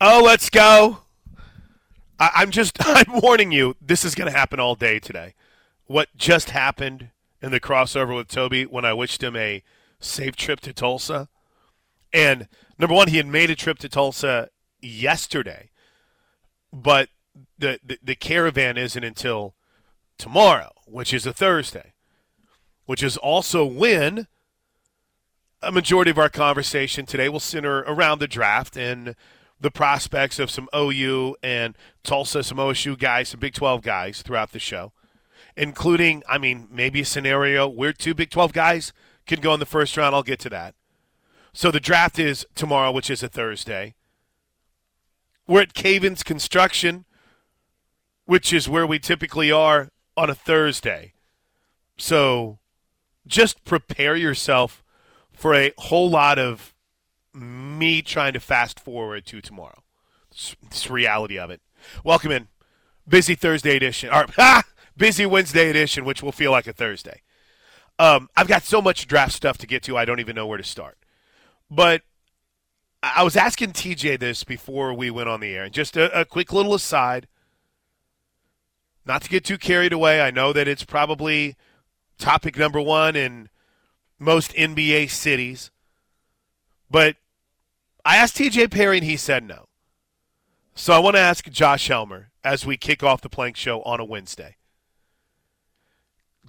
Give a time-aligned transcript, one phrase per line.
[0.00, 1.02] Oh, let's go.
[2.18, 5.34] I, I'm just, I'm warning you, this is going to happen all day today.
[5.86, 7.10] What just happened
[7.42, 9.62] in the crossover with Toby when I wished him a
[9.98, 11.28] safe trip to Tulsa.
[12.12, 14.48] And number one, he had made a trip to Tulsa
[14.80, 15.70] yesterday,
[16.72, 17.08] but
[17.58, 19.54] the, the, the caravan isn't until
[20.16, 21.92] tomorrow, which is a Thursday,
[22.86, 24.26] which is also when
[25.62, 29.14] a majority of our conversation today will center around the draft and
[29.60, 34.52] the prospects of some OU and Tulsa, some OSU guys, some Big 12 guys throughout
[34.52, 34.92] the show,
[35.56, 38.92] including, I mean, maybe a scenario where two Big 12 guys
[39.26, 40.14] can go in the first round.
[40.14, 40.74] I'll get to that.
[41.52, 43.94] So the draft is tomorrow, which is a Thursday.
[45.46, 47.04] We're at Cavens Construction,
[48.24, 51.12] which is where we typically are on a Thursday.
[51.98, 52.60] So
[53.26, 54.82] just prepare yourself
[55.32, 56.74] for a whole lot of
[57.34, 59.82] me trying to fast forward to tomorrow.
[60.30, 61.60] It's, reality of it.
[62.04, 62.48] Welcome in.
[63.08, 64.10] Busy Thursday edition.
[64.10, 64.62] Or, ah,
[64.96, 67.22] busy Wednesday edition, which will feel like a Thursday.
[67.98, 70.58] Um, I've got so much draft stuff to get to, I don't even know where
[70.58, 70.96] to start.
[71.70, 72.02] But
[73.02, 76.24] I was asking TJ this before we went on the air, and just a, a
[76.24, 77.26] quick little aside.
[79.06, 81.56] Not to get too carried away, I know that it's probably
[82.18, 83.48] topic number one in
[84.18, 85.70] most NBA cities.
[86.90, 87.16] But
[88.04, 89.66] I asked TJ Perry, and he said no.
[90.74, 94.00] So I want to ask Josh Helmer as we kick off the Plank Show on
[94.00, 94.56] a Wednesday.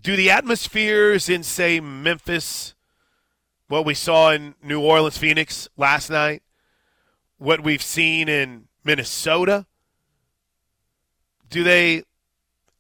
[0.02, 2.74] Do the atmospheres in, say, Memphis,
[3.68, 6.42] what we saw in New Orleans, Phoenix last night,
[7.38, 9.66] what we've seen in Minnesota,
[11.50, 12.04] do they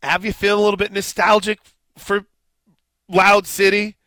[0.02, 1.60] have you feel a little bit nostalgic
[1.98, 2.26] for
[3.08, 3.98] Loud City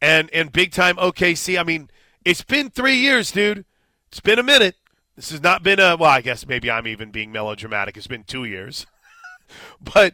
[0.00, 1.58] and and big time OKC?
[1.58, 1.90] I mean,
[2.26, 3.64] it's been three years, dude.
[4.08, 4.74] It's been a minute.
[5.14, 6.10] This has not been a well.
[6.10, 7.96] I guess maybe I'm even being melodramatic.
[7.96, 8.84] It's been two years,
[9.80, 10.12] but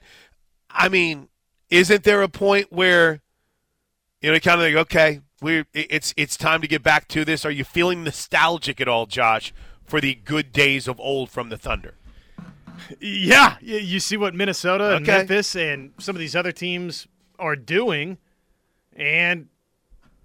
[0.70, 1.28] I mean,
[1.70, 3.20] isn't there a point where
[4.20, 7.44] you know, kind of like, okay, we it's it's time to get back to this.
[7.44, 9.52] Are you feeling nostalgic at all, Josh,
[9.84, 11.94] for the good days of old from the Thunder?
[13.00, 15.18] Yeah, you see what Minnesota and Okay.
[15.18, 17.06] Memphis and some of these other teams
[17.38, 18.18] are doing,
[18.94, 19.48] and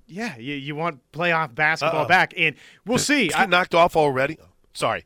[0.08, 2.08] yeah, you, you want playoff basketball Uh-oh.
[2.08, 3.32] back, and we'll see.
[3.34, 4.38] I, knocked off already.
[4.74, 5.04] Sorry.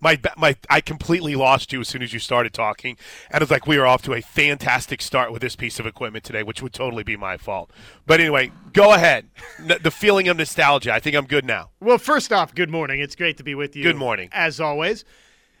[0.00, 2.98] My, my, I completely lost you as soon as you started talking,
[3.30, 6.24] and it's like we are off to a fantastic start with this piece of equipment
[6.24, 7.70] today, which would totally be my fault.
[8.06, 9.30] But anyway, go ahead.
[9.58, 10.92] The feeling of nostalgia.
[10.92, 11.70] I think I'm good now.
[11.80, 13.00] well, first off, good morning.
[13.00, 13.82] It's great to be with you.
[13.82, 14.28] Good morning.
[14.32, 15.06] as always.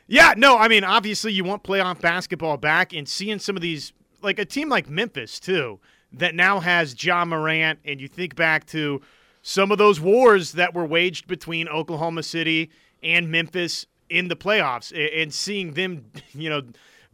[0.06, 3.94] Yeah, no, I mean, obviously, you want playoff basketball back, and seeing some of these,
[4.20, 5.80] like a team like Memphis too,
[6.18, 9.00] that now has Ja Morant, and you think back to
[9.42, 12.70] some of those wars that were waged between Oklahoma City
[13.02, 14.92] and Memphis in the playoffs,
[15.22, 16.04] and seeing them,
[16.34, 16.62] you know,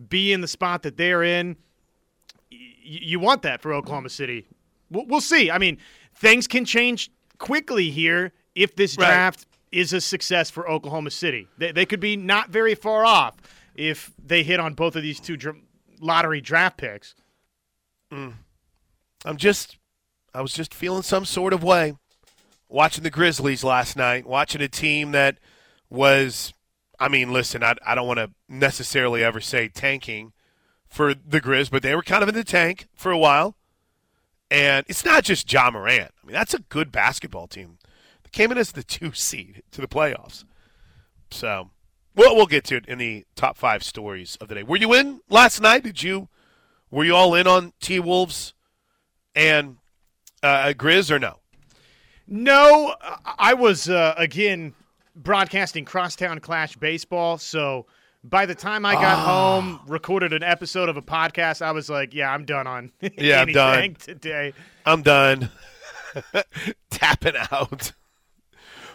[0.09, 1.56] be in the spot that they're in.
[2.50, 4.47] You want that for Oklahoma City.
[4.91, 5.50] We'll we'll see.
[5.50, 5.78] I mean,
[6.15, 9.06] things can change quickly here if this Right.
[9.06, 11.47] draft is a success for Oklahoma City.
[11.59, 13.37] They, they could be not very far off
[13.77, 15.56] if they hit on both of these two dr-
[16.00, 17.15] lottery draft picks.
[18.12, 18.33] Mm.
[19.25, 19.78] I'm just,
[20.34, 21.94] I was just feeling some sort of way
[22.70, 25.38] watching the Grizzlies last night, watching a team that
[25.91, 26.54] was,
[26.98, 30.32] I mean, listen, I, I don't want to necessarily ever say tanking
[30.86, 33.56] for the Grizz, but they were kind of in the tank for a while.
[34.50, 36.12] And it's not just Ja Morant.
[36.22, 37.78] I mean, that's a good basketball team.
[38.22, 40.44] They came in as the two seed to the playoffs.
[41.30, 41.70] So,
[42.16, 44.62] well, we'll get to it in the top five stories of the day.
[44.62, 45.84] Were you in last night?
[45.84, 46.28] Did you,
[46.91, 48.54] were you all in on T Wolves
[49.34, 49.76] and
[50.42, 51.36] uh, Grizz or no?
[52.26, 52.94] No,
[53.38, 54.74] I- was, uh, again,
[55.16, 57.38] broadcasting Crosstown Clash baseball.
[57.38, 57.86] So
[58.22, 62.14] by the time I got home, recorded an episode of a podcast, I was like,
[62.14, 63.94] yeah, I'm done on Yeah, I'm done.
[63.96, 64.52] today.
[64.86, 65.50] I'm done
[66.91, 67.92] tapping out.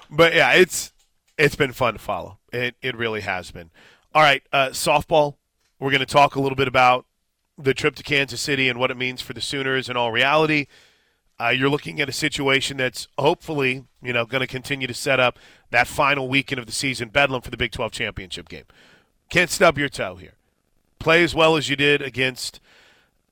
[0.10, 0.94] But yeah, it's
[1.38, 2.38] it's been fun to follow.
[2.54, 3.72] It it really has been.
[4.14, 5.36] All right, uh, softball.
[5.80, 7.06] We're going to talk a little bit about
[7.58, 10.68] the trip to Kansas City and what it means for the Sooners in all reality.
[11.40, 15.20] Uh, you're looking at a situation that's hopefully, you know, going to continue to set
[15.20, 15.38] up
[15.72, 18.64] that final weekend of the season, Bedlam for the Big 12 championship game.
[19.30, 20.34] Can't stub your toe here.
[21.00, 22.62] Play as well as you did against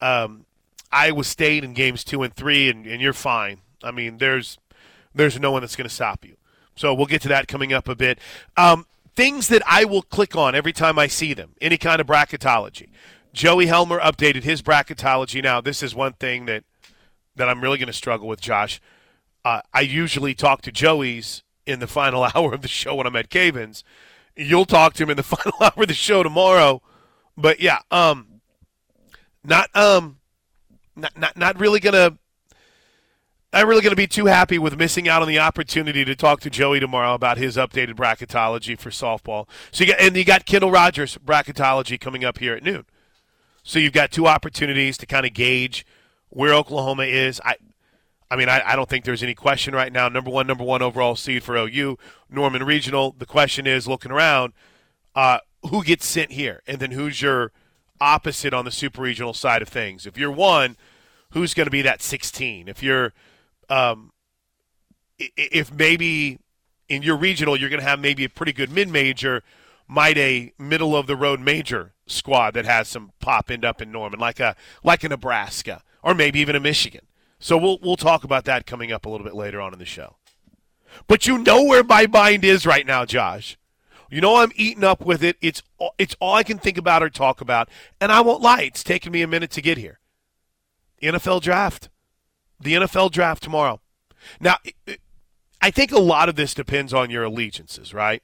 [0.01, 0.45] um,
[0.91, 3.61] Iowa State in games two and three, and, and you're fine.
[3.81, 4.57] I mean, there's
[5.15, 6.35] there's no one that's going to stop you.
[6.75, 8.19] So we'll get to that coming up a bit.
[8.57, 8.85] Um,
[9.15, 12.89] things that I will click on every time I see them, any kind of bracketology.
[13.33, 15.41] Joey Helmer updated his bracketology.
[15.41, 16.63] Now, this is one thing that
[17.35, 18.80] that I'm really going to struggle with, Josh.
[19.44, 23.15] Uh, I usually talk to Joey's in the final hour of the show when I'm
[23.15, 23.83] at Cavens,
[24.35, 26.81] You'll talk to him in the final hour of the show tomorrow.
[27.38, 28.41] But yeah, um,
[29.44, 30.18] not um,
[30.95, 32.18] not not, not really gonna.
[33.51, 36.39] Not really going to be too happy with missing out on the opportunity to talk
[36.39, 39.47] to Joey tomorrow about his updated bracketology for softball.
[39.71, 42.85] So you got, and you got Kendall Rogers bracketology coming up here at noon.
[43.63, 45.86] So you've got two opportunities to kind of gauge
[46.30, 47.42] where Oklahoma is.
[47.44, 47.56] I,
[48.30, 50.10] I mean, I, I don't think there's any question right now.
[50.10, 51.98] Number one, number one overall seed for OU,
[52.30, 53.15] Norman Regional.
[53.18, 54.54] The question is, looking around,
[55.15, 55.39] uh,
[55.69, 57.51] who gets sent here, and then who's your
[58.01, 60.06] opposite on the super regional side of things?
[60.06, 60.75] If you're one,
[61.31, 62.68] who's going to be that 16?
[62.68, 63.13] If you're,
[63.69, 64.12] um,
[65.18, 66.39] if maybe
[66.89, 69.42] in your regional you're going to have maybe a pretty good mid major,
[69.94, 73.92] might a middle of the road major squad that has some pop end up in
[73.92, 77.06] Norman, like a like a Nebraska or maybe even a Michigan.
[77.40, 79.86] So we'll we'll talk about that coming up a little bit later on in the
[79.86, 80.16] show.
[81.07, 83.56] But you know where my mind is right now, Josh.
[84.10, 85.38] You know I'm eating up with it.
[85.42, 85.62] It's
[86.00, 87.69] it's all I can think about or talk about,
[88.01, 88.63] and I won't lie.
[88.63, 90.00] It's taken me a minute to get here.
[91.04, 91.90] NFL draft,
[92.60, 93.80] the NFL draft tomorrow.
[94.40, 94.57] Now,
[95.62, 98.24] I think a lot of this depends on your allegiances, right?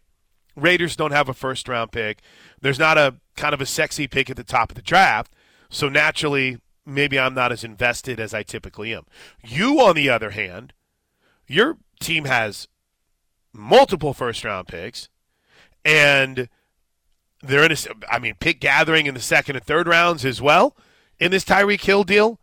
[0.55, 2.19] Raiders don't have a first round pick.
[2.61, 5.33] There's not a kind of a sexy pick at the top of the draft,
[5.69, 9.05] so naturally maybe I'm not as invested as I typically am.
[9.43, 10.73] You, on the other hand,
[11.47, 12.67] your team has
[13.53, 15.09] multiple first round picks,
[15.85, 16.49] and
[17.41, 17.77] they're in a,
[18.09, 20.75] I mean, pick gathering in the second and third rounds as well
[21.19, 22.39] in this Tyreek Hill deal.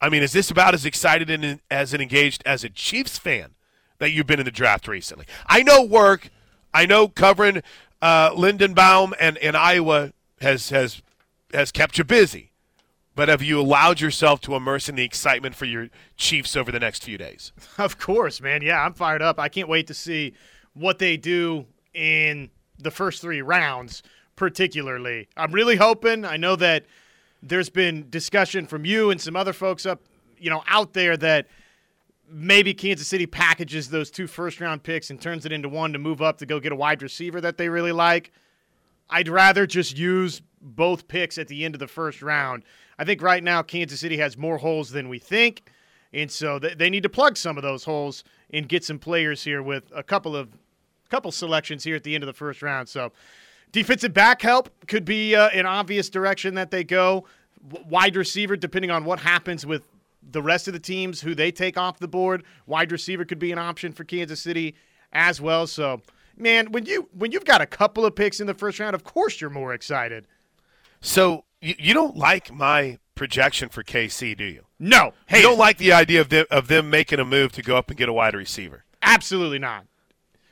[0.00, 3.54] I mean, is this about as excited and as engaged as a Chiefs fan
[3.98, 5.26] that you've been in the draft recently?
[5.46, 6.30] I know work,
[6.72, 7.62] I know covering
[8.00, 11.02] uh, Lindenbaum and, and Iowa has has
[11.52, 12.48] has kept you busy
[13.18, 16.78] but have you allowed yourself to immerse in the excitement for your Chiefs over the
[16.78, 17.50] next few days?
[17.78, 18.62] Of course, man.
[18.62, 19.40] Yeah, I'm fired up.
[19.40, 20.34] I can't wait to see
[20.72, 22.48] what they do in
[22.78, 24.04] the first three rounds,
[24.36, 25.26] particularly.
[25.36, 26.24] I'm really hoping.
[26.24, 26.86] I know that
[27.42, 30.00] there's been discussion from you and some other folks up,
[30.38, 31.48] you know, out there that
[32.30, 35.98] maybe Kansas City packages those two first round picks and turns it into one to
[35.98, 38.32] move up to go get a wide receiver that they really like.
[39.10, 42.64] I'd rather just use both picks at the end of the first round
[42.98, 45.70] I think right now Kansas City has more holes than we think,
[46.12, 49.62] and so they need to plug some of those holes and get some players here
[49.62, 50.48] with a couple of
[51.08, 52.88] couple selections here at the end of the first round.
[52.88, 53.12] So
[53.72, 57.24] defensive back help could be uh, an obvious direction that they go.
[57.88, 59.88] Wide receiver, depending on what happens with
[60.30, 63.52] the rest of the teams, who they take off the board, wide receiver could be
[63.52, 64.74] an option for Kansas City
[65.12, 65.66] as well.
[65.66, 66.02] So,
[66.36, 69.04] man, when you when you've got a couple of picks in the first round, of
[69.04, 70.26] course you're more excited.
[71.00, 74.64] So you, you don't like my projection for KC, do you?
[74.78, 75.12] No.
[75.26, 77.76] Hey, you don't like the idea of them, of them making a move to go
[77.76, 78.84] up and get a wide receiver?
[79.02, 79.86] Absolutely not.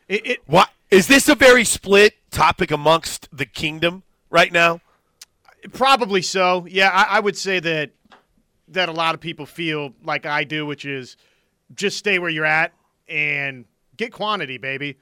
[0.08, 4.80] It, it, what is this a very split topic amongst the kingdom right now?
[5.72, 6.66] Probably so.
[6.68, 7.90] Yeah, I, I would say that
[8.68, 11.16] that a lot of people feel like I do, which is
[11.74, 12.72] just stay where you're at
[13.08, 13.64] and
[13.96, 14.98] get quantity, baby.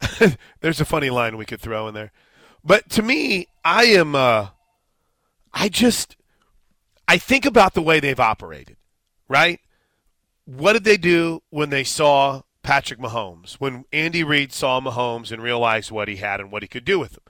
[0.60, 2.12] There's a funny line we could throw in there.
[2.64, 4.48] But to me, I am uh
[5.52, 6.16] I just
[7.06, 8.76] I think about the way they've operated,
[9.28, 9.60] right?
[10.44, 13.54] What did they do when they saw Patrick Mahomes?
[13.54, 16.98] When Andy Reid saw Mahomes and realized what he had and what he could do
[16.98, 17.22] with him.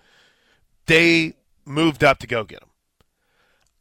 [0.87, 1.35] They
[1.65, 2.69] moved up to go get him.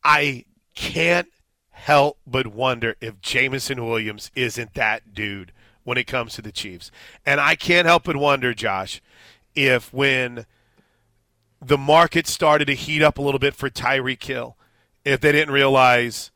[0.03, 1.27] I can't
[1.69, 5.51] help but wonder if Jameson Williams isn't that dude
[5.83, 6.91] when it comes to the Chiefs.
[7.25, 9.01] And I can't help but wonder, Josh,
[9.55, 10.45] if when–
[11.61, 14.57] the market started to heat up a little bit for Tyreek Hill
[15.05, 16.31] if they didn't realize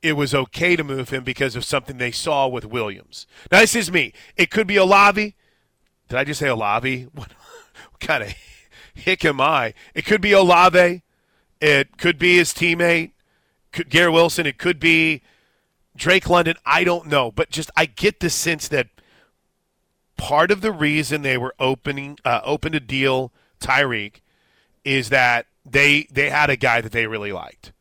[0.00, 3.26] it was okay to move him because of something they saw with Williams.
[3.50, 4.12] Now, this is me.
[4.36, 5.36] It could be Olave.
[6.08, 7.04] Did I just say Olave?
[7.12, 7.32] What,
[7.90, 8.34] what kind of
[8.94, 9.74] hick am I?
[9.94, 11.02] It could be Olave.
[11.62, 13.12] It could be his teammate,
[13.70, 14.46] Garrett Wilson.
[14.46, 15.22] It could be
[15.94, 16.56] Drake London.
[16.66, 17.30] I don't know.
[17.30, 18.88] But just I get the sense that
[20.16, 24.16] part of the reason they were opening uh, open a deal Tyreek
[24.84, 27.72] is that they they had a guy that they really liked.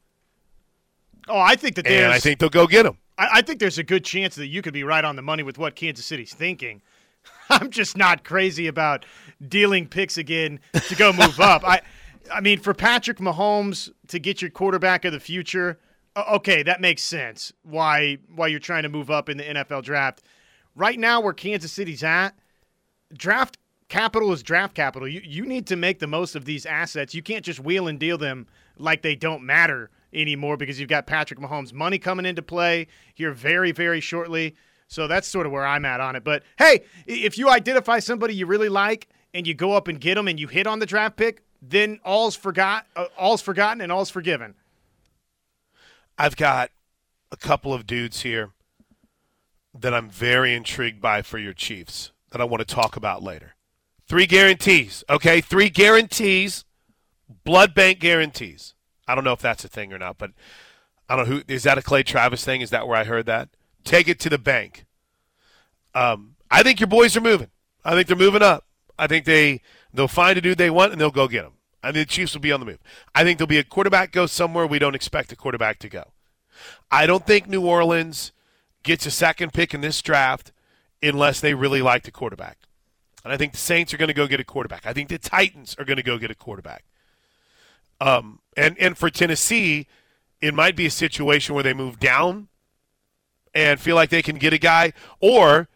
[1.27, 2.99] Oh, I think that and I think they'll go get him.
[3.17, 5.41] I, I think there's a good chance that you could be right on the money
[5.41, 6.83] with what Kansas City's thinking.
[7.49, 9.05] I'm just not crazy about
[9.47, 11.63] dealing picks again to go move up.
[11.67, 11.81] I,
[12.33, 15.79] I mean, for Patrick Mahomes to get your quarterback of the future,
[16.17, 17.53] okay, that makes sense.
[17.63, 20.21] Why why you're trying to move up in the NFL draft?
[20.75, 22.31] Right now, where Kansas City's at,
[23.13, 23.57] draft
[23.89, 25.07] capital is draft capital.
[25.07, 27.13] You you need to make the most of these assets.
[27.13, 28.47] You can't just wheel and deal them
[28.77, 33.31] like they don't matter anymore because you've got Patrick Mahomes money coming into play here
[33.31, 34.55] very very shortly.
[34.87, 36.23] So that's sort of where I'm at on it.
[36.23, 40.15] But hey, if you identify somebody you really like and you go up and get
[40.15, 43.91] them and you hit on the draft pick, then all's forgot, uh, all's forgotten and
[43.91, 44.55] all's forgiven.
[46.17, 46.71] I've got
[47.31, 48.51] a couple of dudes here
[49.77, 53.55] that I'm very intrigued by for your Chiefs that I want to talk about later.
[54.07, 55.39] Three guarantees, okay?
[55.39, 56.65] Three guarantees,
[57.43, 58.73] blood bank guarantees.
[59.07, 60.31] I don't know if that's a thing or not, but
[61.07, 62.61] I don't know who is that a Clay Travis thing?
[62.61, 63.49] Is that where I heard that?
[63.83, 64.85] Take it to the bank.
[65.93, 67.49] Um, I think your boys are moving.
[67.83, 68.65] I think they're moving up.
[68.97, 69.61] I think they
[69.93, 71.53] they'll find a dude they want and they'll go get him.
[71.83, 72.79] I think the Chiefs will be on the move.
[73.15, 76.11] I think there'll be a quarterback go somewhere we don't expect a quarterback to go.
[76.91, 78.31] I don't think New Orleans
[78.83, 80.51] gets a second pick in this draft
[81.01, 82.57] unless they really like the quarterback.
[83.23, 84.85] And I think the Saints are going to go get a quarterback.
[84.85, 86.83] I think the Titans are going to go get a quarterback.
[87.99, 89.87] Um, and and for Tennessee,
[90.41, 92.47] it might be a situation where they move down
[93.53, 95.69] and feel like they can get a guy, or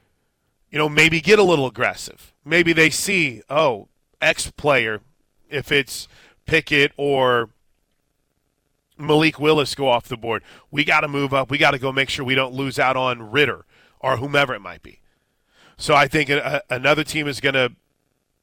[0.72, 2.34] you know maybe get a little aggressive.
[2.43, 3.89] Maybe they see oh
[4.25, 5.01] X player,
[5.50, 6.08] if it's
[6.46, 7.50] Pickett or
[8.98, 10.44] Malik Willis go off the board.
[10.72, 11.50] We got to move up.
[11.50, 13.65] We got to go make sure we don't lose out on Ridder
[14.00, 15.00] or whomever it might be.
[15.77, 17.74] So I think a, another team is going to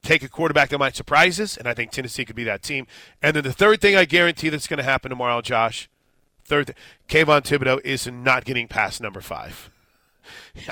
[0.03, 2.85] take a quarterback that might surprise us, and I think Tennessee could be that team.
[3.21, 5.89] And then the third thing I guarantee that's going to happen tomorrow, Josh,
[6.45, 9.71] third, th- Kayvon Thibodeaux is not getting past number five.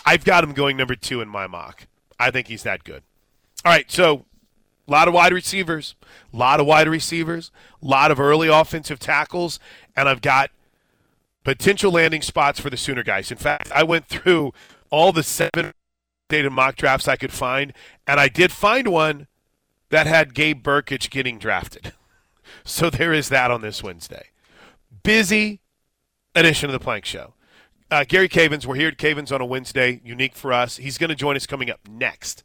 [0.05, 1.87] I've got him going number two in my mock.
[2.19, 3.03] I think he's that good.
[3.65, 4.25] All right, so
[4.87, 5.95] a lot of wide receivers,
[6.33, 9.59] a lot of wide receivers, a lot of early offensive tackles,
[9.95, 10.51] and I've got
[11.43, 13.31] potential landing spots for the Sooner guys.
[13.31, 14.53] In fact, I went through
[14.89, 15.73] all the seven
[16.29, 17.73] updated mock drafts I could find,
[18.07, 19.27] and I did find one
[19.89, 21.93] that had Gabe Brkic getting drafted.
[22.63, 24.27] So there is that on this Wednesday.
[25.03, 25.61] Busy
[26.35, 27.33] edition of the Plank Show.
[27.89, 30.77] Uh, Gary Cavins, we're here at Cavins on a Wednesday, unique for us.
[30.77, 32.43] He's going to join us coming up next.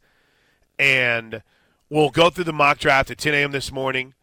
[0.79, 1.43] And
[1.89, 3.51] we'll go through the mock draft at 10 a.m.
[3.51, 4.13] this morning.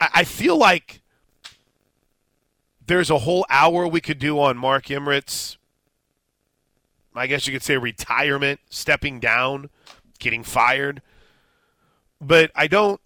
[0.00, 1.00] I, I feel like
[2.86, 5.56] there's a whole hour we could do on Mark Emmert's
[7.14, 9.70] I guess you could say retirement, stepping down,
[10.18, 11.02] getting fired.
[12.20, 13.00] But I don't.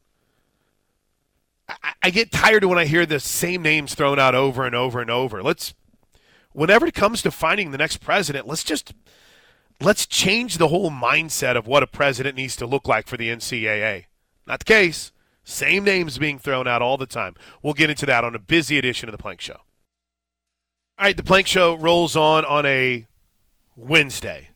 [1.68, 5.00] I, I get tired when I hear the same names thrown out over and over
[5.00, 5.42] and over.
[5.42, 5.74] Let's,
[6.52, 8.92] whenever it comes to finding the next president, let's just
[9.80, 13.28] let's change the whole mindset of what a president needs to look like for the
[13.28, 14.06] NCAA.
[14.46, 15.12] Not the case.
[15.44, 17.34] Same names being thrown out all the time.
[17.62, 19.60] We'll get into that on a busy edition of the Plank Show.
[20.98, 23.06] All right, the Plank Show rolls on on a
[23.76, 24.50] Wednesday.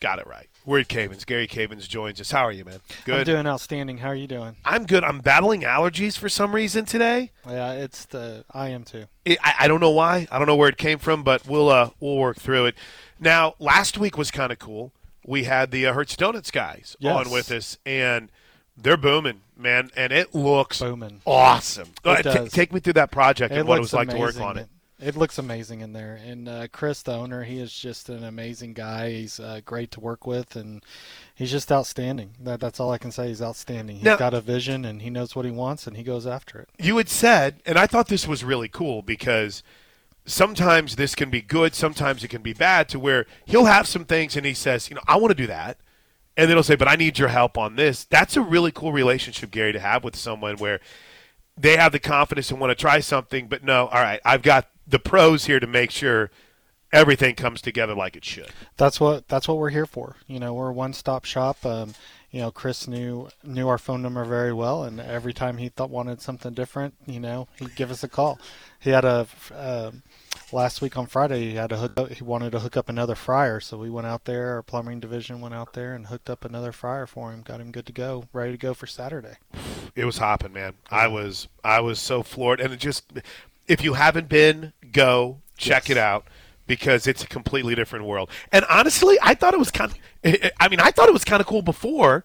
[0.00, 0.48] Got it right.
[0.66, 1.26] We're at Cavins.
[1.26, 2.30] Gary Cavins joins us.
[2.30, 2.80] How are you, man?
[3.04, 3.18] Good.
[3.18, 3.98] I'm doing outstanding.
[3.98, 4.56] How are you doing?
[4.64, 5.04] I'm good.
[5.04, 7.32] I'm battling allergies for some reason today.
[7.46, 9.04] Yeah, it's the I am too.
[9.26, 10.26] It, I, I don't know why.
[10.30, 12.76] I don't know where it came from, but we'll uh, we'll work through it.
[13.20, 14.92] Now, last week was kind of cool.
[15.26, 17.14] We had the uh, Hurts Donuts guys Yes.
[17.26, 18.30] on with us, and
[18.76, 21.20] they're booming, man, and it looks Booming.
[21.26, 21.92] awesome.
[22.04, 22.52] It Uh, does.
[22.52, 24.68] take me through that project It and what it was like to work on it.
[25.04, 26.18] It looks amazing in there.
[26.24, 29.10] And uh, Chris, the owner, he is just an amazing guy.
[29.10, 30.82] He's uh, great to work with, and
[31.34, 32.30] he's just outstanding.
[32.40, 33.28] That, that's all I can say.
[33.28, 33.96] He's outstanding.
[33.96, 36.58] He's Now- got a vision, and he knows what he wants, and he goes after
[36.58, 36.68] it.
[36.78, 39.62] you had said, and I thought this was really cool because
[40.24, 44.06] sometimes this can be good, sometimes it can be bad, to where he'll have some
[44.06, 45.76] things and he says, you know, I want to do that.
[46.36, 48.04] And then he'll say, but I need your help on this.
[48.04, 50.80] That's a really cool relationship, Gary, to have with someone where
[51.56, 54.68] they have the confidence and want to try something, but no, all right, I've got
[54.86, 56.30] the pros here to make sure
[56.92, 58.50] everything comes together like it should.
[58.76, 60.16] That's what that's what we're here for.
[60.26, 61.64] You know, we're a one-stop shop.
[61.66, 61.94] Um,
[62.30, 65.90] you know, Chris knew knew our phone number very well, and every time he thought
[65.90, 68.38] wanted something different, you know, he'd give us a call.
[68.80, 69.92] He had a uh,
[70.50, 71.50] last week on Friday.
[71.50, 71.92] He had a hook.
[71.96, 74.54] Up, he wanted to hook up another fryer, so we went out there.
[74.54, 77.42] Our plumbing division went out there and hooked up another fryer for him.
[77.42, 79.36] Got him good to go, ready to go for Saturday.
[79.94, 80.74] it was hopping, man.
[80.90, 83.12] I was I was so floored, and it just
[83.66, 85.96] if you haven't been, go check Yes.
[85.96, 86.26] it out
[86.66, 88.30] because it's a completely different world.
[88.52, 89.98] And honestly, I thought it was kind of.
[90.58, 92.24] I mean, I thought it was kind of cool before,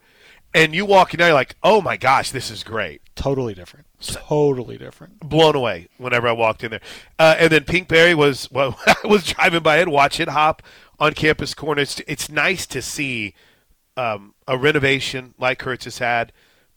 [0.53, 3.01] and you walk in there, you're like, oh my gosh, this is great.
[3.15, 3.85] Totally different.
[4.01, 5.19] Totally different.
[5.19, 6.81] Blown away whenever I walked in there,
[7.19, 8.79] uh, and then Pinkberry was well.
[8.87, 10.63] I was driving by it, watch it hop
[10.99, 11.81] on Campus Corner.
[11.81, 13.33] It's, it's nice to see
[13.97, 16.31] um, a renovation like Hurts has had,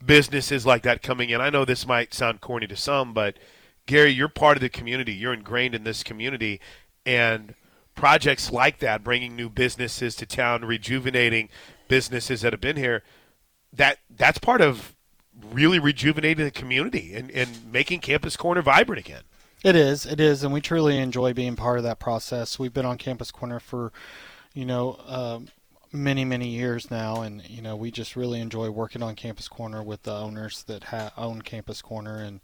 [0.04, 1.40] businesses like that coming in.
[1.40, 3.37] I know this might sound corny to some, but
[3.87, 5.12] Gary, you're part of the community.
[5.12, 6.61] You're ingrained in this community,
[7.05, 7.55] and
[7.95, 11.49] projects like that, bringing new businesses to town, rejuvenating
[11.89, 13.03] businesses that have been here,
[13.73, 14.95] that that's part of
[15.51, 19.23] really rejuvenating the community and, and making Campus Corner vibrant again.
[19.65, 20.07] It is.
[20.07, 22.59] It is, and we truly enjoy being part of that process.
[22.59, 23.93] We've been on Campus Corner for,
[24.55, 25.49] you know, um,
[25.93, 29.83] many many years now, and you know, we just really enjoy working on Campus Corner
[29.83, 32.41] with the owners that ha- own Campus Corner, and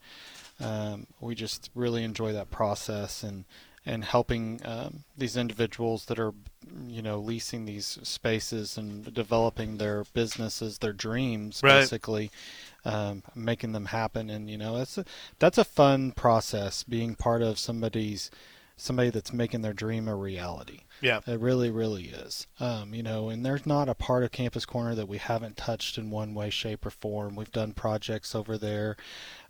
[0.61, 3.45] um, we just really enjoy that process and
[3.87, 6.33] and helping um, these individuals that are
[6.88, 11.81] you know leasing these spaces and developing their businesses their dreams Right.
[11.81, 12.31] basically
[12.85, 15.05] um, making them happen and you know that's a,
[15.38, 18.31] that's a fun process being part of somebody's
[18.80, 21.20] somebody that's making their dream a reality Yeah.
[21.26, 24.94] it really really is um, you know and there's not a part of campus corner
[24.94, 28.97] that we haven't touched in one way shape or form we've done projects over there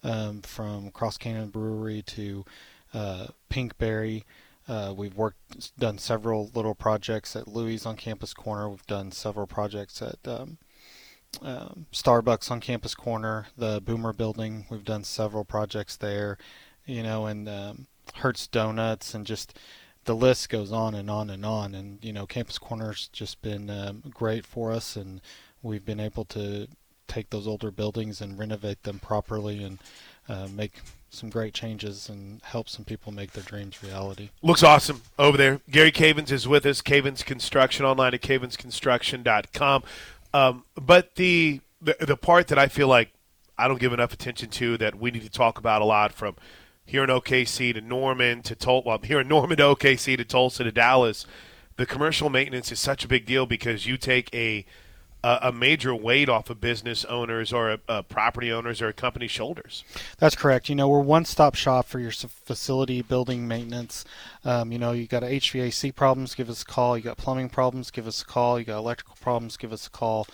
[0.03, 2.45] um, from cross canyon brewery to
[2.95, 4.25] uh, pinkberry
[4.69, 8.69] uh, we've worked, done several little projects at Louis on Campus Corner.
[8.69, 10.59] We've done several projects at um,
[11.41, 14.67] um, Starbucks on Campus Corner, the Boomer Building.
[14.71, 16.37] We've done several projects there,
[16.85, 17.87] you know, and um,
[18.17, 19.59] Hurts Donuts, and just
[20.05, 21.75] the list goes on and on and on.
[21.75, 25.21] And you know, Campus Corner's just been um, great for us, and
[25.63, 26.69] we've been able to
[27.07, 29.79] take those older buildings and renovate them properly and
[30.29, 34.29] uh, make some great changes and help some people make their dreams reality.
[34.43, 35.61] Looks awesome over there.
[35.71, 36.83] Gary Cavens is with us.
[36.83, 39.85] Cavens Construction online at cavensconstruction.com.
[40.35, 43.13] Um, but the, the the part that I feel like
[43.57, 46.37] I don't give enough attention to that we need to talk about a lot from
[46.89, 50.65] here in OKC to Norman to Tul- well, here in Norman to OKC to Tulsa
[50.65, 51.27] to Dallas,
[51.77, 54.65] the commercial maintenance is such a big deal because you take a
[55.23, 59.33] a, major weight off of business owners or a, a property owners or a company's
[59.33, 59.85] shoulders.
[60.19, 60.69] That's correct.
[60.69, 64.05] You know, we're one-stop shop for your facility building maintenance.
[64.45, 66.97] Um, you know, you got HVAC problems, give us a call.
[66.97, 68.59] You got plumbing problems, give us a call.
[68.59, 70.29] You got electrical problems, give us a call.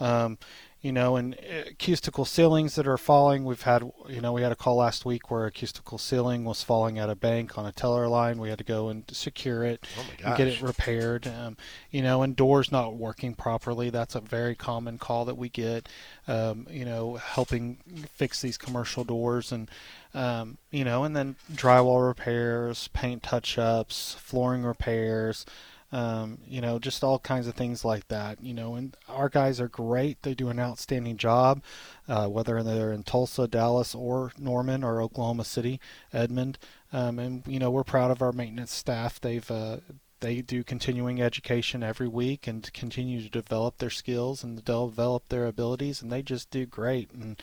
[0.00, 0.38] Um,
[0.80, 3.44] you know, and uh, acoustical ceilings that are falling.
[3.44, 6.98] We've had, you know, we had a call last week where acoustical ceiling was falling
[6.98, 8.38] at a bank on a teller line.
[8.38, 11.26] We had to go and secure it Oh and get it repaired.
[11.26, 11.56] Um,
[11.90, 13.90] you know, and doors not working properly.
[13.90, 15.88] That's a very common call that we get.
[16.28, 17.78] Um, you know, helping
[18.14, 19.68] fix these commercial doors and
[20.14, 25.44] um, you know, and then drywall repairs, paint touch-ups, flooring repairs.
[25.90, 28.42] Um, you know, just all kinds of things like that.
[28.42, 30.22] You know, and our guys are great.
[30.22, 31.62] They do an outstanding job,
[32.08, 35.80] uh, whether they're in Tulsa, Dallas, or Norman, or Oklahoma City,
[36.12, 36.58] Edmond.
[36.92, 39.20] Um, and you know, we're proud of our maintenance staff.
[39.20, 39.78] They've uh,
[40.20, 45.46] they do continuing education every week and continue to develop their skills and develop their
[45.46, 47.10] abilities, and they just do great.
[47.12, 47.40] And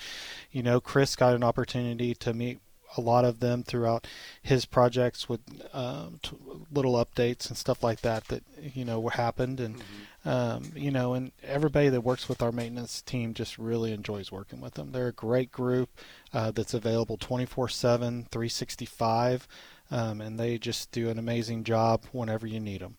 [0.52, 2.60] you know, Chris got an opportunity to meet
[2.98, 4.08] a lot of them throughout
[4.42, 5.42] his projects with
[5.74, 6.36] um, t-
[6.72, 9.82] little updates and stuff like that that you know happened and
[10.26, 14.62] um, you know and everybody that works with our maintenance team just really enjoys working
[14.62, 15.90] with them they're a great group
[16.34, 19.48] uh, that's available 24/7 365
[19.92, 22.96] um, and they just do an amazing job whenever you need them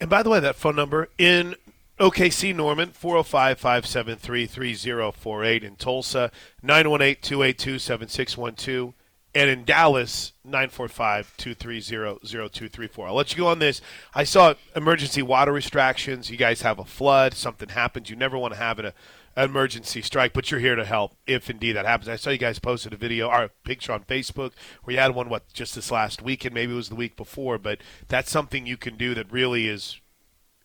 [0.00, 1.56] And by the way, that phone number in
[1.98, 5.64] OKC Norman, 405 573 3048.
[5.64, 6.30] In Tulsa,
[6.62, 8.94] 918 282 7612.
[9.34, 13.08] And in Dallas, 945 230 0234.
[13.08, 13.80] I'll let you go on this.
[14.14, 16.30] I saw emergency water restrictions.
[16.30, 18.10] You guys have a flood, something happens.
[18.10, 18.92] You never want to have an, an
[19.36, 22.10] emergency strike, but you're here to help if indeed that happens.
[22.10, 24.52] I saw you guys posted a video or a picture on Facebook
[24.84, 27.56] where you had one, what, just this last weekend, maybe it was the week before,
[27.56, 29.98] but that's something you can do that really is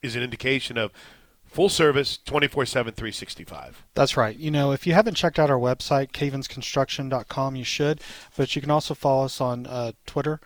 [0.03, 0.91] is an indication of
[1.57, 4.37] full service 24-7 365 That's right.
[4.37, 7.99] You know, if you haven't checked out our website, cavensconstruction.com, you should.
[8.35, 10.39] But you can also follow us on uh, Twitter,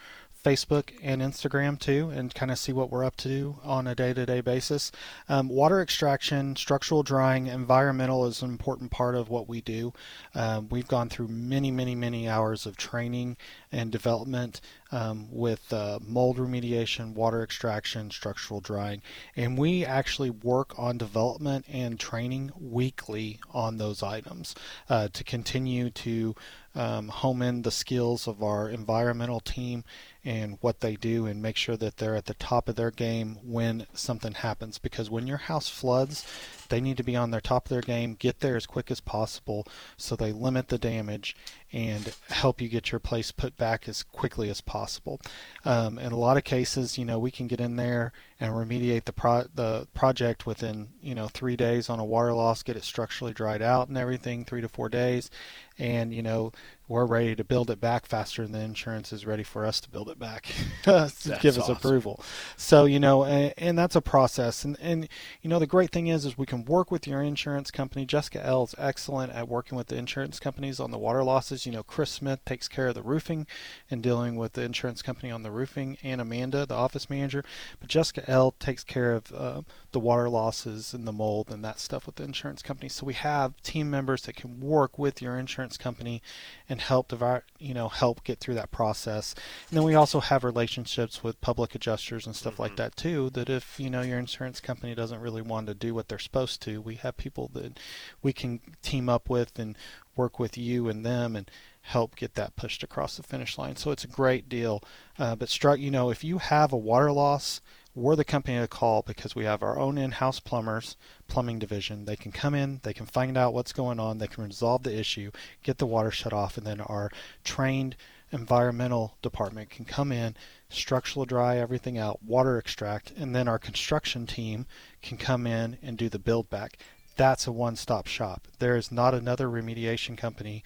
[0.44, 4.42] Facebook, and Instagram too, and kind of see what we're up to on a day-to-day
[4.42, 4.92] basis.
[5.30, 9.94] Um, water extraction, structural drying, environmental is an important part of what we do.
[10.34, 13.38] Um, we've gone through many, many, many hours of training
[13.72, 19.02] and development um, with uh, mold remediation, water extraction, structural drying,
[19.36, 24.56] and we actually work on development and training weekly on those items
[24.90, 26.36] uh, to continue to
[26.76, 29.84] um, home in the skills of our environmental team
[30.24, 33.38] and what they do and make sure that they're at the top of their game
[33.44, 34.78] when something happens.
[34.78, 36.26] Because when your house floods
[36.72, 39.00] they need to be on their top of their game get there as quick as
[39.00, 41.36] possible so they limit the damage
[41.74, 45.22] and help you get your place put back as quickly as possible.
[45.64, 49.06] Um, in a lot of cases you know we can get in there and remediate
[49.06, 52.84] the pro- the project within you know three days on a water loss get it
[52.84, 55.30] structurally dried out and everything three to four days.
[55.78, 56.52] And you know
[56.88, 59.90] we're ready to build it back faster than the insurance is ready for us to
[59.90, 60.48] build it back.
[60.84, 61.76] To give us awesome.
[61.78, 62.24] approval.
[62.58, 64.66] So you know and, and that's a process.
[64.66, 65.08] And and
[65.42, 68.44] you know the great thing is is we can work with your insurance company jessica
[68.46, 71.84] l is excellent at working with the insurance companies on the water losses you know
[71.84, 73.46] chris smith takes care of the roofing
[73.90, 77.44] and dealing with the insurance company on the roofing and amanda the office manager
[77.80, 81.80] but jessica L takes care of uh, the water losses and the mold and that
[81.80, 82.88] stuff with the insurance company.
[82.90, 86.22] So we have team members that can work with your insurance company
[86.70, 89.36] and help divide, you know, help get through that process.
[89.70, 92.62] And then we also have relationships with public adjusters and stuff mm-hmm.
[92.64, 93.30] like that too.
[93.32, 96.41] That if you know your insurance company doesn't really want to do what they're supposed
[96.58, 97.80] to, we have people that
[98.22, 99.78] we can team up with and
[100.16, 101.50] work with you and them and
[101.82, 103.76] help get that pushed across the finish line.
[103.76, 104.84] So it's a great deal.
[105.18, 107.62] Uh, but struck, you know, if you have a water loss,
[107.94, 110.96] we're the company to call because we have our own in-house plumbers,
[111.28, 112.06] plumbing division.
[112.06, 114.98] They can come in, they can find out what's going on, they can resolve the
[114.98, 115.32] issue,
[115.64, 117.12] get the water shut off, and then our
[117.44, 117.98] trained
[118.32, 120.36] environmental department can come in,
[120.72, 124.66] structural dry everything out, water extract, and then our construction team
[125.02, 126.78] can come in and do the build back.
[127.18, 128.48] That's a one-stop shop.
[128.60, 130.64] There is not another remediation company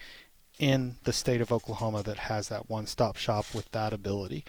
[0.58, 4.44] in the state of Oklahoma that has that one stop shop with that ability.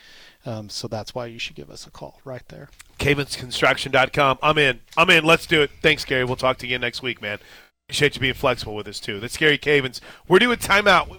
[0.45, 2.69] Um, so that's why you should give us a call right there.
[2.99, 4.39] CavensConstruction.com.
[4.41, 4.79] I'm in.
[4.95, 5.25] I'm in.
[5.25, 5.71] Let's do it.
[5.81, 6.23] Thanks, Gary.
[6.23, 7.39] We'll talk to you again next week, man.
[7.87, 9.19] Appreciate you being flexible with us, too.
[9.19, 10.01] That's Gary Cavens.
[10.27, 11.09] We're doing timeout.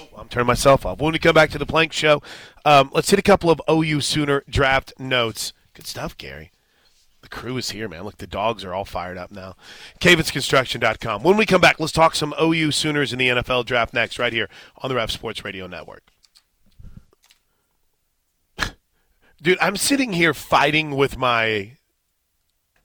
[0.00, 1.00] Oh, I'm turning myself off.
[1.00, 2.22] When we come back to the Plank Show,
[2.64, 5.52] um, let's hit a couple of OU Sooner draft notes.
[5.74, 6.52] Good stuff, Gary.
[7.22, 8.04] The crew is here, man.
[8.04, 9.56] Look, the dogs are all fired up now.
[10.00, 11.22] CavensConstruction.com.
[11.22, 14.32] When we come back, let's talk some OU Sooners in the NFL draft next, right
[14.32, 16.04] here on the Ref Sports Radio Network.
[19.42, 21.72] Dude, I'm sitting here fighting with my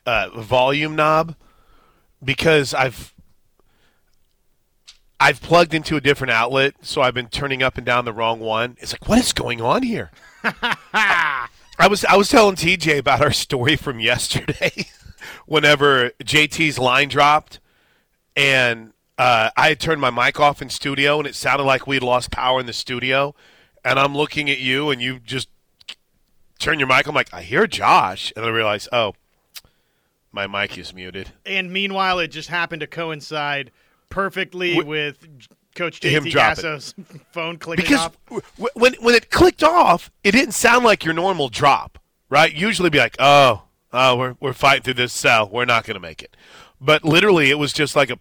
[0.05, 1.35] uh, volume knob
[2.23, 3.13] because I've
[5.23, 8.41] I've plugged into a different outlet, so I've been turning up and down the wrong
[8.41, 8.75] one.
[8.79, 10.11] It's like, what is going on here?
[10.93, 14.87] I was I was telling TJ about our story from yesterday.
[15.45, 17.59] whenever JT's line dropped,
[18.35, 22.03] and uh, I had turned my mic off in studio, and it sounded like we'd
[22.03, 23.35] lost power in the studio.
[23.85, 25.49] And I'm looking at you, and you just
[26.59, 27.07] turn your mic.
[27.07, 29.13] I'm like, I hear Josh, and I realize, oh,
[30.31, 31.31] my mic is muted.
[31.45, 33.71] And meanwhile, it just happened to coincide
[34.13, 35.27] perfectly with
[35.75, 36.93] Coach JT Gasso's
[37.31, 38.17] phone clicking because off.
[38.29, 41.97] Because when when it clicked off, it didn't sound like your normal drop,
[42.29, 42.53] right?
[42.53, 45.99] Usually, be like, oh, oh, we're we're fighting through this cell, we're not going to
[45.99, 46.37] make it.
[46.79, 48.19] But literally, it was just like a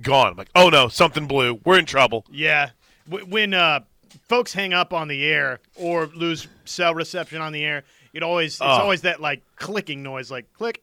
[0.00, 0.32] gone.
[0.32, 2.24] I'm like, oh no, something blew, we're in trouble.
[2.30, 2.70] Yeah,
[3.08, 3.80] when uh,
[4.28, 8.52] folks hang up on the air or lose cell reception on the air, it always
[8.52, 8.66] it's oh.
[8.66, 10.82] always that like clicking noise, like click,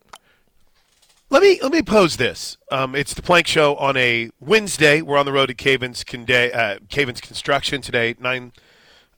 [1.29, 2.57] let me let me pose this.
[2.71, 5.01] Um, it's the Plank Show on a Wednesday.
[5.01, 8.15] We're on the road to Cavens, Conde, uh, Construction today.
[8.19, 8.53] Nine.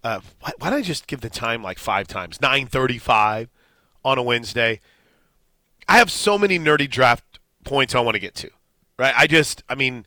[0.04, 2.41] Uh, why, why don't I just give the time like five times?
[2.41, 3.50] Nine thirty-five
[4.04, 4.80] on a Wednesday.
[5.88, 8.50] I have so many nerdy draft points I want to get to.
[8.98, 9.13] Right.
[9.15, 9.63] I just.
[9.69, 10.06] I mean,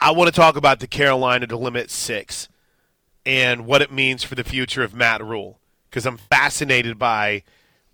[0.00, 2.48] I want to talk about the Carolina to limit six
[3.24, 7.44] and what it means for the future of Matt Rhule because I'm fascinated by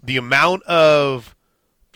[0.03, 1.35] the amount of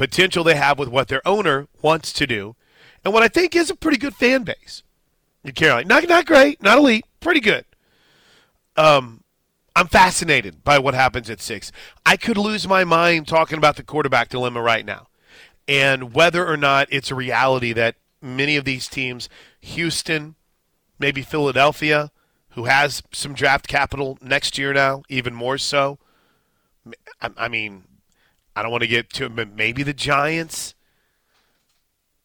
[0.02, 2.56] potential they have with what their owner wants to do,
[3.04, 4.82] and what I think is a pretty good fan base
[5.44, 5.86] in Carolina.
[5.86, 7.64] Not not great, not elite, pretty good.
[8.76, 9.22] Um,
[9.76, 11.70] I'm fascinated by what happens at six.
[12.04, 15.06] I could lose my mind talking about the quarterback dilemma right now,
[15.68, 19.28] and whether or not it's a reality that many of these teams,
[19.60, 20.34] Houston,
[20.98, 22.10] maybe Philadelphia,
[22.50, 26.00] who has some draft capital next year now, even more so.
[27.38, 27.84] I mean,
[28.54, 30.74] I don't want to get to maybe the Giants.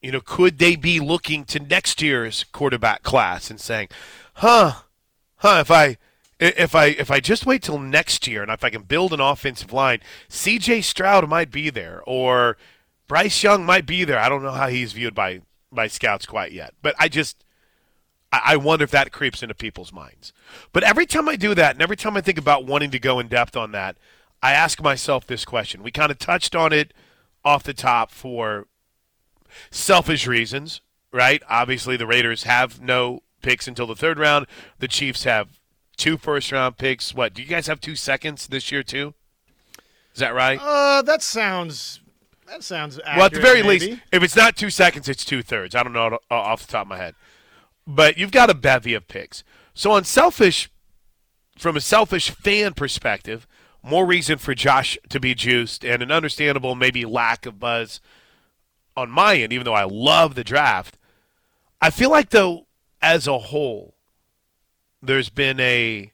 [0.02, 3.88] You know, could they be looking to next year's quarterback class and saying,
[4.34, 4.82] "Huh,
[5.36, 5.96] huh, if I
[6.38, 9.20] if I if I just wait till next year and if I can build an
[9.20, 10.82] offensive line, C.J.
[10.82, 12.56] Stroud might be there or
[13.08, 14.18] Bryce Young might be there.
[14.18, 15.40] I don't know how he's viewed by
[15.72, 17.44] by scouts quite yet, but I just
[18.30, 20.32] I wonder if that creeps into people's minds.
[20.72, 23.18] But every time I do that, and every time I think about wanting to go
[23.18, 23.96] in depth on that,
[24.42, 25.82] I ask myself this question.
[25.82, 26.92] We kind of touched on it
[27.44, 28.66] off the top for
[29.70, 30.80] selfish reasons,
[31.12, 31.42] right?
[31.48, 34.46] Obviously, the Raiders have no picks until the third round.
[34.78, 35.58] The Chiefs have
[35.96, 37.14] two first round picks.
[37.14, 39.14] What, do you guys have two seconds this year, too?
[40.14, 40.58] Is that right?
[40.60, 42.00] Uh, that sounds.
[42.46, 43.26] That sounds accurate, well.
[43.26, 43.86] At the very maybe.
[43.86, 45.74] least, if it's not two seconds, it's two thirds.
[45.74, 47.14] I don't know off the top of my head,
[47.86, 49.44] but you've got a bevy of picks.
[49.74, 50.70] So on selfish,
[51.58, 53.46] from a selfish fan perspective,
[53.82, 58.00] more reason for Josh to be juiced and an understandable maybe lack of buzz
[58.96, 60.98] on my end, even though I love the draft.
[61.80, 62.66] I feel like though,
[63.00, 63.94] as a whole,
[65.00, 66.12] there's been a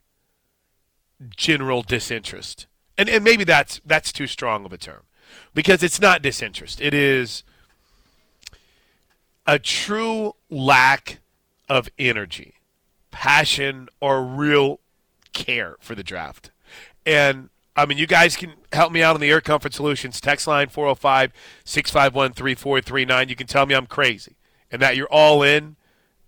[1.35, 2.67] general disinterest.
[2.97, 5.01] And and maybe that's that's too strong of a term.
[5.53, 6.79] Because it's not disinterest.
[6.79, 7.43] It is
[9.47, 11.19] a true lack
[11.67, 12.55] of energy,
[13.11, 14.79] passion, or real
[15.33, 16.51] care for the draft.
[17.05, 20.47] And I mean, you guys can help me out on the Air Comfort Solutions text
[20.47, 21.33] line 405
[21.65, 23.29] 651 3439.
[23.29, 24.37] You can tell me I'm crazy
[24.71, 25.75] and that you're all in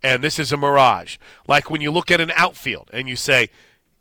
[0.04, 1.18] and this is a mirage.
[1.48, 3.50] Like when you look at an outfield and you say,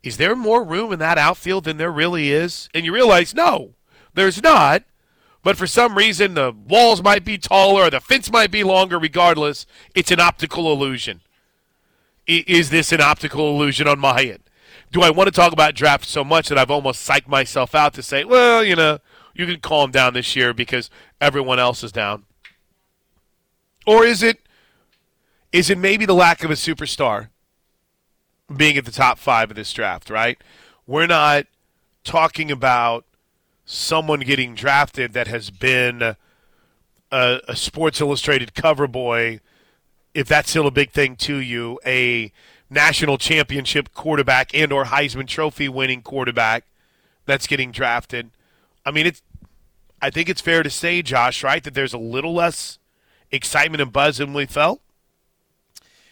[0.03, 2.69] is there more room in that outfield than there really is?
[2.73, 3.73] And you realize, no,
[4.13, 4.83] there's not.
[5.43, 8.99] But for some reason, the walls might be taller or the fence might be longer.
[8.99, 11.21] Regardless, it's an optical illusion.
[12.25, 14.43] Is this an optical illusion on my end?
[14.91, 17.93] Do I want to talk about draft so much that I've almost psyched myself out
[17.95, 18.99] to say, well, you know,
[19.33, 22.23] you can calm down this year because everyone else is down?
[23.85, 24.39] Or is it
[25.51, 27.29] is it maybe the lack of a superstar
[28.55, 30.37] being at the top five of this draft, right?
[30.85, 31.45] We're not
[32.03, 33.05] talking about
[33.65, 36.15] someone getting drafted that has been a,
[37.47, 39.39] a Sports Illustrated cover boy,
[40.13, 42.31] if that's still a big thing to you, a
[42.69, 46.65] national championship quarterback and or Heisman Trophy winning quarterback
[47.25, 48.31] that's getting drafted.
[48.85, 49.21] I mean, it's.
[49.99, 52.77] I think it's fair to say, Josh, right, that there's a little less
[53.31, 54.79] excitement and buzz than we felt.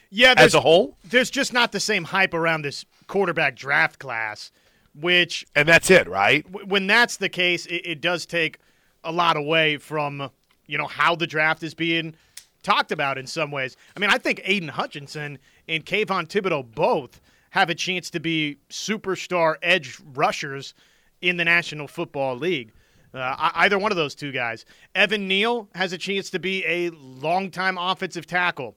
[0.09, 4.51] Yeah, as a whole, there's just not the same hype around this quarterback draft class.
[4.99, 6.49] Which and that's it, right?
[6.51, 8.59] W- when that's the case, it, it does take
[9.03, 10.31] a lot away from
[10.67, 12.15] you know how the draft is being
[12.63, 13.77] talked about in some ways.
[13.95, 15.37] I mean, I think Aidan Hutchinson
[15.67, 20.73] and Kayvon Thibodeaux both have a chance to be superstar edge rushers
[21.21, 22.71] in the National Football League.
[23.13, 24.65] Uh, either one of those two guys.
[24.93, 28.75] Evan Neal has a chance to be a longtime offensive tackle.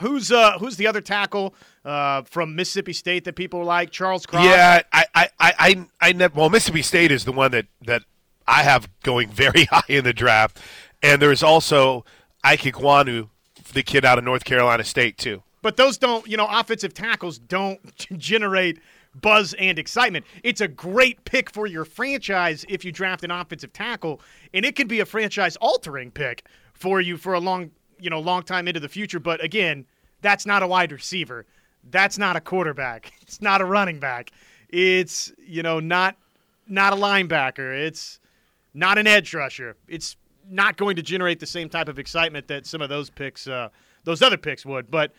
[0.00, 3.90] Who's uh, who's the other tackle uh, from Mississippi State that people like?
[3.90, 4.44] Charles Cross.
[4.44, 6.38] Yeah, I, I, I, I, never.
[6.38, 8.02] Well, Mississippi State is the one that that
[8.46, 10.60] I have going very high in the draft,
[11.02, 12.04] and there's also
[12.42, 13.30] Ike Ekwonu,
[13.72, 15.42] the kid out of North Carolina State too.
[15.64, 17.80] But those don't, you know, offensive tackles don't
[18.18, 18.80] generate
[19.14, 20.26] buzz and excitement.
[20.42, 24.20] It's a great pick for your franchise if you draft an offensive tackle,
[24.52, 28.20] and it could be a franchise altering pick for you for a long, you know,
[28.20, 29.18] long time into the future.
[29.18, 29.86] But again,
[30.20, 31.46] that's not a wide receiver.
[31.90, 33.14] That's not a quarterback.
[33.22, 34.32] It's not a running back.
[34.68, 36.14] It's, you know, not
[36.68, 37.86] not a linebacker.
[37.86, 38.20] It's
[38.74, 39.76] not an edge rusher.
[39.88, 43.48] It's not going to generate the same type of excitement that some of those picks,
[43.48, 43.70] uh,
[44.04, 44.90] those other picks would.
[44.90, 45.12] But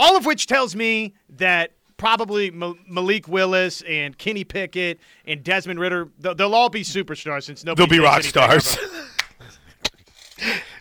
[0.00, 6.08] all of which tells me that probably Malik Willis and Kenny Pickett and Desmond Ridder,
[6.18, 7.86] they'll, all be superstars since nobody.
[7.86, 8.78] They'll be rock stars.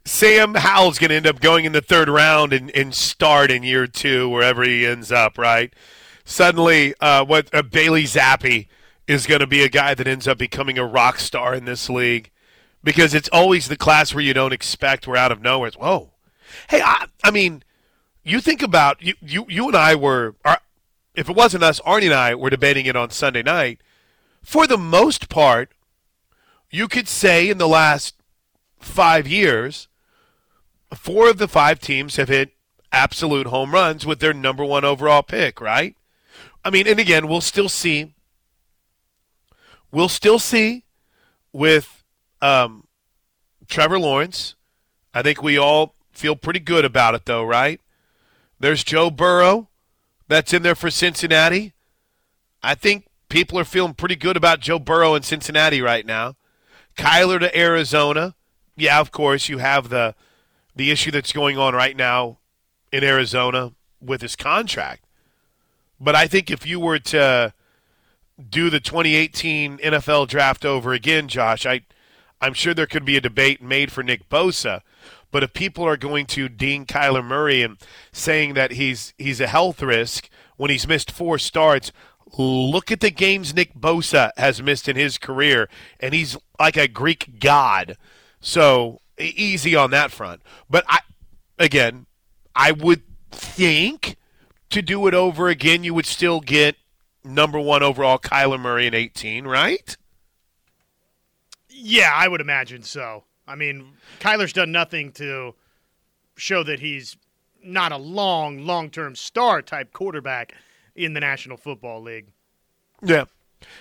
[0.06, 3.64] Sam Howell's going to end up going in the third round and, and start in
[3.64, 5.38] year two wherever he ends up.
[5.38, 5.74] Right?
[6.24, 8.68] Suddenly, uh, what uh, Bailey Zappe
[9.06, 11.90] is going to be a guy that ends up becoming a rock star in this
[11.90, 12.32] league
[12.82, 16.12] because it's always the class where you don't expect, where out of nowhere, it's, whoa.
[16.70, 17.64] Hey, I, I mean,
[18.24, 20.60] you think about you, you, you and I were, are,
[21.16, 23.80] if it wasn't us, Arnie and I were debating it on Sunday night.
[24.42, 25.72] For the most part,
[26.72, 28.16] you could say in the last
[28.80, 29.88] five years,
[30.94, 32.54] four of the five teams have hit
[32.92, 35.96] absolute home runs with their number one overall pick, right?
[36.64, 38.14] I mean, and again, we'll still see.
[39.92, 40.84] We'll still see
[41.52, 42.04] with
[42.42, 42.88] um,
[43.68, 44.56] Trevor Lawrence.
[45.14, 47.82] I think we all feel pretty good about it, though, right?
[48.60, 49.70] There's Joe Burrow
[50.28, 51.74] that's in there for Cincinnati.
[52.62, 56.36] I think people are feeling pretty good about Joe Burrow in Cincinnati right now.
[56.98, 58.36] Kyler to Arizona.
[58.76, 60.16] Yeah, of course, you have the
[60.76, 62.38] the issue that's going on right now
[62.92, 65.04] in Arizona with his contract.
[66.00, 67.54] But I think if you were to
[68.50, 71.82] do the 2018 NFL draft over again, Josh, I
[72.42, 74.82] I'm sure there could be a debate made for Nick Bosa.
[75.32, 77.78] But if people are going to dean Kyler Murray and
[78.12, 81.92] saying that he's he's a health risk when he's missed four starts,
[82.38, 86.88] look at the games Nick Bosa has missed in his career, and he's like a
[86.88, 87.98] Greek god.
[88.42, 90.42] So easy on that front.
[90.70, 91.00] But I,
[91.58, 92.06] again,
[92.56, 94.18] I would think
[94.70, 96.76] to do it over again, you would still get
[97.24, 99.98] number one overall Kyler Murray in 18, right?
[101.70, 103.24] Yeah, I would imagine so.
[103.50, 105.56] I mean, Kyler's done nothing to
[106.38, 107.18] show that he's
[107.64, 110.54] not a long, long term star type quarterback
[110.96, 112.28] in the National Football League.
[113.04, 113.26] Yeah.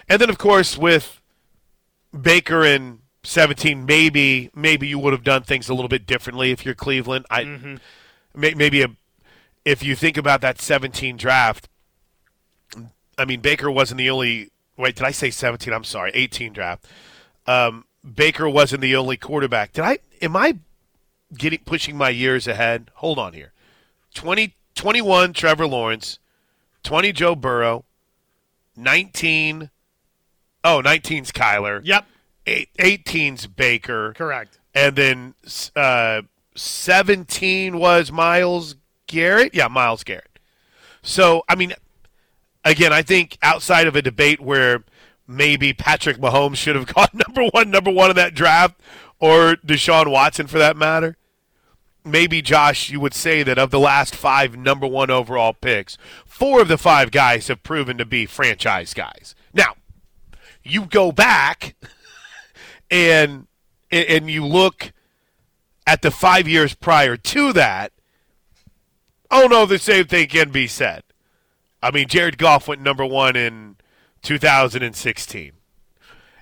[0.08, 1.20] And then, of course, with
[2.18, 6.64] Baker in 17, maybe maybe you would have done things a little bit differently if
[6.64, 7.26] you're Cleveland.
[7.30, 7.74] I mm-hmm.
[8.34, 8.88] may, maybe a,
[9.64, 11.68] if you think about that 17 draft.
[13.16, 14.50] I mean, Baker wasn't the only.
[14.76, 15.74] Wait, did I say 17?
[15.74, 16.86] I'm sorry, 18 draft.
[17.46, 19.72] Um, Baker wasn't the only quarterback.
[19.72, 19.98] Did I?
[20.22, 20.58] Am I
[21.36, 22.90] getting pushing my years ahead?
[22.96, 23.52] Hold on here.
[24.14, 26.18] 20, 21 Trevor Lawrence,
[26.82, 27.84] 20 Joe Burrow,
[28.76, 29.70] 19.
[30.64, 31.80] Oh, 19's Kyler.
[31.84, 32.04] Yep,
[32.46, 34.12] Eight, 18's Baker.
[34.14, 34.58] correct.
[34.74, 35.34] And then
[35.76, 36.22] uh,
[36.54, 39.54] 17 was Myles Garrett.
[39.54, 40.38] Yeah, Myles Garrett.
[41.02, 41.74] So, I mean,
[42.64, 44.84] again, I think outside of a debate where
[45.28, 48.80] maybe Patrick Mahomes should have gone number one, number one in that draft,
[49.20, 51.16] or Deshaun Watson for that matter,
[52.04, 56.62] maybe, Josh, you would say that of the last five number one overall picks, four
[56.62, 59.34] of the five guys have proven to be franchise guys.
[59.52, 59.74] Now,
[60.62, 61.76] you go back
[62.90, 63.46] and
[63.90, 64.92] and you look
[65.86, 67.92] at the five years prior to that,
[69.30, 71.02] oh no, the same thing can be said.
[71.82, 73.76] I mean, Jared Goff went number one in
[74.22, 75.52] 2016.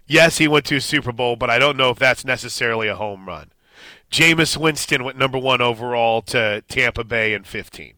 [0.07, 2.97] Yes, he went to a Super Bowl, but I don't know if that's necessarily a
[2.97, 3.51] home run.
[4.11, 7.95] Jameis Winston went number one overall to Tampa Bay in 15.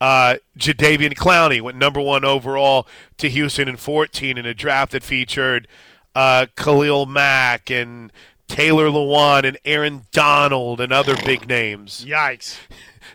[0.00, 2.86] Uh, Jadeveon Clowney went number one overall
[3.18, 5.68] to Houston in 14 in a draft that featured
[6.14, 8.12] uh, Khalil Mack and
[8.46, 12.04] Taylor Lewan and Aaron Donald and other big names.
[12.06, 12.58] Yikes.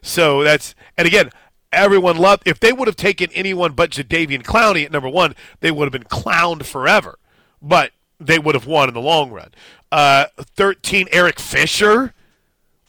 [0.02, 1.30] So that's and again,
[1.74, 2.44] everyone loved.
[2.46, 5.92] If they would have taken anyone but Jadeveon Clowney at number one, they would have
[5.92, 7.18] been clowned forever.
[7.62, 9.52] But they would have won in the long run.
[9.92, 12.14] Uh, Thirteen, Eric Fisher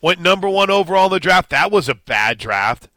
[0.00, 1.50] went number one overall in the draft.
[1.50, 2.88] That was a bad draft.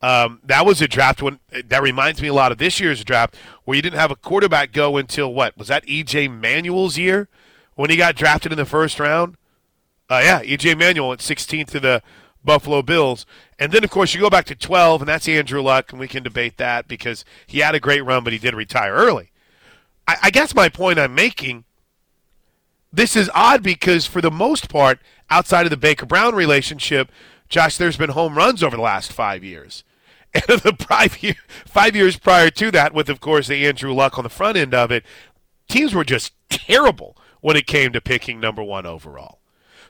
[0.00, 3.36] Um, that was a draft when that reminds me a lot of this year's draft
[3.64, 7.28] where you didn't have a quarterback go until what was that EJ Manuel's year
[7.74, 9.36] when he got drafted in the first round.
[10.08, 12.02] Uh, yeah, EJ Manuel went 16th to the
[12.48, 13.26] Buffalo Bills,
[13.58, 16.08] and then of course you go back to 12, and that's Andrew Luck, and we
[16.08, 19.32] can debate that because he had a great run, but he did retire early.
[20.08, 21.64] I, I guess my point I'm making.
[22.90, 27.12] This is odd because for the most part, outside of the Baker Brown relationship,
[27.50, 29.84] Josh, there's been home runs over the last five years.
[30.34, 34.18] And the five, year, five years prior to that, with of course the Andrew Luck
[34.18, 35.04] on the front end of it,
[35.68, 39.37] teams were just terrible when it came to picking number one overall.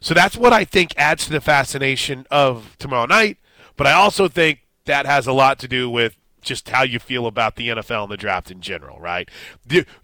[0.01, 3.39] So that's what I think adds to the fascination of tomorrow night.
[3.77, 7.27] But I also think that has a lot to do with just how you feel
[7.27, 9.29] about the NFL and the draft in general, right?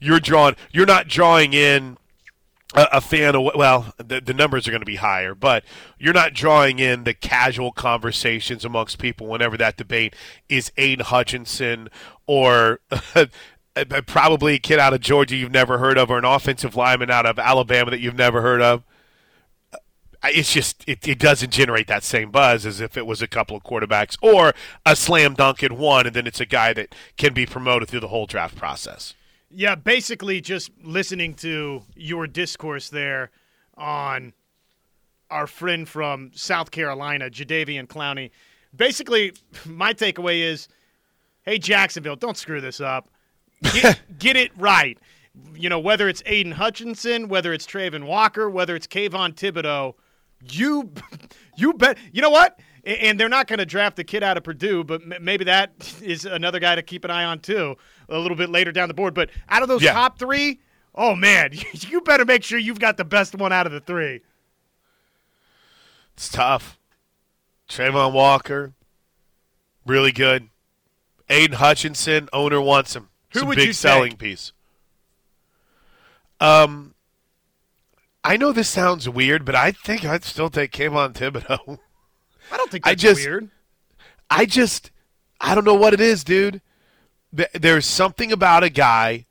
[0.01, 1.97] You're drawing, you're not drawing in
[2.75, 5.65] a, a fan of well, the, the numbers are going to be higher, but
[5.99, 10.15] you're not drawing in the casual conversations amongst people whenever that debate
[10.49, 11.89] is Aidan Hutchinson
[12.27, 12.81] or.
[14.07, 17.27] probably a kid out of Georgia you've never heard of, or an offensive lineman out
[17.27, 18.85] of Alabama that you've never heard of.
[20.27, 23.57] It's just it, it doesn't generate that same buzz as if it was a couple
[23.57, 24.53] of quarterbacks or
[24.87, 28.01] a slam dunk in one, and then it's a guy that can be promoted through
[28.01, 29.15] the whole draft process.
[29.51, 33.31] Yeah, basically just listening to your discourse there
[33.77, 34.33] on
[35.31, 38.31] our friend from South Carolina, Jadeveon Clowney.
[38.75, 39.33] Basically,
[39.65, 40.69] my takeaway is,
[41.43, 43.09] hey Jacksonville, don't screw this up.
[43.73, 44.99] Get, get it right.
[45.55, 49.95] You know, whether it's Aidan Hutchinson, whether it's Travon Walker, whether it's Kayvon Thibodeaux,
[50.51, 50.93] you
[51.57, 51.99] you bet.
[52.13, 52.59] You know what?
[52.85, 56.27] And they're not going to draft the kid out of Purdue, but maybe that is
[56.27, 57.77] another guy to keep an eye on too,
[58.11, 59.15] a little bit later down the board.
[59.15, 59.95] But out of those Yeah.
[59.95, 60.61] top three,
[60.95, 64.21] oh man, you better make sure you've got the best one out of the three.
[66.15, 66.79] It's tough.
[67.69, 68.75] Travon Walker,
[69.87, 70.49] really good.
[71.31, 73.09] Aidan Hutchinson, owner wants him.
[73.31, 74.19] It's Who a would big you selling take?
[74.19, 74.53] piece.
[76.41, 76.94] Um,
[78.25, 81.79] I know this sounds weird, but I think I'd still take Kayvon Thibodeaux.
[82.51, 83.51] I don't think I just- weird.
[84.31, 84.91] I just,
[85.41, 86.63] I don't know what it is, dude.
[87.53, 89.27] There's something about a guy.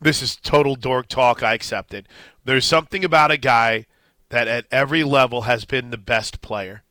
[0.00, 1.42] This is total dork talk.
[1.42, 2.06] I accept it.
[2.44, 3.86] There's something about a guy
[4.28, 6.82] that at every level has been the best player.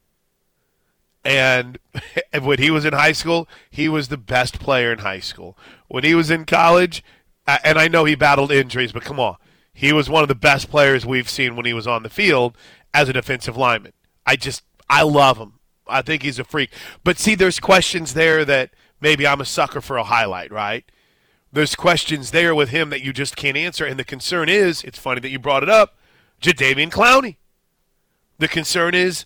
[1.23, 1.77] And
[2.41, 5.57] when he was in high school, he was the best player in high school.
[5.87, 7.03] When he was in college,
[7.47, 9.37] and I know he battled injuries, but come on.
[9.77, 12.57] He was one of the best players we've seen when he was on the field
[12.93, 13.91] as a defensive lineman.
[14.25, 15.59] I just, I love him.
[15.85, 16.71] I think he's a freak.
[17.03, 20.85] But see, there's questions there that maybe I'm a sucker for a highlight, right?
[21.51, 23.85] There's questions there with him that you just can't answer.
[23.85, 25.97] And the concern is, it's funny that you brought it up,
[26.41, 27.35] Jadeveon Clowney.
[28.39, 29.25] The concern is,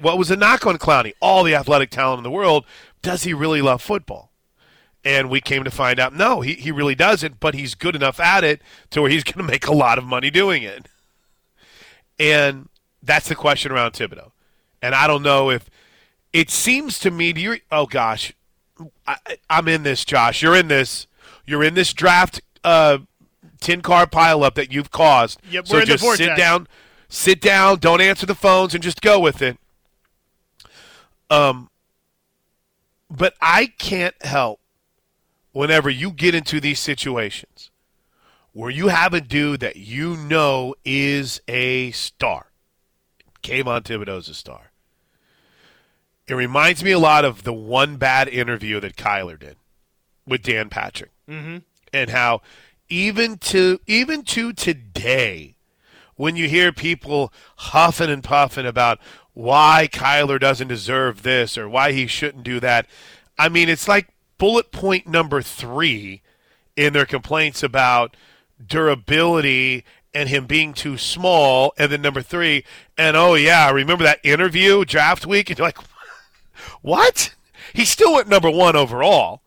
[0.00, 1.12] what was the knock on Clowney?
[1.20, 2.64] All the athletic talent in the world.
[3.02, 4.32] Does he really love football?
[5.06, 8.18] And we came to find out, no, he, he really doesn't, but he's good enough
[8.18, 10.88] at it to where he's going to make a lot of money doing it.
[12.18, 12.68] And
[13.00, 14.32] that's the question around Thibodeaux.
[14.82, 15.70] And I don't know if
[16.32, 18.32] it seems to me, do you, oh gosh,
[19.06, 19.16] I,
[19.48, 20.42] I'm in this, Josh.
[20.42, 21.06] You're in this.
[21.46, 22.98] You're in this draft uh,
[23.60, 25.40] 10 card pileup that you've caused.
[25.48, 26.66] Yep, so we're in the just sit down,
[27.08, 29.56] sit down, don't answer the phones, and just go with it.
[31.30, 31.70] Um,
[33.08, 34.60] but I can't help
[35.56, 37.70] whenever you get into these situations
[38.52, 42.46] where you have a dude that you know is a star.
[43.42, 44.70] Kayvon Thibodeaux's a star.
[46.28, 49.56] It reminds me a lot of the one bad interview that Kyler did
[50.26, 51.58] with Dan Patrick, Mm-hmm.
[51.92, 52.42] and how
[52.88, 55.54] even to even to today,
[56.16, 58.98] when you hear people huffing and puffing about
[59.32, 62.86] why Kyler doesn't deserve this or why he shouldn't do that,
[63.38, 64.08] I mean it's like
[64.38, 66.22] bullet point number three
[66.76, 68.16] in their complaints about
[68.64, 69.84] durability
[70.14, 72.64] and him being too small, and then number three,
[72.96, 75.78] and oh yeah, remember that interview draft week, and you're like.
[76.82, 77.34] What?
[77.72, 79.42] He still went number one overall,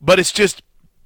[0.00, 0.62] but it's just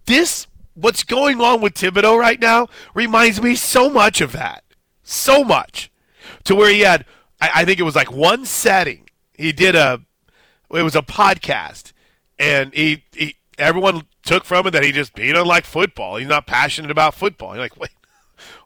[0.07, 0.47] this.
[0.75, 4.63] What's going on with Thibodeaux right now reminds me so much of that,
[5.03, 5.91] so much,
[6.45, 7.05] to where he had.
[7.41, 9.09] I, I think it was like one setting.
[9.35, 10.01] He did a.
[10.71, 11.93] It was a podcast,
[12.39, 16.17] and he, he everyone took from it that he just doesn't like football.
[16.17, 17.55] He's not passionate about football.
[17.55, 17.91] You're like, wait,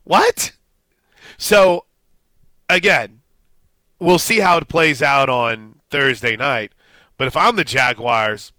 [0.05, 0.53] what?
[1.39, 1.87] So,
[2.68, 3.20] again,
[3.99, 6.73] we'll see how it plays out on Thursday night.
[7.16, 8.53] But if I'm the Jaguars,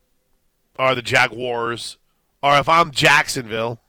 [0.79, 1.97] or the Jaguars,
[2.41, 3.79] or if I'm Jacksonville,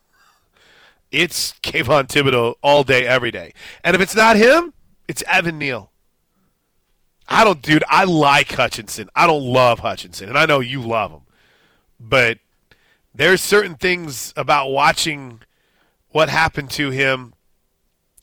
[1.10, 3.52] it's Kayvon Thibodeaux all day, every day.
[3.82, 4.72] And if it's not him,
[5.06, 5.92] it's Evan Neal.
[7.28, 7.84] I don't, dude.
[7.88, 9.08] I like Hutchinson.
[9.14, 11.22] I don't love Hutchinson, and I know you love him,
[11.98, 12.38] but
[13.14, 15.40] there's certain things about watching
[16.10, 17.34] what happened to him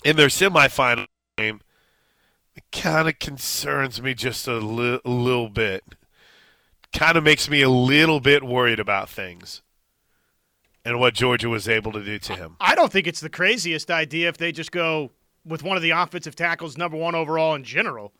[0.03, 1.61] in their semifinal game.
[2.55, 5.83] It kind of concerns me just a, li- a little bit.
[6.93, 9.61] Kind of makes me a little bit worried about things
[10.83, 12.57] and what Georgia was able to do to him.
[12.59, 15.11] I don't think it's the craziest idea if they just go
[15.45, 18.11] with one of the offensive tackles number one overall in general.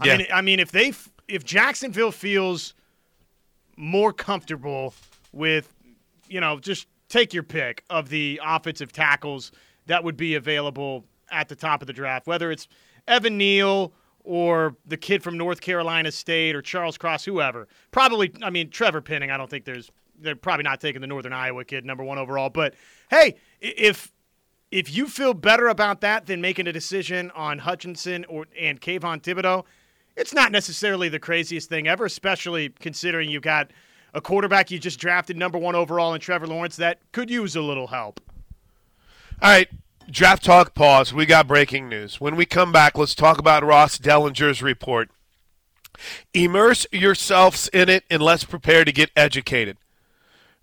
[0.00, 0.16] I Yeah.
[0.18, 0.92] mean, I mean, if they
[1.26, 2.74] if Jacksonville feels
[3.76, 4.94] more comfortable
[5.32, 5.72] with,
[6.28, 9.52] you know, just take your pick of the offensive tackles
[9.86, 12.68] that would be available at the top of the draft, whether it's
[13.08, 13.92] Evan Neal
[14.22, 17.68] or the kid from North Carolina State or Charles Cross, whoever.
[17.90, 19.30] Probably, I mean, Trevor Penning.
[19.30, 19.90] I don't think there's
[20.20, 22.48] they're probably not taking the Northern Iowa kid number one overall.
[22.50, 22.74] But
[23.10, 24.12] hey, if
[24.70, 29.20] if you feel better about that than making a decision on Hutchinson or and Kayvon
[29.22, 29.64] Thibodeaux,
[30.16, 33.70] it's not necessarily the craziest thing ever, especially considering you've got
[34.12, 37.60] a quarterback you just drafted number one overall in Trevor Lawrence that could use a
[37.60, 38.20] little help.
[39.42, 39.68] All right,
[40.08, 41.12] draft talk pause.
[41.12, 42.20] We got breaking news.
[42.20, 45.10] When we come back, let's talk about Ross Dellenger's report.
[46.32, 49.76] Immerse yourselves in it and let's prepare to get educated.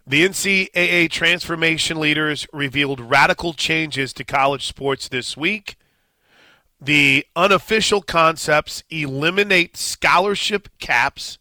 [0.07, 5.77] The NCAA transformation leaders revealed radical changes to college sports this week.
[6.81, 11.37] The unofficial concepts eliminate scholarship caps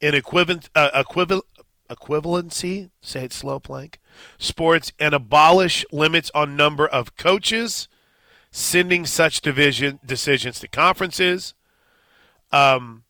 [0.00, 1.02] in equivalent, uh,
[1.88, 4.00] equivalency, say it slow, Plank,
[4.36, 7.88] sports, and abolish limits on number of coaches
[8.50, 11.54] sending such division decisions to conferences.
[12.52, 13.02] Um,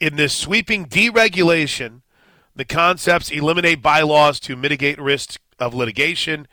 [0.00, 2.02] in this sweeping deregulation,
[2.56, 6.48] the concepts eliminate bylaws to mitigate risks of litigation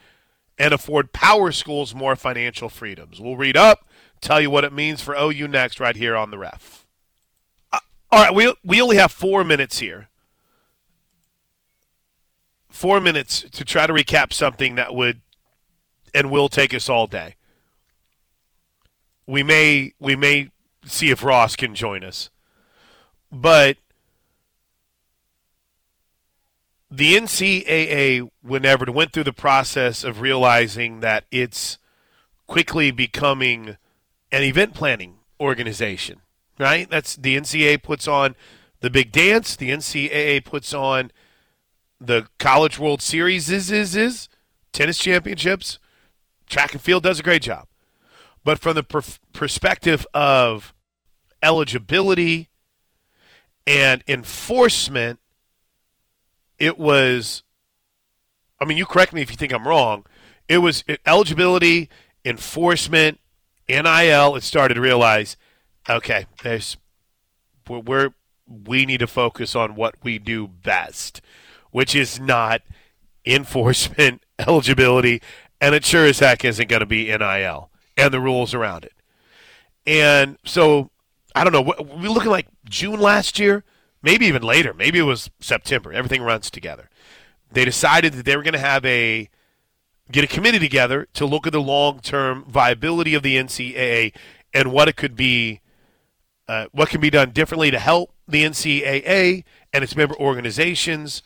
[0.58, 3.20] and afford power schools more financial freedoms.
[3.20, 3.87] We'll read up,
[4.22, 6.86] tell you what it means for OU next, right here on the ref.
[7.72, 7.80] Uh,
[8.12, 10.10] all right, we we only have four minutes here.
[12.70, 15.22] Four minutes to try to recap something that would
[16.14, 17.36] and will take us all day.
[19.26, 20.52] We may we may
[20.86, 22.30] see if Ross can join us,
[23.32, 23.78] but
[26.90, 31.78] the NCAA, whenever it went through the process of realizing that it's
[32.48, 33.78] quickly becoming
[34.32, 36.22] an event planning organization,
[36.60, 36.90] right?
[36.90, 38.36] That's the NCAA puts on
[38.82, 39.56] the big dance.
[39.56, 41.12] The NCAA puts on
[42.00, 43.50] the College World Series.
[43.50, 44.30] Is is is
[44.74, 45.80] tennis championships.
[46.48, 47.68] Track and field does a great job,
[48.44, 49.02] but from the per-
[49.34, 50.74] perspective of
[51.44, 52.50] eligibility
[53.66, 55.20] and enforcement,
[56.58, 57.44] it was.
[58.60, 60.06] I mean, you correct me if you think I'm wrong.
[60.48, 61.90] It was eligibility,
[62.26, 63.20] enforcement,
[63.70, 64.36] NIL.
[64.36, 65.38] It started to realize,
[65.90, 66.78] okay, there's
[67.68, 68.10] we're, we're
[68.48, 71.22] we need to focus on what we do best,
[71.72, 72.62] which is not
[73.26, 75.22] enforcement, eligibility,
[75.60, 78.94] and it sure as heck isn't going to be NIL and the rules around it.
[79.86, 80.92] And so,
[81.36, 81.62] I don't know.
[81.62, 83.64] what- We looking like June last year,
[84.02, 84.74] maybe even later.
[84.74, 85.92] Maybe it was September.
[85.92, 86.90] Everything runs together.
[87.52, 89.30] They decided that they were going to have a
[90.12, 94.14] get a committee together to look at the long-term viability of the NCAA
[94.54, 95.62] and what it could be,
[96.48, 99.44] uh, what can be done differently to help the NCAA
[99.74, 101.22] and its member organizations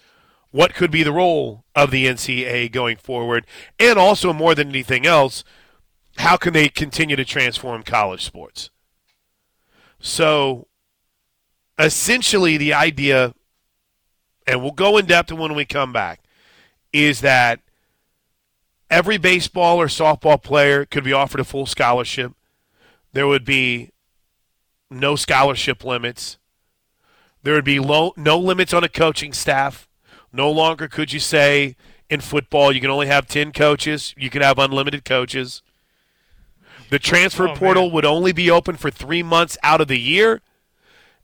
[0.51, 3.47] what could be the role of the NCAA going forward,
[3.79, 5.43] and also more than anything else,
[6.17, 8.69] how can they continue to transform college sports?
[9.99, 10.67] So,
[11.79, 13.33] essentially, the idea,
[14.45, 16.21] and we'll go in depth when we come back,
[16.91, 17.61] is that
[18.91, 22.33] every baseball or softball player could be offered a full scholarship.
[23.13, 23.91] There would be
[24.91, 26.37] no scholarship limits.
[27.41, 29.87] There would be low, no limits on a coaching staff.
[30.31, 31.75] No longer could you say
[32.09, 35.63] in football you can only have 10 coaches, you can have unlimited coaches.
[36.89, 37.93] The transfer Oh, portal man.
[37.93, 40.41] would only be open for three months out of the year,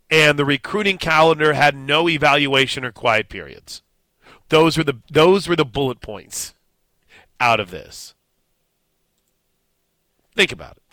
[0.09, 3.81] and the recruiting calendar had no evaluation or quiet periods.
[4.47, 6.53] Those were the those were the bullet points
[7.39, 8.13] out of this.
[10.35, 10.83] Think about it.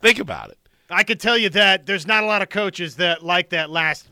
[0.00, 0.58] Think about it.
[0.90, 4.08] I could tell you that there's not a lot of coaches that like that last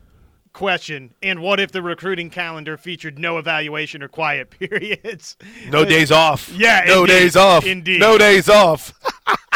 [0.53, 1.13] question.
[1.21, 5.37] And what if the recruiting calendar featured no evaluation or quiet periods?
[5.69, 6.49] No days off.
[6.49, 7.13] Yeah, No indeed.
[7.13, 7.65] days off.
[7.65, 7.99] Indeed.
[7.99, 8.93] No days off.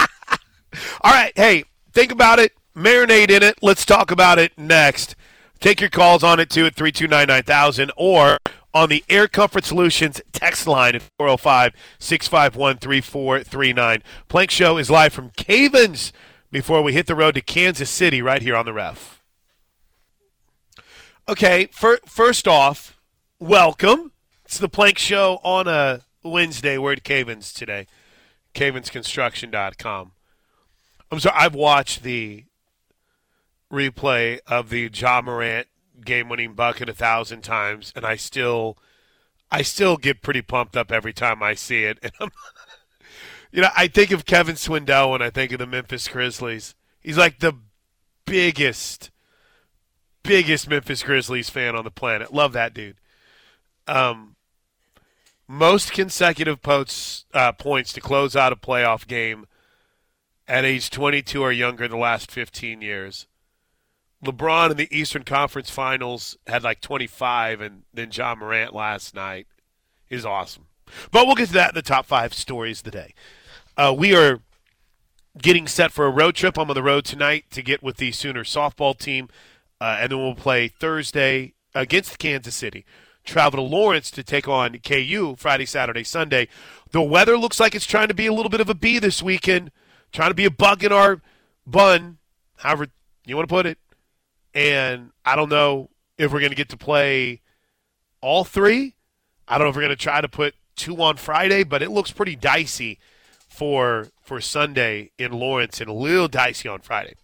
[1.02, 1.32] All right.
[1.36, 1.64] Hey,
[1.94, 2.52] think about it.
[2.76, 3.58] Marinate in it.
[3.62, 5.16] Let's talk about it next.
[5.60, 8.38] Take your calls on it too at 329 9000 or
[8.76, 14.04] on the Air Comfort Solutions text line at 405 651 3439.
[14.28, 16.12] Plank Show is live from Cavens
[16.52, 19.24] before we hit the road to Kansas City right here on the ref.
[21.28, 23.00] Okay, fir- first off,
[23.40, 24.12] welcome.
[24.44, 26.78] It's the Plank Show on a Wednesday.
[26.78, 27.88] We're at Cavens today.
[28.54, 30.12] CavensConstruction.com.
[31.12, 32.44] I'm sorry, I've watched the
[33.72, 35.68] replay of the Ja Morant
[36.06, 38.78] game-winning bucket a thousand times, and I still,
[39.52, 42.00] I still get pretty pumped up every time I see it.
[42.04, 42.32] And I'm,
[43.52, 46.76] you know, I think of Kevin Swindell when I think of the Memphis Grizzlies.
[47.00, 47.54] He's like the
[48.26, 49.12] biggest,
[50.24, 52.34] biggest Memphis Grizzlies fan on the planet.
[52.34, 52.98] Love that dude.
[53.88, 54.36] Um,
[55.48, 59.46] most consecutive posts, uh, points to close out a playoff game
[60.48, 63.28] at age 22 or younger the last 15 years.
[64.26, 69.48] LeBron in the Eastern Conference Finals had like 25, and then Ja Morant last night
[70.10, 70.66] is awesome.
[71.12, 73.14] But we'll get to that in the top five stories of the day.
[73.78, 74.40] Uh, we are
[75.42, 76.58] getting set for a road trip.
[76.58, 79.30] I'm on the road tonight to get with the Sooner softball team,
[79.82, 82.86] uh, and then we'll play Thursday against Kansas City.
[83.24, 86.48] Travel to Lawrence to take on KU Friday, Saturday, Sunday.
[86.92, 89.24] The weather looks like it's trying to be a little bit of a bee this
[89.24, 89.72] weekend,
[90.12, 91.22] trying to be a bug in our
[91.66, 92.20] bun,
[92.58, 92.88] however
[93.26, 93.80] you want to put it.
[94.56, 97.42] And I don't know if we're going to get to play
[98.22, 98.96] all three.
[99.48, 101.92] I don't know if we're going to try to put two on Friday, but it
[101.92, 103.00] looks pretty dicey
[103.48, 107.16] for for Sunday in Lawrence and a little dicey on Friday.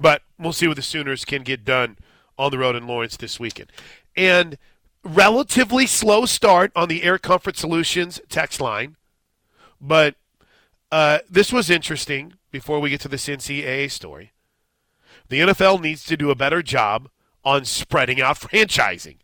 [0.00, 1.98] But we'll see what the Sooners can get done
[2.38, 3.70] on the road in Lawrence this weekend.
[4.16, 4.56] And
[5.02, 8.96] relatively slow start on the Air Comfort Solutions text line,
[9.80, 10.16] but
[10.90, 14.32] uh, this was interesting before we get to this NCAA story.
[15.28, 17.08] The NFL needs to do a better job
[17.44, 19.16] on spreading out franchising.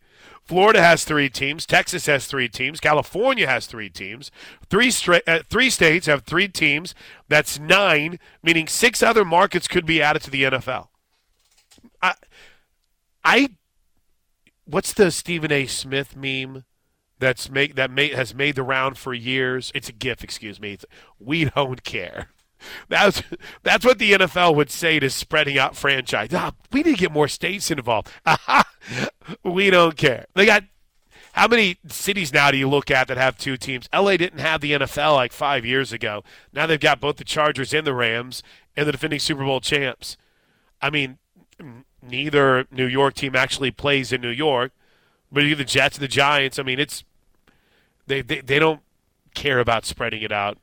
[0.43, 1.65] Florida has three teams.
[1.65, 2.79] Texas has three teams.
[2.79, 4.31] California has three teams.
[4.69, 6.93] Three stra- uh, three states have three teams.
[7.29, 10.87] That's nine, meaning six other markets could be added to the NFL.
[12.01, 12.15] I,
[13.23, 13.49] I,
[14.65, 15.67] what's the Stephen A.
[15.67, 16.65] Smith meme
[17.19, 19.71] that's make that may, has made the round for years?
[19.73, 20.73] It's a GIF, excuse me.
[20.73, 20.85] It's,
[21.19, 22.29] we don't care.
[22.89, 23.23] That's
[23.63, 26.29] that's what the NFL would say to spreading out franchise.
[26.33, 28.09] Ah, we need to get more states involved.
[29.43, 30.25] we don't care.
[30.35, 30.63] They got
[31.33, 33.87] how many cities now do you look at that have two teams?
[33.93, 36.23] LA didn't have the NFL like five years ago.
[36.53, 38.43] Now they've got both the Chargers and the Rams
[38.75, 40.17] and the defending Super Bowl champs.
[40.81, 41.17] I mean,
[42.01, 44.71] neither New York team actually plays in New York,
[45.31, 46.59] but either the Jets and the Giants.
[46.59, 47.03] I mean, it's
[48.07, 48.81] they they, they don't
[49.33, 50.57] care about spreading it out.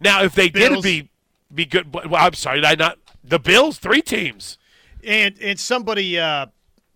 [0.00, 0.84] Now, if they did Bills.
[0.84, 1.10] be
[1.54, 4.58] be good, well, I'm sorry, did I not the Bills three teams.
[5.04, 6.46] And and somebody uh,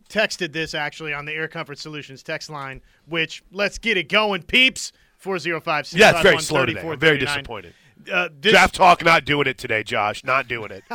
[0.08, 4.42] texted this actually on the Air Comfort Solutions text line, which let's get it going,
[4.42, 4.92] peeps.
[5.18, 5.98] Four zero five six.
[5.98, 6.86] Yeah, it's very slow today.
[6.86, 7.72] I'm very disappointed.
[8.12, 10.22] Uh, this, Draft talk not doing it today, Josh.
[10.24, 10.84] Not doing it.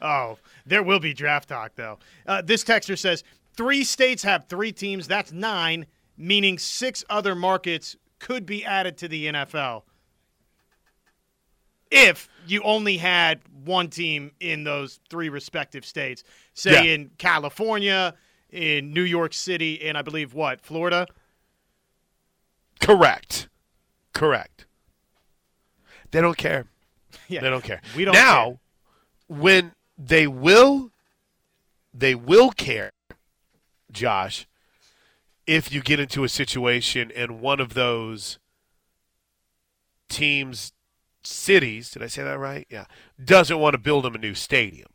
[0.00, 1.98] Oh, there will be draft talk though.
[2.26, 3.24] Uh, this texter says
[3.56, 5.08] three states have three teams.
[5.08, 5.86] That's nine,
[6.18, 9.82] meaning six other markets could be added to the NFL.
[11.90, 16.24] If you only had one team in those three respective states,
[16.54, 16.94] say Yeah.
[16.94, 18.14] in California,
[18.50, 21.06] in New York City, and I believe what Florida.
[22.80, 23.48] Correct.
[24.12, 24.66] Correct.
[26.10, 26.66] They don't care.
[27.28, 27.80] Yeah, They don't care.
[27.96, 28.58] We don't now, care.
[29.28, 30.90] when they will,
[31.92, 32.90] they will care.
[33.92, 34.46] Josh
[35.46, 38.38] if you get into a situation and one of those
[40.08, 40.72] teams
[41.26, 42.66] cities, did I say that right?
[42.70, 42.84] Yeah,
[43.22, 44.88] doesn't want to build them a new stadium.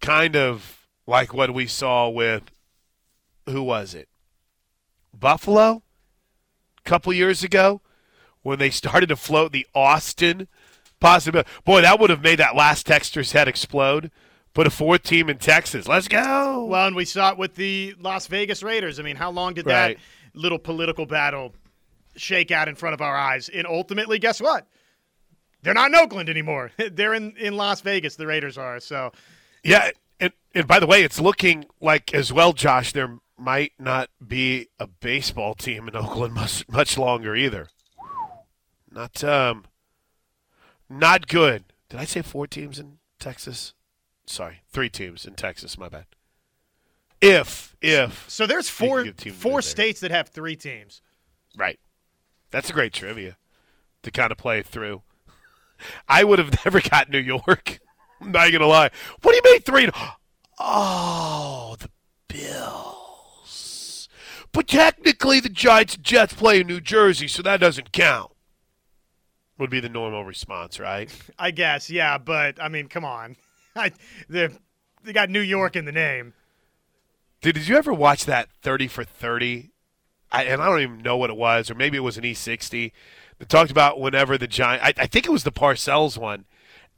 [0.00, 2.44] Kind of like what we saw with
[3.48, 4.08] who was it?
[5.18, 5.82] Buffalo
[6.78, 7.80] a couple years ago
[8.42, 10.48] when they started to float the Austin
[11.00, 11.48] possibility.
[11.64, 14.10] Boy, that would have made that last texter's head explode.
[14.52, 15.86] Put a fourth team in Texas.
[15.88, 16.64] Let's go.
[16.64, 18.98] Well, and we saw it with the Las Vegas Raiders.
[18.98, 19.98] I mean, how long did Right.
[19.98, 21.54] that little political battle
[22.16, 23.48] shake out in front of our eyes?
[23.50, 24.66] And ultimately, guess what?
[25.62, 26.70] They're not in Oakland anymore.
[26.92, 28.78] They're in, in Las Vegas, the Raiders are.
[28.80, 29.12] So,
[29.64, 29.90] Yeah,
[30.20, 32.92] and, and by the way, it's looking like as well, Josh.
[32.92, 37.68] There might not be a baseball team in Oakland much much longer either.
[38.90, 39.64] Not um,
[40.88, 41.64] not good.
[41.88, 43.74] Did I say four teams in Texas?
[44.26, 45.78] Sorry, three teams in Texas.
[45.78, 46.06] My bad.
[47.20, 49.62] If if so there's four can give teams four there.
[49.62, 51.02] states that have three teams.
[51.56, 51.78] right,
[52.50, 53.36] that's a great trivia
[54.02, 55.02] to kind of play through.
[56.08, 57.80] I would have never got New York.
[58.20, 58.90] I'm not gonna lie.
[59.22, 59.90] What do you mean three?
[60.58, 61.90] Oh, the
[62.28, 64.08] Bills.
[64.52, 68.32] But technically, the Giants and Jets play in New Jersey, so that doesn't count.
[69.58, 71.10] Would be the normal response, right?
[71.38, 73.36] I guess, yeah, but I mean, come on.
[73.76, 73.92] I,
[74.28, 74.48] they
[75.04, 76.34] they got New York in the name.
[77.42, 79.70] Dude, did you ever watch that 30 for 30?
[80.32, 82.92] I, and I don't even know what it was, or maybe it was an E60.
[83.38, 86.46] It talked about whenever the Giant, I, I think it was the Parcells one,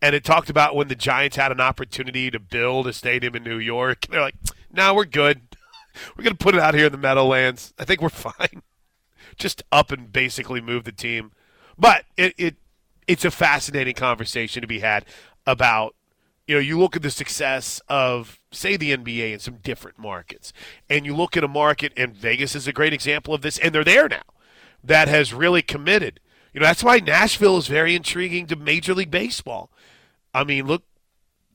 [0.01, 3.43] and it talked about when the Giants had an opportunity to build a stadium in
[3.43, 4.07] New York.
[4.07, 4.37] They're like,
[4.73, 5.43] no, we're good.
[6.17, 7.75] We're going to put it out here in the Meadowlands.
[7.77, 8.63] I think we're fine.
[9.37, 11.33] Just up and basically move the team.
[11.77, 12.57] But it, it
[13.09, 15.05] it's a fascinating conversation to be had
[15.45, 15.97] about
[16.49, 20.55] you know, you look at the success of, say, the NBA in some different markets,
[20.89, 23.75] and you look at a market, and Vegas is a great example of this, and
[23.75, 24.23] they're there now,
[24.83, 26.21] that has really committed.
[26.53, 29.71] You know, that's why Nashville is very intriguing to Major League Baseball.
[30.35, 30.85] I mean, look,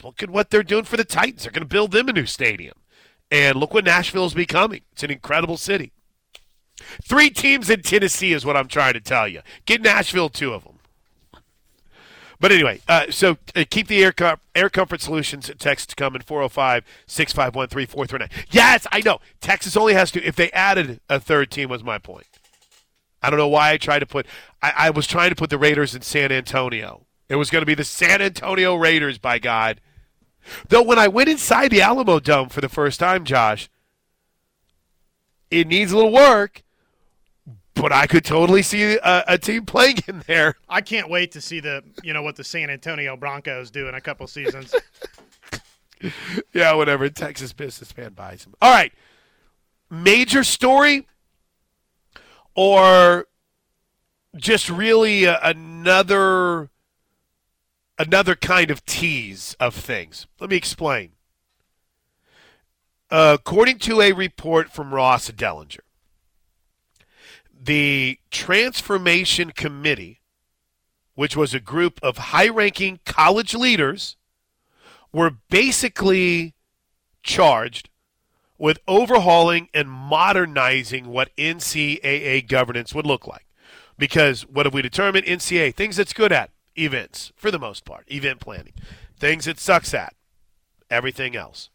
[0.03, 1.43] look at what they're doing for the Titans.
[1.43, 2.75] They're going to build them a new stadium,
[3.31, 4.81] and look what Nashville is becoming.
[4.91, 5.91] It's an incredible city.
[7.03, 9.41] Three teams in Tennessee is what I'm trying to tell you.
[9.65, 10.73] Get Nashville two of them.
[12.39, 16.83] But anyway, uh, so uh, keep the air, com- air comfort solutions text coming 405
[17.07, 18.45] 651 3439.
[18.51, 19.21] Yes, I know.
[19.39, 22.27] Texas only has to, if they added a third team, was my point.
[23.23, 24.25] I don't know why I tried to put,
[24.61, 27.05] I, I was trying to put the Raiders in San Antonio.
[27.29, 29.81] It was going to be the San Antonio Raiders, by God.
[30.67, 33.69] Though when I went inside the Alamo Dome for the first time, Josh,
[35.49, 36.63] it needs a little work,
[37.75, 40.55] but I could totally see a, a team playing in there.
[40.67, 43.95] I can't wait to see the you know what the San Antonio Broncos do in
[43.95, 44.75] a couple seasons.
[46.53, 47.09] Yeah, whatever.
[47.09, 48.53] Texas businessman buys him.
[48.61, 48.91] All right.
[49.89, 51.07] Major story
[52.55, 53.27] or
[54.35, 56.69] just really another
[57.99, 60.27] another kind of tease of things.
[60.39, 61.11] Let me explain.
[63.11, 65.81] Uh, according to a report from Ross Dellenger,
[67.53, 70.21] the Transformation Committee,
[71.13, 74.17] which was a group of high-ranking college leaders
[75.11, 76.55] were basically
[77.21, 77.89] charged
[78.63, 83.45] with overhauling and modernizing what NCAA governance would look like.
[83.97, 85.25] Because what have we determined?
[85.25, 88.71] NCAA, things it's good at, events, for the most part, event planning.
[89.19, 90.15] Things it sucks at,
[90.89, 91.71] everything else.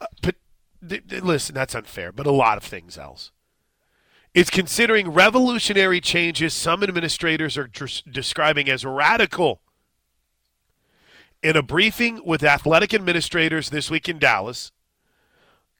[0.00, 0.36] Uh, but
[0.88, 3.32] th- th- listen, that's unfair, but a lot of things else.
[4.34, 9.60] It's considering revolutionary changes some administrators are dres- describing as radical.
[11.42, 14.70] In a briefing with athletic administrators this week in Dallas,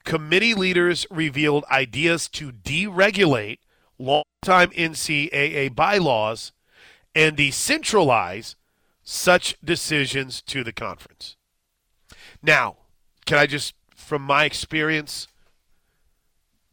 [0.08, 3.58] committee leaders revealed ideas to deregulate
[3.98, 6.52] longtime NCAA bylaws
[7.14, 8.54] and decentralize
[9.02, 11.36] such decisions to the conference.
[12.42, 12.76] Now,
[13.26, 15.28] can I just, from my experience,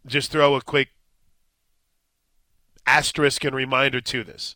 [0.05, 0.91] just throw a quick
[2.87, 4.55] asterisk and reminder to this?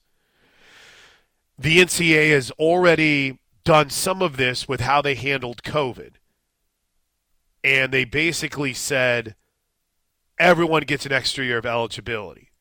[1.57, 6.11] The NCAA has already done some of this with how they handled COVID.
[7.63, 9.35] And they basically said
[10.39, 12.51] everyone gets an extra year of eligibility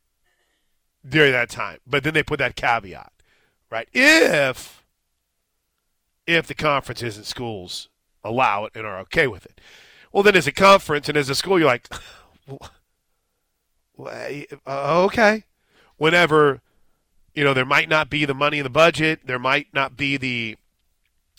[1.09, 1.79] during that time.
[1.87, 3.13] But then they put that caveat,
[3.71, 3.89] right?
[3.93, 4.85] If
[6.27, 7.89] if the conferences and schools
[8.23, 9.61] allow it and are okay with it.
[10.13, 11.89] Well, then as a conference and as a school, you're like,
[13.99, 15.45] uh, okay.
[15.97, 16.61] Whenever,
[17.35, 20.17] you know, there might not be the money in the budget, there might not be
[20.17, 20.57] the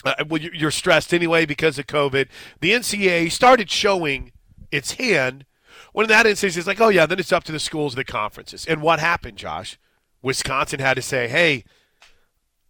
[0.05, 2.27] uh, well, you- you're stressed anyway because of COVID.
[2.61, 4.31] The NCAA started showing
[4.71, 5.45] its hand
[5.93, 8.03] When in that instance, it's like, oh yeah, then it's up to the schools, the
[8.03, 8.65] conferences.
[8.65, 9.79] And what happened, Josh?
[10.21, 11.63] Wisconsin had to say, hey,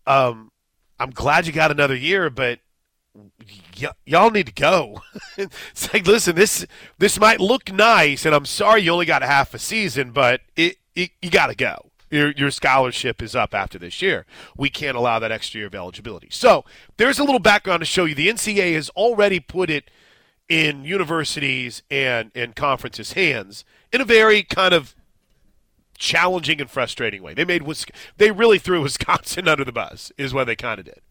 [0.07, 0.51] um,
[0.99, 2.59] I'm glad you got another year, but
[3.79, 5.01] y- y'all need to go.
[5.37, 6.65] it's like, listen, this
[6.97, 10.41] this might look nice, and I'm sorry you only got a half a season, but
[10.55, 11.88] it, it you got to go.
[12.09, 14.25] Your, your scholarship is up after this year.
[14.57, 16.29] We can't allow that extra year of eligibility.
[16.31, 16.65] So
[16.97, 18.15] there's a little background to show you.
[18.15, 19.91] The NCAA has already put it
[20.47, 24.95] in universities and, and conferences' hands in a very kind of
[25.99, 27.35] challenging and frustrating way.
[27.35, 27.63] They made
[28.17, 31.01] they really threw Wisconsin under the bus, is what they kind of did.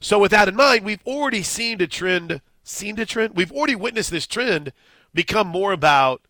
[0.00, 3.36] So with that in mind, we've already seen a trend, seen a trend.
[3.36, 4.72] We've already witnessed this trend
[5.14, 6.22] become more about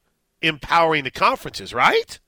[0.43, 2.19] empowering the conferences, right?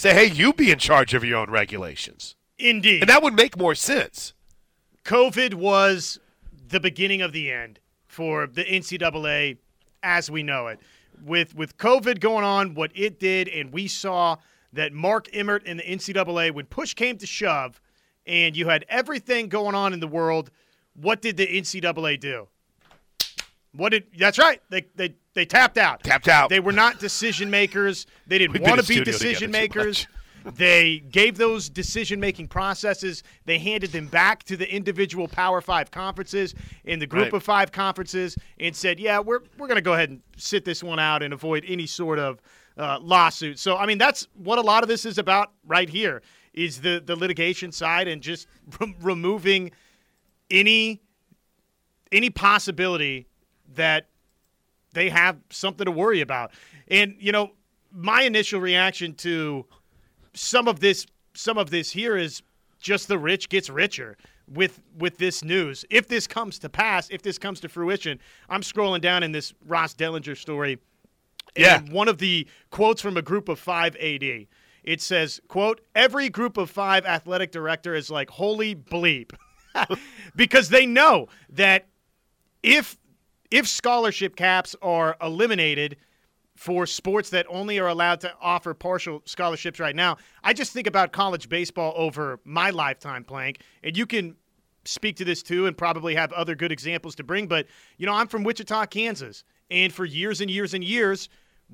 [0.00, 2.34] Say, hey, you be in charge of your own regulations.
[2.58, 4.32] Indeed, and that would make more sense.
[5.04, 6.18] COVID was
[6.68, 9.58] the beginning of the end for the NCAA
[10.02, 10.80] as we know it.
[11.22, 14.36] With with COVID going on, what it did, and we saw
[14.72, 17.78] that Mark Emmert and the NCAA, when push came to shove,
[18.24, 20.50] and you had everything going on in the world,
[20.94, 22.48] what did the NCAA do?
[23.72, 24.04] What did?
[24.18, 24.60] That's right.
[24.70, 26.02] They they they tapped out.
[26.02, 26.50] Tapped out.
[26.50, 28.06] They were not decision makers.
[28.26, 30.06] They didn't want to be decision makers.
[30.44, 35.90] They gave those decision making processes, they handed them back to the individual Power Five
[35.90, 36.54] conferences
[36.84, 37.34] in the group Right.
[37.34, 40.82] of five conferences and said, yeah, we're, we're going to go ahead and sit this
[40.82, 42.40] one out and avoid any sort of
[42.78, 43.58] uh, lawsuit.
[43.58, 46.22] So, I mean, that's what a lot of this is about right here
[46.54, 48.46] is the, the litigation side and just
[48.80, 49.72] re- removing
[50.50, 51.02] any
[52.12, 53.26] any possibility
[53.74, 54.08] that
[54.92, 56.52] they have something to worry about.
[56.88, 57.52] And you know,
[57.92, 59.66] my initial reaction to
[60.34, 62.42] some of this some of this here is
[62.80, 64.16] just the rich gets richer
[64.48, 65.84] with with this news.
[65.90, 68.18] If this comes to pass, if this comes to fruition,
[68.48, 70.78] I'm scrolling down in this Ross Dellenger story.
[71.56, 71.78] Yeah.
[71.78, 74.46] And one of the quotes from a group of 5 AD.
[74.82, 79.32] It says, quote, every group of 5 athletic director is like, "Holy bleep."
[80.36, 81.86] because they know that
[82.62, 82.96] if
[83.50, 85.96] if scholarship caps are eliminated
[86.56, 90.86] for sports that only are allowed to offer partial scholarships right now, I just think
[90.86, 94.36] about college baseball over my lifetime playing, and you can
[94.84, 97.66] speak to this too and probably have other good examples to bring, but
[97.98, 101.28] you know, I'm from Wichita, Kansas, and for years and years and years,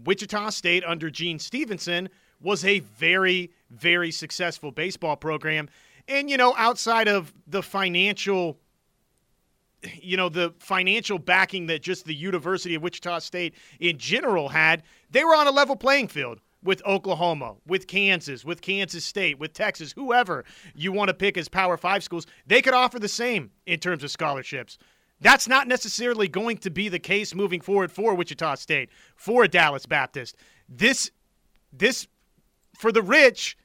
[0.05, 2.09] Wichita State under Gene Stephenson
[2.41, 5.69] was a very very successful baseball program.
[6.09, 8.59] And you know, outside of the financial
[10.01, 14.83] you know the financial backing that just the University of Wichita State in general had,
[15.11, 19.53] they were on a level playing field with Oklahoma, with Kansas, with Kansas State, with
[19.53, 23.51] Texas, whoever you want to pick as Power 5 schools, they could offer the same
[23.67, 24.79] in terms of scholarships.
[25.21, 29.87] That's not necessarily going to be the case moving forward for Wichita State, for Dallas
[29.87, 30.37] Baptist.
[30.69, 31.11] This
[31.73, 32.07] this
[32.77, 33.57] for the rich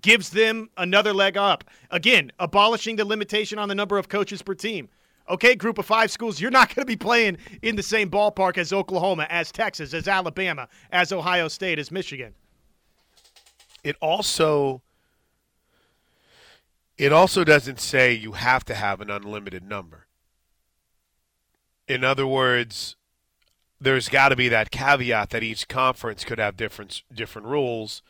[0.00, 1.64] gives them another leg up.
[1.90, 4.88] Again, abolishing the limitation on the number of coaches per team.
[5.28, 8.58] Okay, group of five schools, you're not going to be playing in the same ballpark
[8.58, 12.34] as Oklahoma, as Texas, as Alabama, as Ohio State, as Michigan.
[13.82, 14.82] it also
[16.98, 20.06] it also doesn't say you have to have an unlimited number.
[21.86, 22.96] In other words,
[23.80, 28.02] there's got to be that caveat that each conference could have different different rules.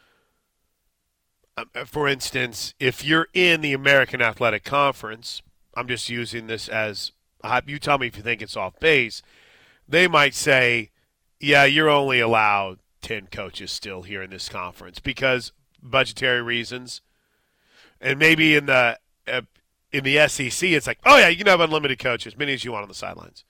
[1.56, 5.42] Um, For instance, if you're in the American Athletic Conference,
[5.76, 7.12] I'm just using this as
[7.66, 9.22] you tell me if you think it's off base.
[9.88, 10.90] They might say,
[11.38, 15.52] "Yeah, you're only allowed 10 coaches still here in this conference because
[15.82, 17.02] budgetary reasons."
[18.00, 18.98] And maybe in the
[19.28, 19.42] uh,
[19.92, 22.72] in the SEC, it's like, "Oh yeah, you can have unlimited coaches, many as you
[22.72, 23.44] want on the sidelines."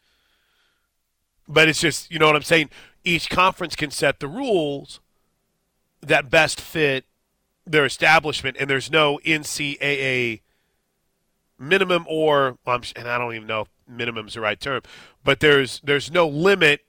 [1.49, 2.70] But it's just, you know what I'm saying?
[3.05, 4.99] Each conference can set the rules
[6.01, 7.05] that best fit
[7.64, 10.41] their establishment, and there's no NCAA
[11.59, 14.82] minimum or, well, and I don't even know if minimum's the right term,
[15.24, 16.82] but there's there's no limit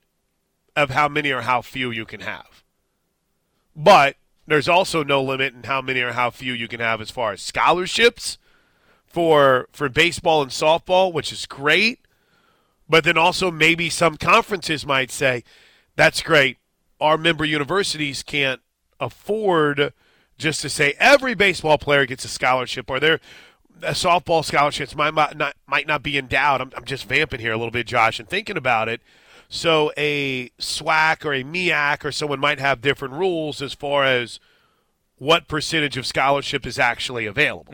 [0.76, 2.64] of how many or how few you can have.
[3.76, 4.16] But
[4.48, 7.34] there's also no limit in how many or how few you can have as far
[7.34, 8.38] as scholarships
[9.06, 12.00] for for baseball and softball, which is great.
[12.90, 15.44] But then also maybe some conferences might say,
[15.96, 16.58] that's great.
[17.02, 18.62] Our member universities can't
[19.00, 19.94] afford
[20.38, 23.20] just to say every baseball player gets a scholarship or their
[23.84, 26.62] uh, softball scholarships might not might not be endowed.
[26.62, 29.02] I'm, I'm just vamping here a little bit, Josh, and thinking about it.
[29.50, 34.40] So a SWAC or a MEAC or someone might have different rules as far as
[35.18, 37.74] what percentage of scholarship is actually available.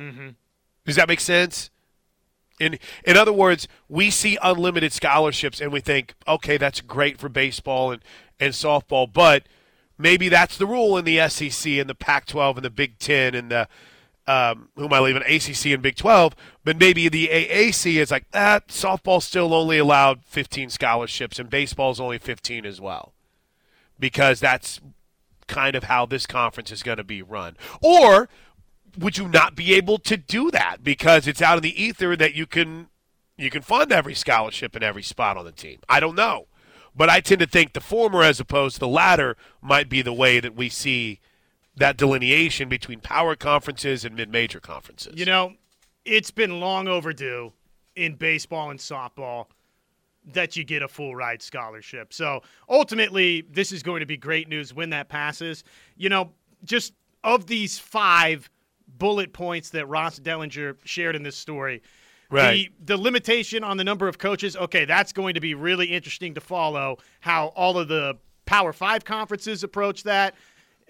[0.86, 1.70] Does that make sense?
[2.60, 7.28] In in other words, we see unlimited scholarships and we think, okay, that's great for
[7.30, 8.02] baseball and,
[8.40, 9.44] and softball, but
[9.98, 13.50] maybe that's the rule in the SEC and the Pac-12 and the Big Ten and
[13.52, 13.68] the
[14.28, 15.24] um, who am I leaving?
[15.24, 18.64] ACC and Big 12, but maybe the AAC is like that.
[18.68, 23.14] Ah, softball still only allowed 15 scholarships, and baseball's only 15 as well,
[24.00, 24.80] because that's
[25.48, 27.58] kind of how this conference is going to be run.
[27.82, 28.30] Or
[28.98, 32.34] would you not be able to do that because it's out of the ether that
[32.34, 32.88] you can
[33.36, 35.80] you can fund every scholarship and every spot on the team?
[35.90, 36.48] I don't know,
[36.96, 40.14] but I tend to think the former as opposed to the latter might be the
[40.14, 41.20] way that we see
[41.76, 45.14] that delineation between power conferences and mid-major conferences.
[45.16, 45.54] You know,
[46.06, 47.52] it's been long overdue
[47.96, 49.48] in baseball and softball
[50.26, 52.14] that you get a full ride scholarship.
[52.14, 55.64] So ultimately, this is going to be great news when that passes.
[55.98, 56.32] You know,
[56.64, 56.94] just
[57.24, 58.50] of these five
[58.98, 61.82] bullet points that Ross Dellenger shared in this story,
[62.30, 62.70] right.
[62.80, 66.34] the, the limitation on the number of coaches, okay, that's going to be really interesting
[66.36, 70.36] to follow how all of the Power Five conferences approach that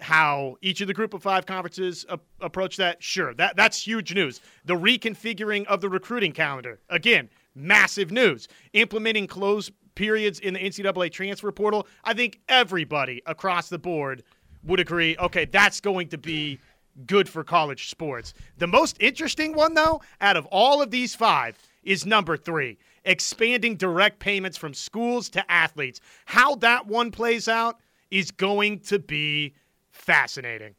[0.00, 2.04] how each of the group of five conferences
[2.40, 3.02] approach that?
[3.02, 4.40] Sure that that's huge news.
[4.64, 8.48] The reconfiguring of the recruiting calendar again massive news.
[8.72, 14.24] Implementing closed periods in the ncaa transfer portal i think everybody across the board
[14.64, 16.58] would agree okay that's going to be
[17.06, 18.34] good for college sports.
[18.58, 23.76] The most interesting one though out of all of these five is number three expanding
[23.76, 26.00] direct payments from schools to athletes.
[26.24, 27.78] How that one plays out
[28.10, 29.54] is going to be
[29.94, 30.74] fascinating.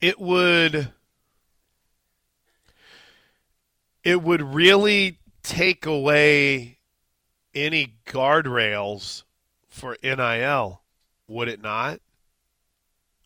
[0.00, 0.92] It would
[4.04, 6.78] it would really take away
[7.54, 9.24] any guardrails
[9.68, 10.82] for NIL,
[11.28, 12.00] would it not?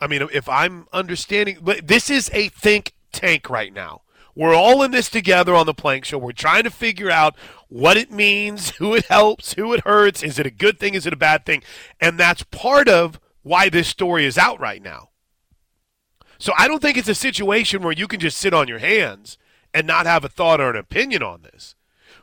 [0.01, 4.03] I mean, if I'm understanding, but this is a think tank right now.
[4.35, 6.19] We're all in this together on the Plank Show.
[6.19, 7.37] We're trying to figure out
[7.69, 10.25] what it means, who it helps, who it hurts.
[10.25, 10.95] Is it a good thing?
[10.95, 11.63] Is it a bad thing?
[12.01, 15.11] And that's part of why this story is out right now.
[16.39, 19.39] So I don't think it's a situation where you can just sit on your hands
[19.73, 21.77] and not have a thought or an opinion on this.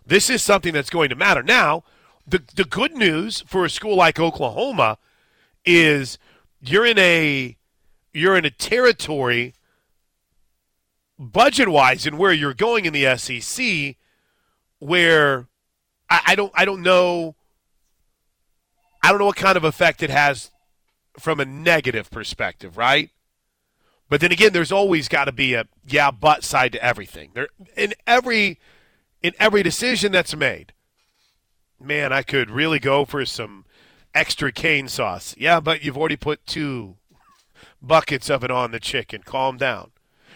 [0.05, 1.41] This is something that's going to matter.
[1.41, 1.83] Now,
[2.27, 4.97] the the good news for a school like Oklahoma
[5.63, 6.17] is
[6.59, 7.55] you're in a
[8.13, 9.53] you're in a territory
[11.17, 13.95] budget wise and where you're going in the SEC
[14.79, 15.47] where
[16.09, 17.35] I, I don't I don't know
[19.03, 20.51] I don't know what kind of effect it has
[21.19, 23.09] from a negative perspective, right?
[24.09, 27.31] But then again, there's always got to be a yeah, but side to everything.
[27.33, 27.47] There
[27.77, 28.59] in every
[29.21, 30.73] in every decision that's made.
[31.79, 33.65] Man, I could really go for some
[34.13, 35.33] extra cane sauce.
[35.37, 36.97] Yeah, but you've already put two
[37.81, 39.23] buckets of it on the chicken.
[39.23, 39.91] Calm down.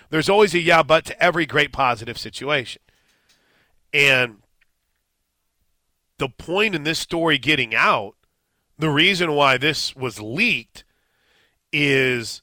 [0.09, 2.81] There's always a yeah, but to every great positive situation.
[3.93, 4.37] And
[6.17, 8.15] the point in this story getting out
[8.77, 10.83] the reason why this was leaked
[11.71, 12.41] is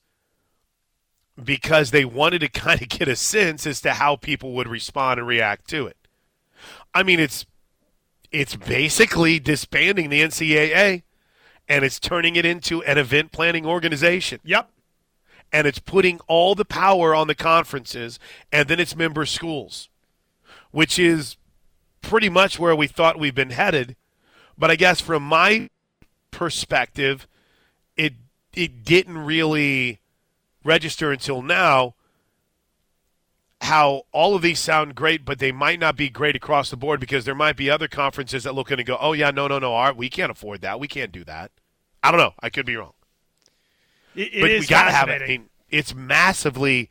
[1.43, 5.18] because they wanted to kind of get a sense as to how people would respond
[5.18, 5.97] and react to it.
[6.95, 7.47] I mean, it's
[8.30, 11.03] it's basically disbanding the NCAA
[11.68, 14.41] and it's turning it into an event planning organization.
[14.43, 14.70] Yep.
[15.53, 18.18] And it's putting all the power on the conferences
[18.51, 19.91] and then its member schools,
[20.70, 21.37] which is
[22.01, 23.97] pretty much where we thought we've been headed.
[24.57, 25.68] But I guess from my
[26.33, 27.28] perspective,
[27.97, 28.14] it
[28.53, 30.01] it didn't really
[30.64, 31.95] register until now
[33.61, 36.99] how all of these sound great, but they might not be great across the board
[36.99, 39.61] because there might be other conferences that look in and go, "Oh yeah, no, no,
[39.61, 40.80] no, our, we can't afford that.
[40.80, 41.53] We can't do that."
[42.03, 42.35] I don't know.
[42.41, 42.95] I could be wrong.
[44.16, 45.22] It, it but we got to have it.
[45.22, 46.91] I mean, it's massively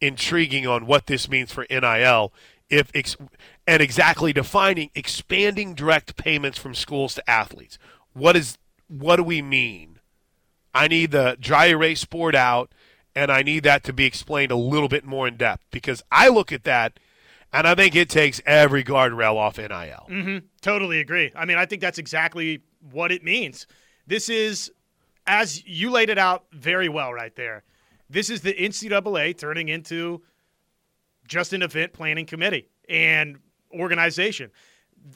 [0.00, 2.32] intriguing on what this means for NIL.
[2.70, 3.16] If ex-
[3.66, 7.78] and exactly defining expanding direct payments from schools to athletes.
[8.12, 8.58] What is
[8.88, 9.98] what do we mean?
[10.74, 12.72] I need the dry erase board out,
[13.14, 16.28] and I need that to be explained a little bit more in depth because I
[16.28, 16.98] look at that
[17.52, 19.68] and I think it takes every guardrail off NIL.
[19.70, 20.46] Mm-hmm.
[20.60, 21.32] Totally agree.
[21.34, 22.60] I mean, I think that's exactly
[22.90, 23.66] what it means.
[24.06, 24.70] This is,
[25.26, 27.62] as you laid it out very well right there,
[28.10, 30.22] this is the NCAA turning into
[31.26, 33.38] just an event planning committee and
[33.72, 34.50] organization.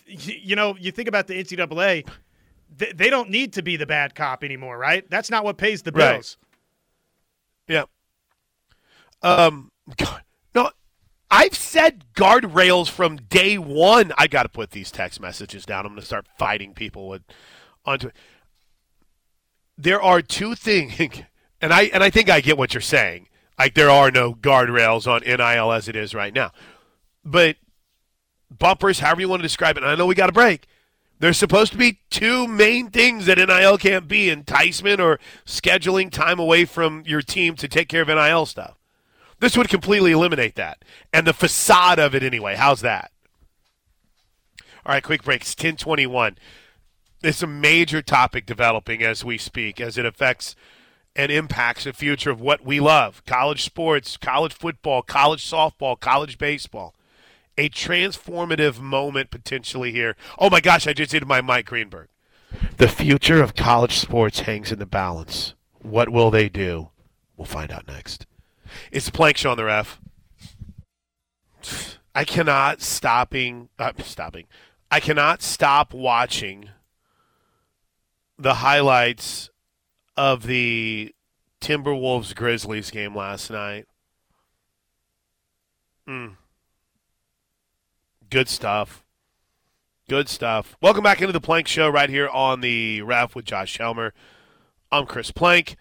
[0.06, 2.08] You know, you think about the NCAA
[2.74, 5.08] they, they don't need to be the bad cop anymore, right?
[5.10, 6.36] That's not what pays the bills.
[7.68, 7.74] Right.
[7.74, 7.84] Yeah.
[9.22, 9.70] Um.
[9.96, 10.22] God,
[10.54, 10.70] no,
[11.30, 14.12] I've said guardrails from day one.
[14.16, 15.84] I got to put these text messages down.
[15.84, 17.22] I'm going to start fighting people with
[17.84, 18.16] onto it.
[19.76, 20.94] There are two things,
[21.60, 23.28] and I and I think I get what you're saying.
[23.58, 26.52] Like there are no guardrails on NIL as it is right now,
[27.24, 27.56] but
[28.50, 29.84] bumpers, however you want to describe it.
[29.84, 30.66] I know we got a break
[31.20, 36.38] There's supposed to be two main things that NIL can't be enticement or scheduling time
[36.38, 38.78] away from your team to take care of NIL stuff.
[39.38, 40.82] This would completely eliminate that.
[41.12, 42.56] And the facade of it anyway.
[42.56, 43.12] How's that?
[44.86, 45.42] All right, quick break.
[45.42, 46.38] It's 1021.
[47.22, 50.56] It's a major topic developing as we speak, as it affects
[51.14, 56.38] and impacts the future of what we love college sports, college football, college softball, college
[56.38, 56.94] baseball
[57.56, 60.16] a transformative moment potentially here.
[60.38, 62.08] Oh my gosh, I just did my Mike Greenberg.
[62.78, 65.54] The future of college sports hangs in the balance.
[65.82, 66.90] What will they do?
[67.36, 68.26] We'll find out next.
[68.90, 70.00] It's the Plank Show on the ref.
[72.14, 74.46] I cannot stopping uh, stopping.
[74.90, 76.70] I cannot stop watching
[78.38, 79.50] the highlights
[80.16, 81.14] of the
[81.60, 83.86] Timberwolves Grizzlies game last night.
[86.08, 86.36] Mm.
[88.30, 89.04] Good stuff.
[90.08, 90.76] Good stuff.
[90.80, 94.14] Welcome back into the Plank Show right here on the Ref with Josh Helmer.
[94.92, 95.74] I'm Chris Plank.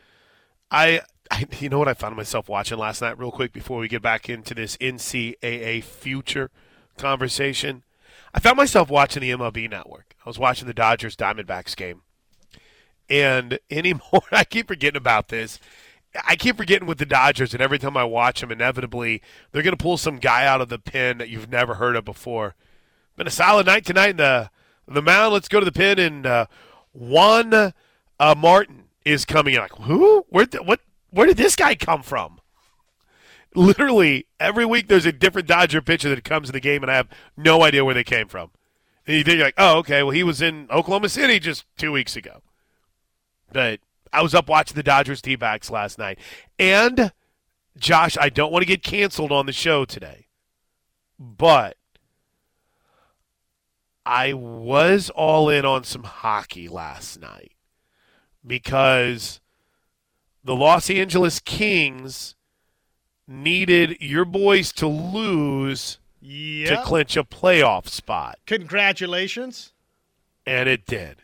[0.71, 3.87] I, I, you know what I found myself watching last night, real quick, before we
[3.87, 6.49] get back into this NCAA future
[6.97, 7.83] conversation.
[8.33, 10.15] I found myself watching the MLB Network.
[10.25, 12.01] I was watching the Dodgers Diamondbacks game,
[13.11, 15.59] and anymore, I keep forgetting about this.
[16.25, 19.77] I keep forgetting with the Dodgers, and every time I watch them, inevitably they're going
[19.77, 22.55] to pull some guy out of the pen that you've never heard of before.
[23.15, 24.49] Been a solid night tonight in the
[24.87, 25.33] the mound.
[25.33, 26.45] Let's go to the pen, and uh,
[26.93, 29.59] Juan uh, Martin is coming in.
[29.59, 30.25] Like who?
[30.29, 30.47] Where?
[30.63, 30.79] What?
[31.11, 32.39] Where did this guy come from?
[33.55, 36.95] Literally every week, there's a different Dodger pitcher that comes in the game, and I
[36.95, 38.51] have no idea where they came from.
[39.05, 42.15] And you think like, oh, okay, well he was in Oklahoma City just two weeks
[42.15, 42.41] ago,
[43.51, 43.79] but
[44.11, 46.19] I was up watching the Dodgers D backs last night.
[46.57, 47.11] And,
[47.77, 50.27] Josh, I don't want to get canceled on the show today,
[51.19, 51.77] but
[54.05, 57.51] I was all in on some hockey last night
[58.45, 59.39] because
[60.43, 62.35] the Los Angeles Kings
[63.27, 66.69] needed your boys to lose yep.
[66.69, 68.39] to clinch a playoff spot.
[68.47, 69.73] Congratulations.
[70.45, 71.21] And it did.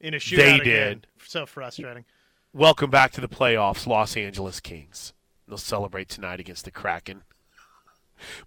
[0.00, 0.36] In a shootout.
[0.36, 0.64] They again.
[0.64, 1.06] did.
[1.28, 2.06] So frustrating.
[2.54, 5.12] Welcome back to the playoffs, Los Angeles Kings.
[5.46, 7.20] They'll celebrate tonight against the Kraken.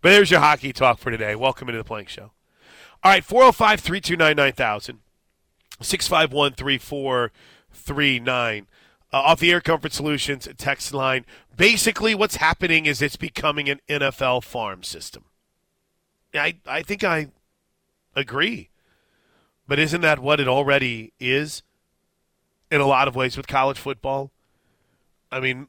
[0.02, 1.36] But there's your hockey talk for today.
[1.36, 2.32] Welcome into the Plank Show.
[3.04, 4.98] All right, 405 329 9000,
[5.80, 8.68] 651 3439.
[9.14, 11.24] Uh, off the Air Comfort Solutions text line.
[11.56, 15.26] Basically, what's happening is it's becoming an NFL farm system.
[16.34, 17.28] I, I think I
[18.16, 18.70] agree.
[19.68, 21.62] But isn't that what it already is?
[22.72, 24.32] In a lot of ways with college football.
[25.32, 25.68] I mean,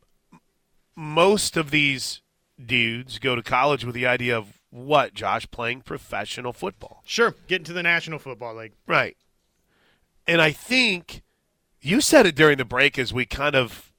[0.96, 2.22] most of these
[2.64, 7.02] dudes go to college with the idea of what, Josh, playing professional football.
[7.04, 8.72] Sure, getting to the National Football League.
[8.86, 9.16] Right.
[10.26, 11.22] And I think
[11.80, 13.92] you said it during the break as we kind of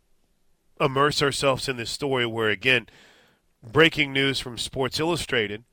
[0.79, 2.87] immerse ourselves in this story where, again,
[3.61, 5.63] breaking news from Sports Illustrated,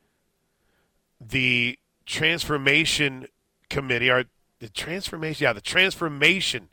[1.21, 3.27] the transformation
[3.69, 4.25] committee, or
[4.59, 6.69] the transformation, yeah, the transformation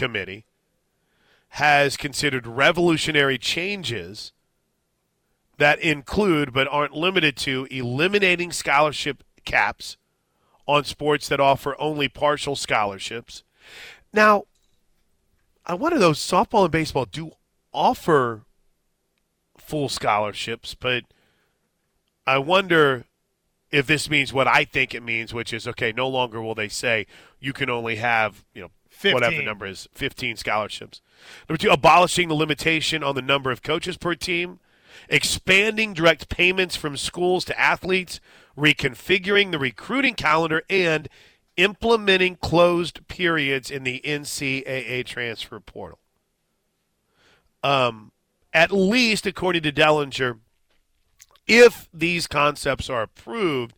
[0.00, 0.46] Committee
[1.50, 4.32] has considered revolutionary changes
[5.58, 9.98] that include but aren't limited to eliminating scholarship caps
[10.66, 13.42] on sports that offer only partial scholarships.
[14.10, 14.44] Now,
[15.66, 17.32] I wonder though, softball and baseball do
[17.70, 18.46] offer
[19.58, 21.04] full scholarships, but
[22.26, 23.04] I wonder
[23.70, 26.68] if this means what I think it means, which is okay, no longer will they
[26.68, 27.06] say
[27.38, 28.70] you can only have, you know,
[29.00, 29.14] 15.
[29.14, 31.00] whatever the number is, 15 scholarships.
[31.48, 34.60] Number two, abolishing the limitation on the number of coaches per team,
[35.08, 38.20] expanding direct payments from schools to athletes,
[38.58, 41.08] reconfiguring the recruiting calendar, and
[41.56, 45.98] implementing closed periods in the NCAA transfer portal.
[47.62, 48.12] Um,
[48.52, 50.40] at least, according to Dellenger,
[51.46, 53.74] if these concepts are approved,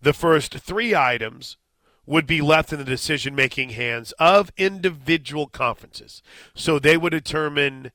[0.00, 1.58] the first three items
[2.06, 6.22] would be left in the decision making hands of individual conferences.
[6.54, 7.92] So they would determine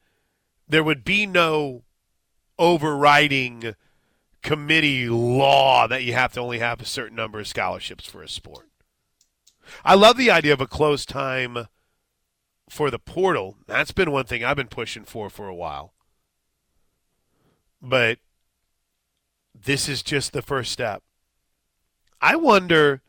[0.68, 1.84] there would be no
[2.58, 3.76] overriding
[4.42, 8.30] committee law that you have to only have a certain number of scholarships for a
[8.30, 8.70] sport.
[9.84, 11.68] I love the idea of a close time
[12.70, 13.58] for the portal.
[13.68, 15.94] That's been one thing I've been pushing for for a while.
[17.82, 18.20] But
[19.54, 21.04] this is just the first step.
[22.22, 23.02] I wonder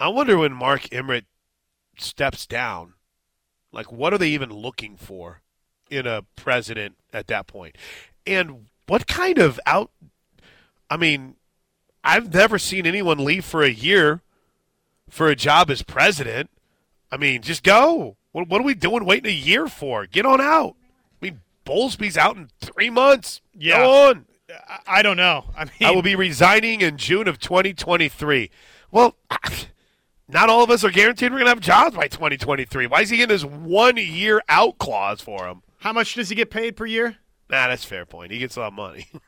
[0.00, 1.24] I wonder when Mark Emmert
[1.98, 2.94] steps down,
[3.70, 5.42] like what are they even looking for
[5.90, 7.76] in a president at that point?
[8.26, 9.90] And what kind of out
[10.90, 11.36] I mean,
[12.02, 14.22] I've never seen anyone leave for a year
[15.08, 16.50] for a job as president.
[17.12, 18.16] I mean, just go.
[18.32, 20.06] What, what are we doing waiting a year for?
[20.06, 20.74] Get on out.
[21.20, 23.40] I mean, Bowlesby's out in three months.
[23.54, 23.78] Yeah.
[23.78, 24.26] Go on.
[24.68, 25.46] I, I don't know.
[25.56, 28.50] I mean, I will be resigning in June of 2023.
[28.90, 29.16] Well,
[30.32, 32.86] not all of us are guaranteed we're going to have jobs by 2023.
[32.86, 35.62] Why is he getting this one year out clause for him?
[35.80, 37.16] how much does he get paid per year?
[37.48, 38.30] Nah, that's a fair point.
[38.30, 39.08] He gets a lot of money.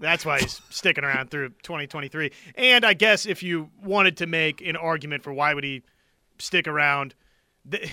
[0.00, 2.32] That's why he's sticking around through 2023.
[2.56, 5.82] And I guess if you wanted to make an argument for why would he
[6.40, 7.14] stick around,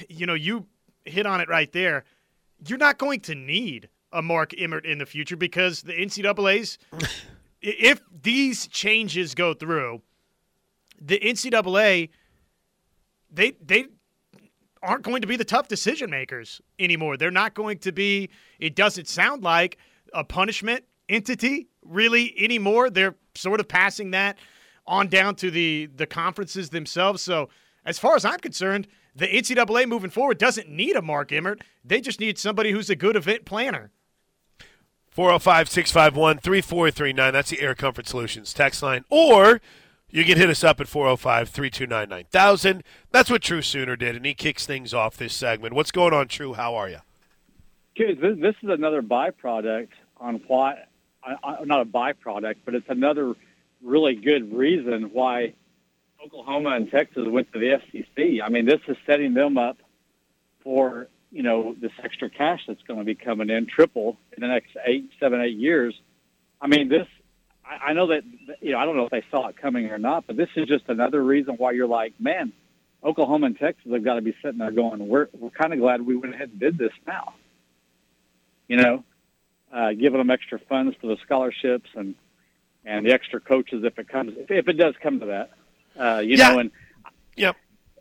[0.07, 0.65] you know, you
[1.05, 2.05] hit on it right there.
[2.65, 6.79] You're not going to need a Mark Emmert in the future because the NCAA's,
[7.61, 10.01] if these changes go through,
[10.99, 12.09] the NCAA,
[13.31, 13.85] they they
[14.81, 17.17] aren't going to be the tough decision makers anymore.
[17.17, 18.29] They're not going to be.
[18.59, 19.77] It doesn't sound like
[20.13, 22.89] a punishment entity really anymore.
[22.89, 24.37] They're sort of passing that
[24.87, 27.21] on down to the the conferences themselves.
[27.21, 27.49] So
[27.85, 31.61] as far as I'm concerned, the NCAA moving forward doesn't need a Mark Emmert.
[31.83, 33.91] They just need somebody who's a good event planner.
[35.09, 37.33] 405 651 3439.
[37.33, 39.03] That's the Air Comfort Solutions text line.
[39.09, 39.59] Or
[40.11, 42.83] you can hit us up at 405 329 9000.
[43.11, 45.73] That's what True Sooner did, and he kicks things off this segment.
[45.73, 46.53] What's going on, True?
[46.53, 46.99] How are you?
[47.97, 50.77] This, is another byproduct on why,
[51.65, 53.33] not a byproduct, but it's another
[53.83, 55.53] really good reason why
[56.23, 58.41] Oklahoma and Texas went to the SEC.
[58.43, 59.77] I mean, this is setting them up
[60.63, 64.47] for you know this extra cash that's going to be coming in triple in the
[64.47, 65.93] next eight, seven, eight years.
[66.61, 67.07] I mean, this.
[67.69, 68.23] I, I know that
[68.61, 70.67] you know I don't know if they saw it coming or not, but this is
[70.67, 72.51] just another reason why you're like, man,
[73.03, 76.01] Oklahoma and Texas have got to be sitting there going, we're we're kind of glad
[76.01, 77.33] we went ahead and did this now
[78.69, 79.03] you know,
[79.73, 82.15] uh, giving them extra funds for the scholarships and
[82.85, 85.51] and the extra coaches if it comes if, if it does come to that.
[85.99, 86.51] Uh, you Yeah.
[86.53, 86.71] know, and
[87.35, 87.55] Yep.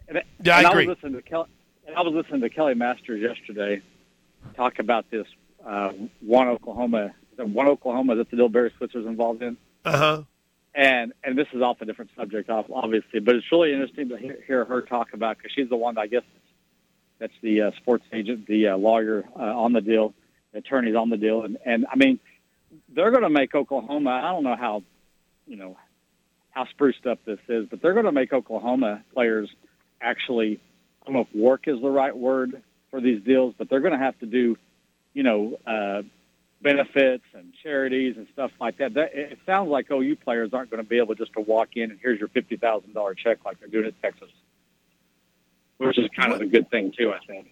[0.09, 0.87] and, Yeah, I and agree.
[0.87, 1.49] was listening to Kelly,
[1.87, 3.83] and I was listening to Kelly Masters yesterday
[4.55, 5.27] talk about this
[5.65, 7.15] uh, one Oklahoma,
[7.47, 10.23] one Oklahoma that the Barry Switzer's involved in, Uh huh.
[10.75, 14.39] and and this is off a different subject, obviously, but it's really interesting to hear,
[14.47, 16.23] hear her talk about because she's the one I guess
[17.19, 20.15] that's the uh, sports agent, the uh, lawyer uh, on the deal,
[20.53, 22.21] the attorneys on the deal, and and I mean,
[22.89, 24.11] they're going to make Oklahoma.
[24.11, 24.83] I don't know how,
[25.47, 25.77] you know,
[26.51, 29.49] how spruced up this is, but they're going to make Oklahoma players
[30.01, 30.61] actually.
[31.03, 33.93] I don't know if work is the right word for these deals, but they're going
[33.99, 34.57] to have to do,
[35.15, 36.03] you know, uh,
[36.61, 38.95] benefits and charities and stuff like that.
[38.95, 39.15] that.
[39.15, 41.99] It sounds like OU players aren't going to be able just to walk in and
[42.03, 44.31] here's your fifty thousand dollar check like they're doing at Texas,
[45.79, 47.13] which is kind of a good thing too.
[47.13, 47.49] I think.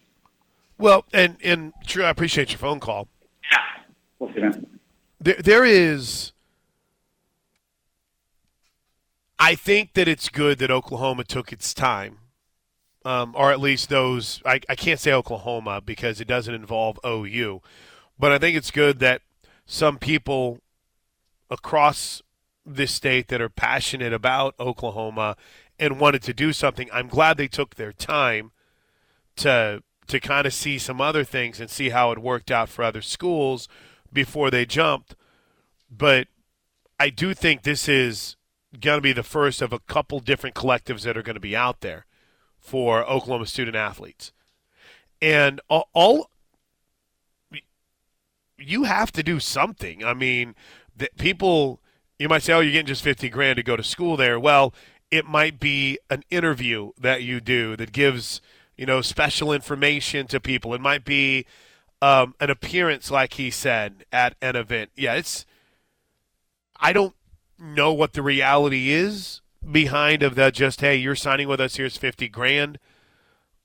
[0.78, 3.08] Well, and, and True, I appreciate your phone call.
[3.50, 3.82] Yeah.
[4.18, 4.60] We'll see.
[5.20, 6.32] There, there is.
[9.38, 12.18] I think that it's good that Oklahoma took its time,
[13.04, 14.42] um, or at least those.
[14.44, 17.60] I, I can't say Oklahoma because it doesn't involve OU,
[18.18, 19.22] but I think it's good that
[19.66, 20.58] some people
[21.50, 22.22] across
[22.64, 25.36] this state that are passionate about Oklahoma
[25.78, 26.88] and wanted to do something.
[26.92, 28.52] I'm glad they took their time
[29.36, 32.84] to to kind of see some other things and see how it worked out for
[32.84, 33.68] other schools
[34.12, 35.16] before they jumped.
[35.90, 36.28] But
[37.00, 38.36] I do think this is
[38.80, 41.56] going to be the first of a couple different collectives that are going to be
[41.56, 42.06] out there
[42.56, 44.32] for Oklahoma student athletes.
[45.20, 46.30] And all, all
[48.58, 50.04] you have to do something.
[50.04, 50.54] I mean,
[50.96, 51.80] the, people,
[52.18, 54.38] you might say, oh, you're getting just 50 grand to go to school there.
[54.40, 54.74] Well,
[55.10, 58.40] it might be an interview that you do that gives,
[58.76, 60.74] you know, special information to people.
[60.74, 61.46] It might be
[62.02, 64.90] um, an appearance, like he said, at an event.
[64.96, 65.46] Yeah, it's,
[66.80, 67.14] I don't
[67.58, 71.96] know what the reality is behind of that just, hey, you're signing with us, here's
[71.96, 72.78] 50 grand.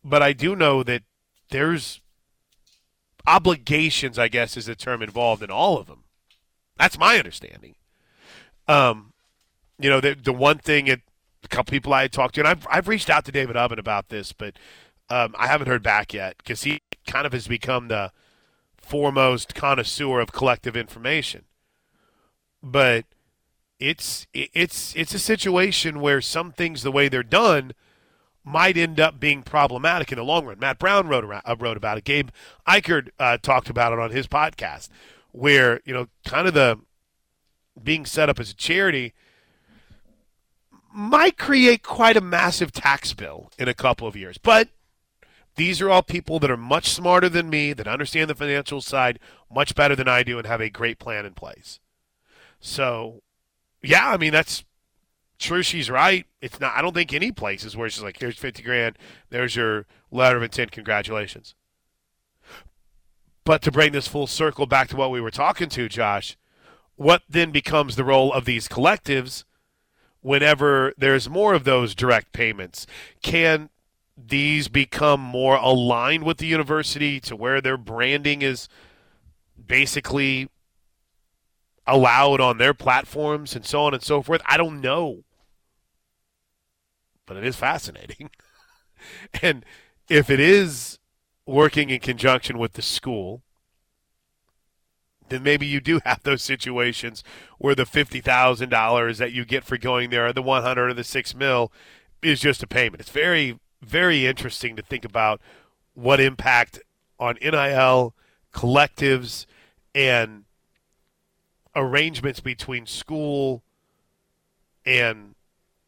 [0.03, 1.03] But I do know that
[1.49, 2.01] there's
[3.27, 6.03] obligations, I guess, is the term involved in all of them.
[6.77, 7.76] That's my understanding.
[8.68, 9.14] Um,
[9.80, 10.98] you know, the the one thing a
[11.49, 14.34] couple people I talked to, and I've I've reached out to David Ubben about this,
[14.34, 14.56] but
[15.10, 18.11] um, I haven't heard back yet because he kind of has become the
[18.77, 21.45] foremost connoisseur of collective information.
[22.64, 23.06] But
[23.80, 27.73] it's it's it's a situation where some things, the way they're done,
[28.43, 30.59] might end up being problematic in the long run.
[30.59, 32.03] Matt Brown wrote around, uh, wrote about it.
[32.03, 32.30] Gabe
[32.68, 34.89] Ikard uh, talked about it on his podcast,
[35.31, 36.80] where you know, kind of the
[37.81, 39.13] being set up as a charity
[40.93, 44.38] might create quite a massive tax bill in a couple of years.
[44.38, 44.69] But
[45.55, 49.19] these are all people that are much smarter than me, that understand the financial side
[49.49, 51.80] much better than I do, and have a great plan in place.
[52.59, 53.22] So,
[53.81, 54.63] yeah, I mean that's
[55.41, 56.26] true, she's right.
[56.41, 56.76] It's not.
[56.76, 58.97] I don't think any places where she's like, "Here's fifty grand.
[59.30, 60.72] There's your letter of intent.
[60.72, 61.55] Congratulations."
[63.43, 66.38] But to bring this full circle back to what we were talking to, Josh,
[66.95, 69.43] what then becomes the role of these collectives
[70.22, 72.85] whenever there's more of those direct payments?
[73.23, 73.69] Can
[74.15, 78.69] these become more aligned with the university to where their branding is
[79.65, 80.47] basically
[81.88, 84.41] allowed on their platforms and so on and so forth?
[84.45, 85.23] I don't know.
[87.31, 88.29] But it is fascinating.
[89.41, 89.63] and
[90.09, 90.99] if it is
[91.45, 93.41] working in conjunction with the school,
[95.29, 97.23] then maybe you do have those situations
[97.57, 100.89] where the fifty thousand dollars that you get for going there, or the one hundred
[100.89, 101.71] or the six mil,
[102.21, 102.99] is just a payment.
[102.99, 105.39] It's very, very interesting to think about
[105.93, 106.81] what impact
[107.17, 108.13] on NIL
[108.53, 109.45] collectives
[109.95, 110.43] and
[111.77, 113.63] arrangements between school
[114.85, 115.33] and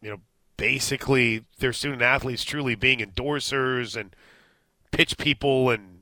[0.01, 0.19] you know
[0.57, 4.15] basically their student athletes truly being endorsers and
[4.91, 6.01] pitch people and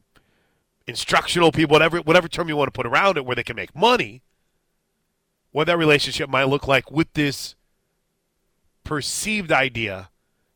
[0.88, 3.76] instructional people, whatever whatever term you want to put around it, where they can make
[3.76, 4.22] money.
[5.52, 7.56] What that relationship might look like with this
[8.84, 10.10] perceived idea,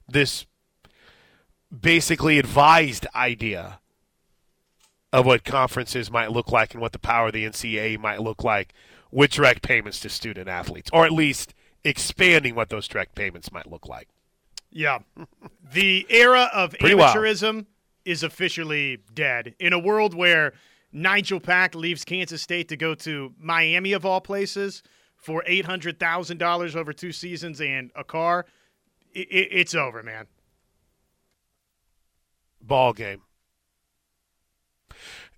[0.07, 0.45] this
[1.81, 3.79] basically advised idea
[5.11, 8.43] of what conferences might look like and what the power of the NCAA might look
[8.43, 8.73] like
[9.11, 11.53] with direct payments to student athletes, or at least
[11.85, 14.09] expanding what those direct payments might look like.
[14.71, 14.99] Yeah.
[15.73, 17.15] The era of Pretty wild.
[17.15, 17.65] amateurism
[18.03, 19.55] is officially dead.
[19.59, 20.53] In a world where
[20.93, 24.83] Nijel Pack leaves Kansas State to go to Miami, of all places,
[25.15, 28.45] for $800,000 over two seasons and a car,
[29.15, 30.27] i i it's over, man.
[32.61, 33.21] ball game.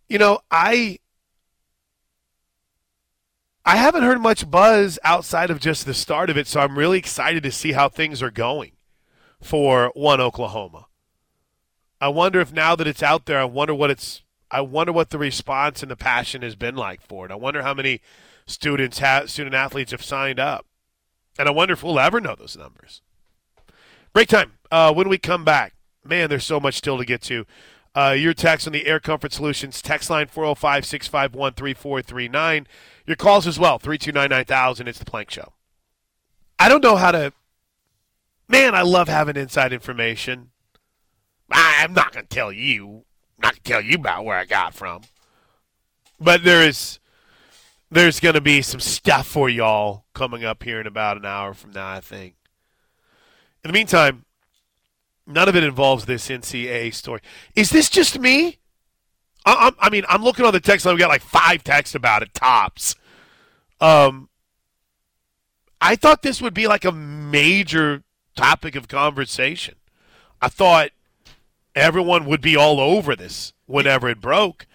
[0.10, 1.00] You know, I
[3.68, 6.98] I haven't heard much buzz outside of just the start of it, so I'm really
[6.98, 8.72] excited to see how things are going
[9.42, 10.86] for one Oklahoma.
[12.00, 15.10] I wonder if now that it's out there, I wonder what it's I wonder what
[15.10, 17.32] the response and the passion has been like for it.
[17.32, 18.00] I wonder how many
[18.46, 20.66] students have student athletes have signed up.
[21.38, 23.02] And I wonder if we'll ever know those numbers.
[24.14, 24.54] Break time.
[24.72, 25.74] Uh, when we come back,
[26.06, 27.46] man, there's so much still to get to.
[27.94, 32.68] Uh, your text on the Air Comfort Solutions text line 405 651 3439.
[33.08, 35.54] Your calls as well 329 It's the Plank Show.
[36.60, 37.32] I don't know how to.
[38.50, 40.52] Man, I love having inside information.
[41.50, 43.06] I- I'm not going to tell you.
[43.38, 45.04] I'm not going to tell you about where I got from.
[46.20, 47.00] But there is.
[47.90, 51.54] There's going to be some stuff for y'all coming up here in about an hour
[51.54, 52.36] from now, I think.
[53.64, 54.26] In the meantime,
[55.26, 57.22] none of it involves this NCAA story.
[57.56, 58.60] Is this just me?
[59.48, 60.96] I, I'm- I mean, I'm looking on the text line.
[60.96, 62.96] We got like five texts about it, tops.
[63.82, 64.30] Um,
[65.80, 68.04] I thought this would be like a major
[68.36, 69.76] topic of conversation.
[70.42, 70.90] I thought
[71.76, 74.66] everyone would be all over this whenever it broke.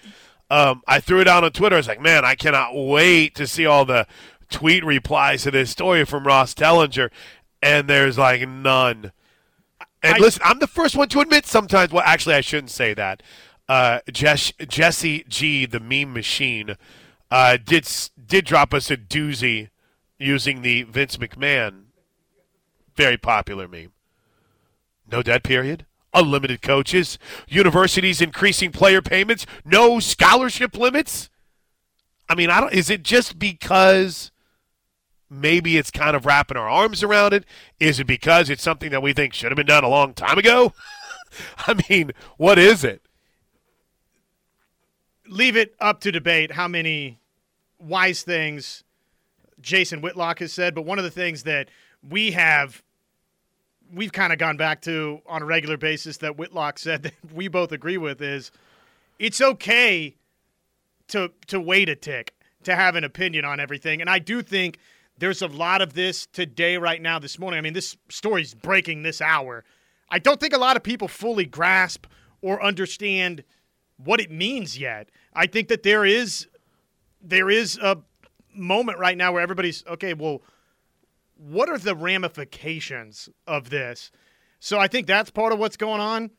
[0.51, 1.77] Um, I threw it out on Twitter.
[1.77, 4.07] I was like, man, I cannot wait to see all the
[4.51, 7.11] tweet replies to this story from Ross Dellenger.
[7.63, 9.13] And there's like none.
[10.03, 11.91] And I- listen, I'm the first one to admit sometimes.
[11.93, 13.23] Well, actually, I shouldn't say that.
[13.73, 16.77] Uh, Jess, Jesse G, the meme machine,
[17.31, 17.89] uh, did
[18.23, 19.71] did drop us a doozy
[20.19, 21.85] using the Vince McMahon
[22.95, 23.93] very popular meme.
[25.11, 25.87] No dead period.
[26.13, 27.19] Unlimited coaches.
[27.49, 29.47] Universities increasing player payments.
[29.65, 31.31] No scholarship limits.
[32.29, 32.75] I mean, I don't.
[32.75, 34.33] Is it just because
[35.31, 37.47] maybe it's kind of wrapping our arms around it?
[37.81, 40.37] Is it because it's something that we think should have been done a long time
[40.37, 40.75] ago?
[41.67, 43.01] I mean, what is it?
[45.33, 47.19] Leave it up to debate how many
[47.79, 48.85] wise things
[49.63, 51.71] Jason Whitlock has said, but one of the things that
[52.07, 52.83] we have
[53.95, 57.49] we've kind of gone back to on a regular basis that Whitlock said that we
[57.49, 58.51] both agree with is
[59.19, 60.17] it's okay
[61.09, 62.35] to to wait a tick
[62.65, 64.03] to have an opinion on everything.
[64.03, 64.79] And I do think
[65.17, 67.57] there's a lot of this today right now this morning.
[67.57, 69.65] I mean, this story's breaking this hour.
[70.11, 72.07] I don't think a lot of people fully grasp
[72.43, 73.45] or understand
[73.97, 75.09] what it means yet.
[75.35, 76.47] I think that there is
[77.23, 77.99] there is a
[78.55, 80.43] moment right now where everybody's okay, well,
[81.37, 84.11] what are the ramifications of this?
[84.61, 86.31] So I think that's part of what's going on.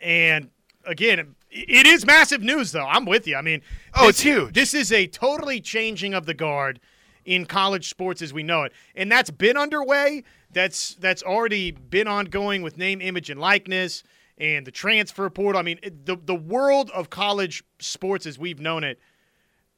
[0.00, 0.50] And
[0.84, 2.86] again, it is massive news, though.
[2.86, 3.36] I'm with you.
[3.36, 3.62] I mean,
[3.94, 4.54] Oh, this- it's huge.
[4.54, 6.80] This is a totally changing of the guard
[7.24, 10.24] in college sports as we know it, and that's been underway.
[10.50, 14.02] That's that's already been ongoing with name, image, and likeness,
[14.42, 15.58] and the transfer portal.
[15.58, 18.98] I mean, it, the the world of college sports as we've known it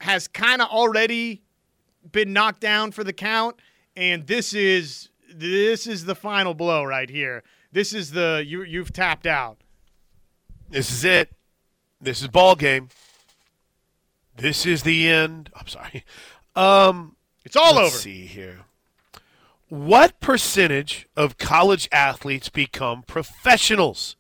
[0.01, 1.43] has kind of already
[2.11, 3.57] been knocked down for the count,
[3.95, 7.43] and this is this is the final blow right here.
[7.73, 9.59] This is the you you've tapped out.
[10.71, 11.31] This is it.
[12.01, 12.89] This is ball game.
[14.37, 15.51] This is the end.
[15.55, 16.05] I'm sorry.
[16.57, 17.99] Um, It's all let's over.
[17.99, 18.61] see here.
[19.69, 24.17] What percentage of college athletes become professionals?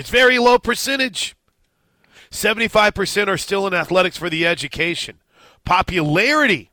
[0.00, 1.36] It's very low percentage.
[2.30, 5.20] 75% are still in athletics for the education.
[5.66, 6.70] Popularity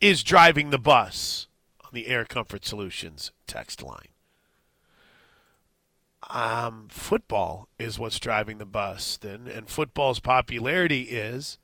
[0.00, 1.48] is driving the bus
[1.82, 4.10] on the Air Comfort Solutions text line.
[6.30, 11.58] Um, football is what's driving the bus, then, and football's popularity is,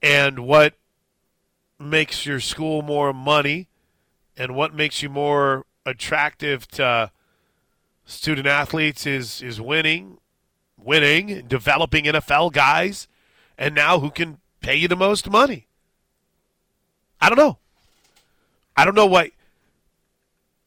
[0.00, 0.72] and what
[1.78, 3.68] makes your school more money,
[4.34, 7.10] and what makes you more attractive to
[8.06, 10.16] student athletes is is winning,
[10.84, 13.08] winning, developing NFL guys,
[13.56, 15.66] and now who can pay you the most money.
[17.20, 17.58] I don't know.
[18.76, 19.30] I don't know what.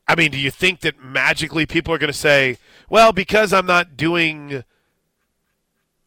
[0.08, 2.58] I mean, do you think that magically people are going to say,
[2.90, 4.64] well, because I'm not doing,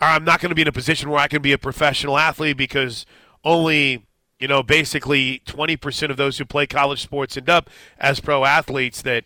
[0.01, 2.57] I'm not going to be in a position where I can be a professional athlete
[2.57, 3.05] because
[3.45, 4.07] only,
[4.39, 7.69] you know, basically 20% of those who play college sports end up
[7.99, 9.25] as pro athletes, that,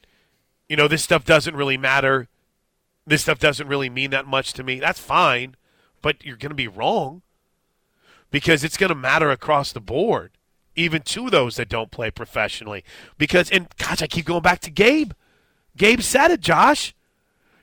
[0.68, 2.28] you know, this stuff doesn't really matter.
[3.07, 4.79] This stuff doesn't really mean that much to me.
[4.79, 5.57] That's fine,
[6.01, 7.23] but you're going to be wrong
[8.31, 10.33] because it's going to matter across the board
[10.74, 12.85] even to those that don't play professionally.
[13.19, 15.12] Because, and gosh, I keep going back to Gabe.
[15.77, 16.95] Gabe said it, Josh.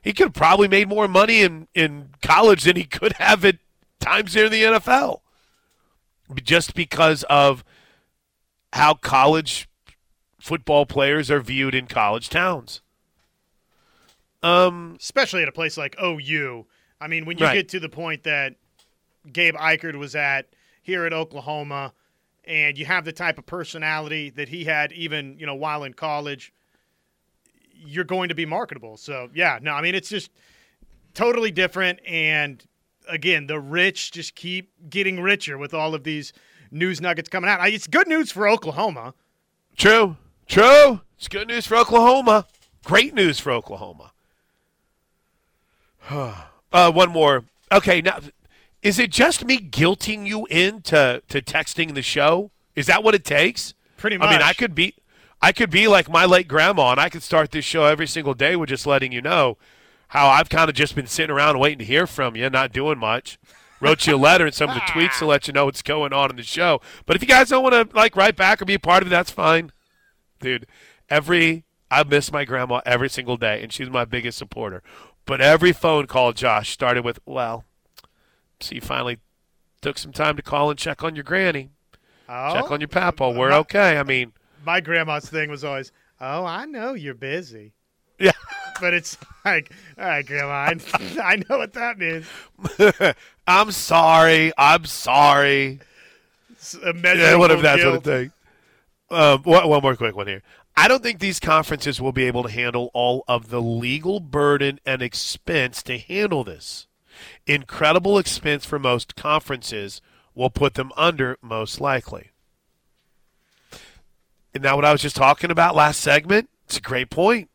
[0.02, 3.58] He could have probably made more money in, in college than he could have at
[4.00, 5.22] times here in the NFL.
[6.44, 7.64] Just because of
[8.74, 9.68] how college
[10.40, 12.82] football players are viewed in college towns.
[14.42, 16.66] Um, especially at a place like OU.
[17.02, 17.54] I mean, when you Right.
[17.56, 18.56] get to the point that
[19.32, 20.48] Gabe Ikard was at
[20.82, 21.94] here at Oklahoma,
[22.46, 25.94] and you have the type of personality that he had, even you know while in
[25.94, 26.54] college,
[27.74, 28.98] you're going to be marketable.
[28.98, 30.32] So yeah, no, I mean it's just
[31.14, 32.00] totally different.
[32.08, 32.64] And
[33.08, 36.34] again, the rich just keep getting richer with all of these
[36.72, 37.68] news nuggets coming out.
[37.70, 39.14] It's good news for Oklahoma.
[39.76, 40.18] True.
[40.48, 41.02] True.
[41.18, 42.48] It's good news for Oklahoma.
[42.84, 44.14] Great news for Oklahoma.
[46.74, 47.46] uh, one more.
[47.72, 48.20] Okay, now
[48.82, 52.52] is it just me guilting you into to texting the show?
[52.76, 53.74] Is that what it takes?
[53.98, 54.30] Pretty much.
[54.30, 54.96] I mean, I could be
[55.42, 58.34] I could be like my late grandma and I could start this show every single
[58.34, 59.58] day with just letting you know
[60.10, 62.98] how I've kind of just been sitting around waiting to hear from you, not doing
[62.98, 63.38] much.
[63.82, 66.12] Wrote you a letter and some of the tweets to let you know what's going
[66.12, 66.82] on in the show.
[67.06, 69.08] But if you guys don't want to like write back or be a part of
[69.08, 69.72] it, that's fine.
[70.42, 70.66] Dude,
[71.10, 74.84] every I miss my grandma every single day and she's my biggest supporter.
[75.26, 77.66] But every phone call, Josh, started with, Well,
[78.60, 79.20] so you finally
[79.82, 81.70] took some time to call and check on your granny.
[82.28, 83.30] Oh, Check on your papa.
[83.30, 83.98] We're my- okay.
[83.98, 84.34] I mean,
[84.66, 87.74] my grandma's thing was always, "Oh, I know you're busy."
[88.20, 88.32] yeah.
[88.82, 90.76] But it's like, all right, Grandma, I,
[91.22, 92.26] I know what that means.
[93.48, 94.54] I'm sorry.
[94.58, 95.82] I'm sorry.
[96.74, 98.08] Yeah, whatever that's what guilt.
[98.08, 98.34] it takes.
[99.12, 100.44] Um, one, one more quick one here.
[100.76, 104.80] I don't think these conferences will be able to handle all of the legal burden
[104.86, 106.88] and expense to handle this.
[107.46, 110.02] Incredible expense for most conferences
[110.34, 112.32] will put them under most likely.
[114.54, 117.50] And now, what I was just talking about last segment, it's a great point.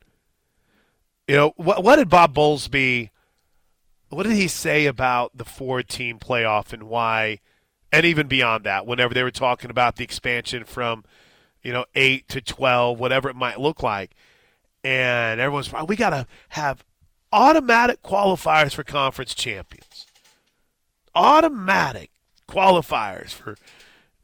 [1.27, 3.11] You know, what, what did Bob Bowlesby,
[4.11, 7.41] what did he say about the four team playoff and why,
[7.91, 11.05] and even beyond that, whenever they were talking about the expansion from,
[11.65, 14.13] you know, 8 to 12, whatever it might look like.
[14.85, 16.85] And everyone's, oh, we got to have
[17.33, 20.07] automatic qualifiers for conference champions.
[21.15, 22.11] Automatic
[22.49, 23.57] qualifiers for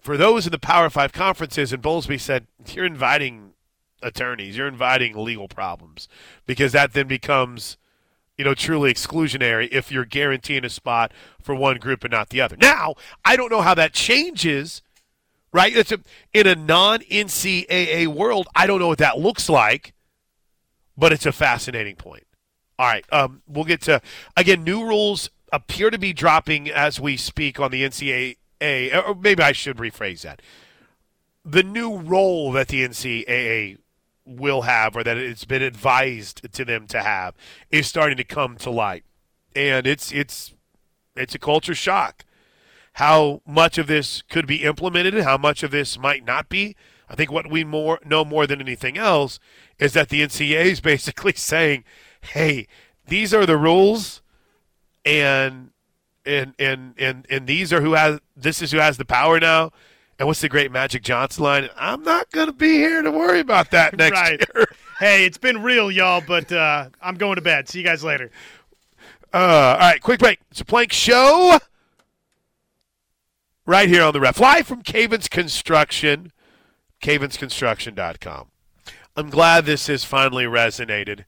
[0.01, 1.73] for those in the Power Five conferences.
[1.73, 3.53] And Bowlesby said, you're inviting
[4.03, 6.09] attorneys, you're inviting legal problems
[6.47, 7.77] because that then becomes,
[8.37, 12.41] you know, truly exclusionary if you're guaranteeing a spot for one group and not the
[12.41, 12.57] other.
[12.57, 12.95] Now,
[13.25, 14.83] I don't know how that changes,
[15.53, 15.75] right?
[15.75, 16.01] It's a,
[16.33, 19.95] in a non NCAA world, I don't know what that looks like,
[20.97, 22.25] but it's a fascinating point.
[22.79, 24.01] All right, um, we'll get to
[24.37, 24.65] again.
[24.65, 28.37] New rules appear to be dropping as we speak on the NCAA.
[29.07, 30.41] Or maybe I should rephrase that.
[31.45, 33.79] The new role that the NCAA
[34.25, 37.35] will have, or that it's been advised to them to have,
[37.71, 39.05] is starting to come to light,
[39.55, 40.55] and it's it's
[41.17, 42.25] it's a culture shock.
[42.95, 46.77] How much of this could be implemented, and how much of this might not be.
[47.09, 49.39] I think what we more know more than anything else
[49.79, 51.85] is that the NCAA is basically saying,
[52.21, 52.67] "Hey,
[53.07, 54.23] these are the rules,
[55.05, 55.71] and
[56.27, 59.71] and and and and these are who has this is who has the power now."
[60.19, 61.71] And what's the great Magic Johnson line?
[61.79, 64.39] I'm not going to be here to worry about that next Right.
[64.55, 64.67] year.
[64.99, 67.71] hey, it's been real, y'all, but uh, I'm going to bed.
[67.71, 68.31] See you guys later.
[69.33, 70.39] Uh, all right, quick break.
[70.51, 71.59] It's a Plank Show
[73.71, 74.41] right here on the ref.
[74.41, 76.33] Live from Cavens Construction,
[77.01, 78.49] cavensconstruction.com.
[79.17, 81.25] I'm glad this has finally resonated.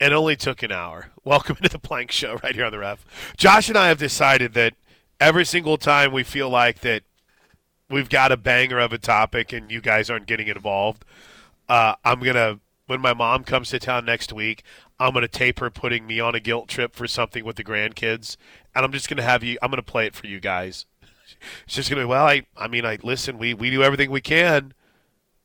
[0.00, 1.12] It only took an hour.
[1.24, 3.06] Welcome to the Plank Show right here on the ref.
[3.36, 4.74] Josh and I have decided that
[5.20, 7.04] every single time we feel like that
[7.88, 11.04] we've got a banger of a topic and you guys aren't getting involved,
[11.68, 12.58] uh, I'm going to,
[12.88, 14.64] when my mom comes to town next week,
[14.98, 17.64] I'm going to tape her putting me on a guilt trip for something with the
[17.64, 18.36] grandkids.
[18.74, 20.84] And I'm just going to have you, I'm going to play it for you guys.
[21.66, 24.10] She's just going to, be well, I, I mean, I listen, we, we do everything
[24.10, 24.74] we can.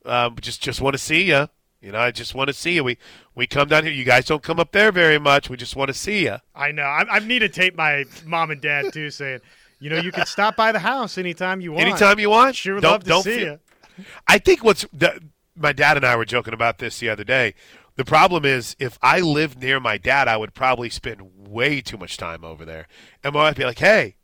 [0.06, 1.48] Um, just, just want to see you.
[1.82, 2.84] You know, I just want to see you.
[2.84, 2.98] We,
[3.34, 3.92] we come down here.
[3.92, 5.50] You guys don't come up there very much.
[5.50, 6.38] We just want to see you.
[6.56, 6.84] I know.
[6.84, 9.40] I, I need to tape my mom and dad too, saying,
[9.80, 11.88] you know, you can stop by the house anytime you want.
[11.88, 12.56] Anytime you want.
[12.56, 13.60] Sure would don't, love to don't see feel-
[13.98, 14.06] you.
[14.28, 15.22] I think what's the,
[15.56, 17.56] my dad and I were joking about this the other day.
[17.96, 21.98] The problem is, if I lived near my dad, I would probably spend way too
[21.98, 22.88] much time over there,
[23.24, 24.16] and my wife would be like, "Hey,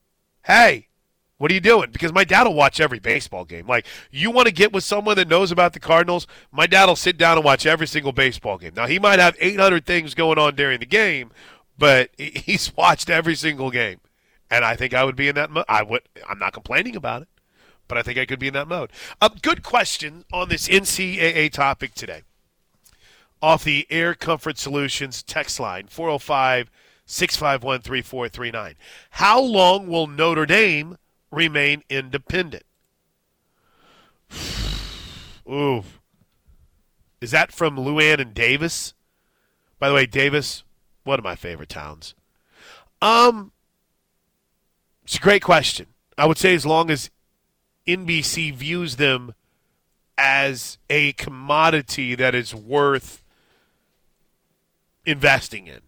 [0.45, 0.86] hey,
[1.37, 3.67] what are you doing?" Because my dad will watch every baseball game.
[3.67, 6.27] Like, you want to get with someone that knows about the Cardinals?
[6.51, 8.73] My dad will sit down and watch every single baseball game.
[8.75, 11.31] Now, he might have 800 things going on during the game,
[11.77, 13.99] but he's watched every single game,
[14.49, 15.49] and I think I would be in that.
[15.51, 16.01] Mo- I would.
[16.27, 17.27] I'm not complaining about it
[17.87, 18.91] but I think I could be in that mode.
[19.21, 22.23] A good question on this NCAA topic today.
[23.41, 26.71] Off the Air Comfort Solutions text line, 405
[27.05, 28.75] 651 3439.
[29.11, 30.97] How long will Notre Dame
[31.31, 32.63] remain independent?
[35.49, 35.83] Ooh.
[37.21, 38.93] Is that from Luann and Davis?
[39.79, 40.63] By the way, Davis,
[41.03, 42.13] one of my favorite towns.
[43.01, 43.51] Um,
[45.03, 45.87] it's a great question.
[46.17, 47.09] I would say as long as
[47.87, 49.33] NBC views them
[50.17, 53.23] as a commodity that is worth
[55.05, 55.81] investing in.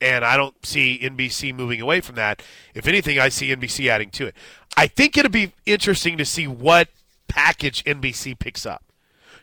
[0.00, 2.42] And I don't see NBC moving away from that.
[2.74, 4.34] If anything, I see NBC adding to it.
[4.76, 6.88] I think it'll be interesting to see what
[7.28, 8.84] package NBC picks up.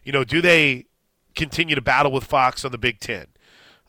[0.04, 0.86] You know, do they
[1.36, 3.28] continue to battle with Fox on the Big Ten?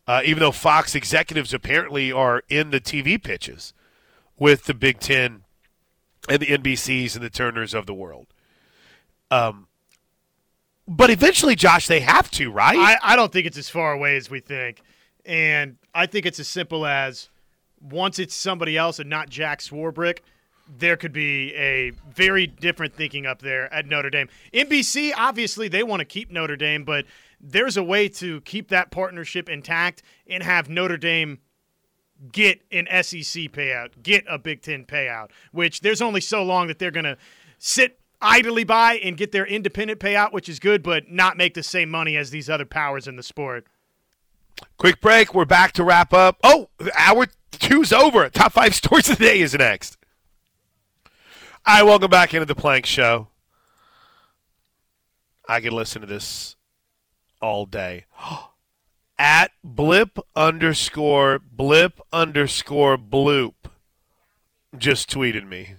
[0.06, 3.74] Uh, even though Fox executives apparently are in the TV pitches
[4.38, 5.42] with the Big Ten
[6.28, 8.26] and the NBCs and the Turners of the world.
[9.30, 9.68] Um,
[10.86, 12.78] but eventually, Josh, they have to, right?
[12.78, 14.80] I, I don't think it's as far away as we think.
[15.26, 17.28] And I think it's as simple as
[17.80, 20.20] once it's somebody else and not Jack Swarbrick,
[20.76, 24.28] there could be a very different thinking up there at Notre Dame.
[24.52, 27.06] NBC, obviously, they want to keep Notre Dame, but
[27.40, 31.38] there's a way to keep that partnership intact and have Notre Dame
[32.32, 36.78] get an SEC payout, get a Big Ten payout, which there's only so long that
[36.78, 37.16] they're going to
[37.58, 41.62] sit idly by and get their independent payout, which is good, but not make the
[41.62, 43.66] same money as these other powers in the sport.
[44.76, 45.34] Quick break.
[45.34, 46.38] We're back to wrap up.
[46.42, 48.28] Oh, hour two's over.
[48.28, 49.96] Top five stories of the day is next.
[51.68, 53.28] Right, welcome back into the Plank Show.
[55.46, 56.56] I can listen to this
[57.42, 58.06] all day.
[59.18, 63.52] At blip underscore blip underscore bloop
[64.78, 65.74] just tweeted me.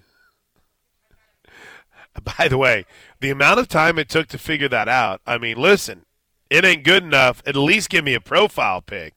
[2.37, 2.85] By the way,
[3.19, 6.05] the amount of time it took to figure that out, I mean, listen,
[6.51, 7.41] it ain't good enough.
[7.47, 9.15] At least give me a profile pic.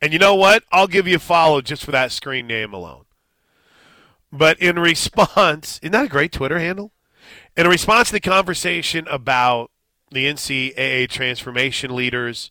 [0.00, 0.64] And you know what?
[0.72, 3.04] I'll give you a follow just for that screen name alone.
[4.32, 6.92] But in response, isn't that a great Twitter handle?
[7.56, 9.70] In response to the conversation about
[10.10, 12.50] the NCAA transformation leaders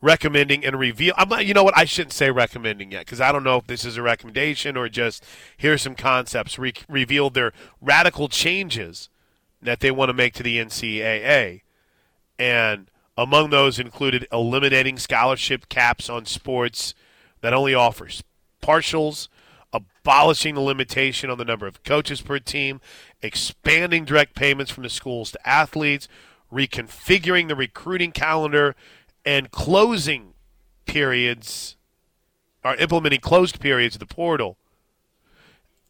[0.00, 1.76] recommending and reveal, I'm not, you know what?
[1.76, 4.88] I shouldn't say recommending yet because I don't know if this is a recommendation or
[4.88, 5.24] just
[5.56, 6.58] here's some concepts.
[6.58, 9.08] Re- revealed their radical changes
[9.62, 11.62] that they want to make to the NCAA.
[12.38, 16.94] And among those included eliminating scholarship caps on sports
[17.40, 18.22] that only offers
[18.62, 19.28] partials,
[20.04, 22.78] abolishing the limitation on the number of coaches per team,
[23.22, 26.08] expanding direct payments from the schools to athletes,
[26.52, 28.76] reconfiguring the recruiting calendar,
[29.24, 30.34] and closing
[30.84, 31.76] periods
[32.62, 34.58] or implementing closed periods of the portal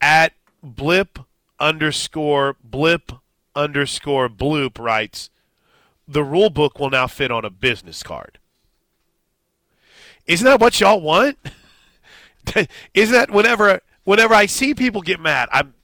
[0.00, 0.32] at
[0.62, 1.18] blip
[1.58, 3.10] underscore blip
[3.56, 5.28] underscore bloop writes
[6.06, 8.38] the rule book will now fit on a business card.
[10.26, 11.36] Isn't that what y'all want?
[12.94, 15.74] Isn't that whenever whenever I see people get mad, I'm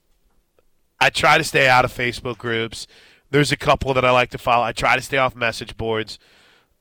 [1.01, 2.87] I try to stay out of Facebook groups.
[3.31, 4.65] There's a couple that I like to follow.
[4.65, 6.19] I try to stay off message boards.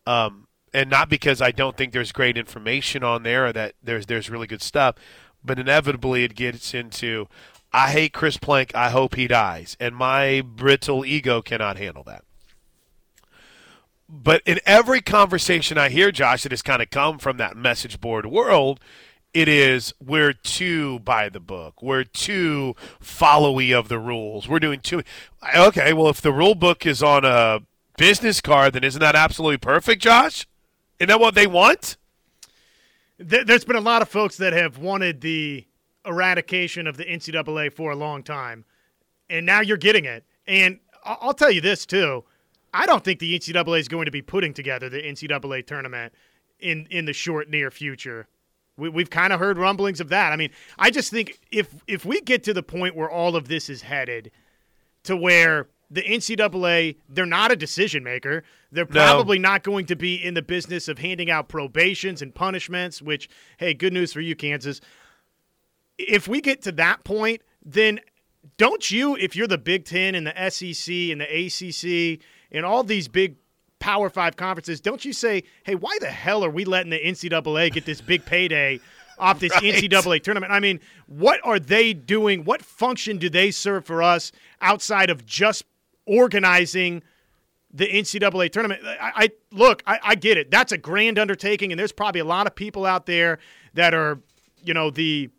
[0.06, 4.06] Um, and not because I don't think there's great information on there or that there's
[4.06, 4.96] there's really good stuff,
[5.44, 7.28] but inevitably it gets into
[7.72, 12.24] I hate Chris Plank, I hope he dies, and my brittle ego cannot handle that.
[14.08, 18.02] But in every conversation I hear, Josh, that has kind of come from that message
[18.02, 18.80] board world,
[19.34, 21.82] it is we're too by the book.
[21.82, 24.48] We're too followy of the rules.
[24.48, 25.04] We're doing too.
[25.56, 27.62] Okay, well, if the rule book is on a
[27.98, 30.48] business card, then isn't that absolutely perfect, Josh?
[31.00, 31.98] Isn't that what they want?
[33.18, 35.66] There's been a lot of folks that have wanted the
[36.06, 38.66] eradication of the NCAA for a long time,
[39.30, 40.24] and now you're getting it.
[40.48, 42.24] And I'll tell you this too:
[42.74, 46.14] I don't think the NCAA is going to be putting together the NCAA tournament
[46.60, 48.28] in in the short near future.
[48.80, 50.32] We, we've kind of heard rumblings of that.
[50.32, 53.48] I mean, I just think if if we get to the point where all of
[53.48, 54.32] this is headed
[55.04, 58.44] to where the NCAA, they're not a decision maker.
[58.72, 59.50] They're probably no.
[59.50, 63.28] not going to be in the business of handing out probations and punishments, which,
[63.58, 64.82] hey, good news for you, Kansas.
[65.98, 68.00] If we get to that point, then
[68.58, 72.84] don't you, if you're the Big Ten and the SEC and the ACC and all
[72.84, 73.38] these big
[73.80, 77.72] Power Five conferences, don't you say, hey, why the hell are we letting the NCAA
[77.72, 78.80] get this big payday
[79.18, 79.64] off this right.
[79.64, 80.52] NCAA tournament?
[80.52, 82.44] I mean, what are they doing?
[82.44, 84.32] What function do they serve for us
[84.62, 85.64] outside of just
[86.06, 87.04] organizing
[87.74, 88.82] the NCAA tournament?
[88.86, 90.52] I, I look, I, I get it.
[90.52, 93.40] That's a grand undertaking, and there's probably a lot of people out there
[93.74, 94.20] that are,
[94.64, 95.30] you know, the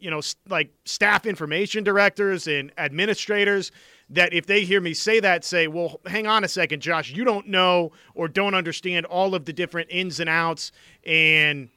[0.00, 3.70] you know, like staff information directors and administrators
[4.10, 7.24] that if they hear me say that, say, well, hang on a second, Josh, you
[7.24, 10.72] don't know or don't understand all of the different ins and outs
[11.06, 11.68] and,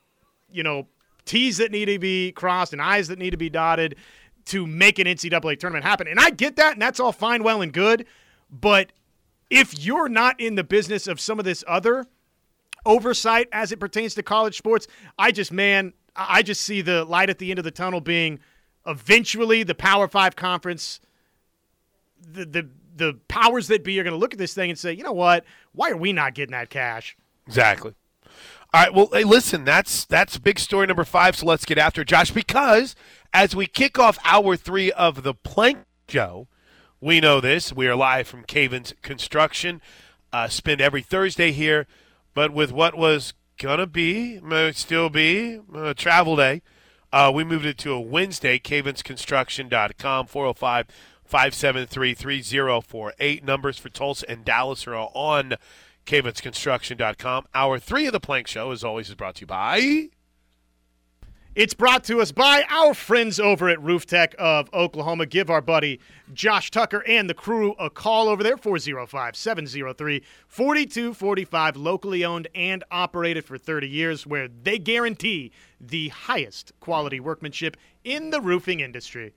[0.51, 0.88] you know,
[1.26, 3.95] T's that need to be crossed and I's that need to be dotted
[4.45, 6.07] to make an NCAA tournament happen.
[6.07, 8.05] And I get that, and that's all fine, well, and good.
[8.49, 8.91] But
[9.49, 12.07] if you're not in the business of some of this other
[12.85, 14.88] oversight as it pertains to college sports,
[15.18, 18.39] I just, man, I just see the light at the end of the tunnel being
[18.85, 20.99] eventually the Power Five conference,
[22.32, 24.94] the the the powers that be are going to look at this thing and say,
[24.94, 25.45] you know what?
[25.74, 27.18] Why are we not getting that cash?
[27.48, 27.94] Exactly.
[28.74, 28.94] All right.
[28.94, 31.36] Well, hey, listen, that's that's big story number five.
[31.36, 32.95] So let's get after it, Josh, because
[33.34, 36.48] as we kick off hour three of the Plank Show,
[37.00, 37.74] we know this.
[37.74, 39.82] We are live from Cavens Construction.
[40.32, 41.86] Uh, spend every Thursday here,
[42.34, 46.64] but with what was gonna be, might still be a travel day.
[47.12, 48.58] Uh, we moved it to a Wednesday.
[48.58, 50.88] CavensConstruction.com, 405
[51.34, 53.43] 573 3048.
[53.43, 55.55] Numbers for Tulsa and Dallas are on
[56.05, 57.47] CavensConstruction.com.
[57.55, 60.10] Hour three of the Plank Show, as always, is brought to you by.
[61.55, 65.26] It's brought to us by our friends over at Roof Tech of Oklahoma.
[65.26, 65.99] Give our buddy
[66.35, 71.77] Josh Tucker and the crew a call over there, 405 703 4245.
[71.77, 75.51] Locally owned and operated for 30 years, where they guarantee
[75.81, 79.34] the highest quality workmanship in the roofing industry.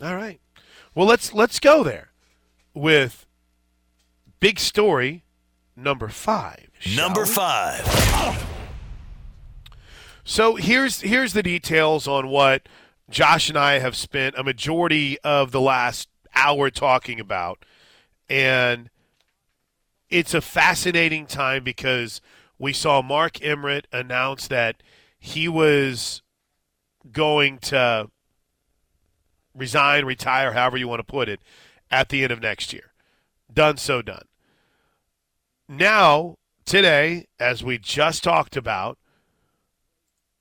[0.00, 0.38] All right.
[0.96, 2.08] Well, let's let's go there
[2.72, 3.26] with
[4.40, 5.24] big story
[5.76, 6.70] number five.
[6.96, 7.28] Number we?
[7.28, 8.46] five.
[10.24, 12.66] So here's here's the details on what
[13.10, 17.66] Josh and I have spent a majority of the last hour talking about,
[18.30, 18.88] and
[20.08, 22.22] it's a fascinating time because
[22.58, 24.82] we saw Mark Emmert announce that
[25.18, 26.22] he was
[27.12, 28.08] going to
[29.56, 31.40] resign, retire, however you want to put it,
[31.90, 32.92] at the end of next year.
[33.52, 34.26] Done, so done.
[35.68, 38.98] Now, today, as we just talked about,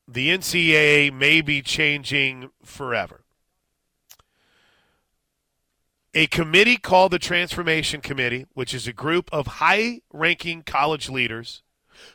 [0.08, 3.22] the NCAA may be changing forever.
[6.14, 11.62] A committee called the Transformation Committee, which is a group of high ranking college leaders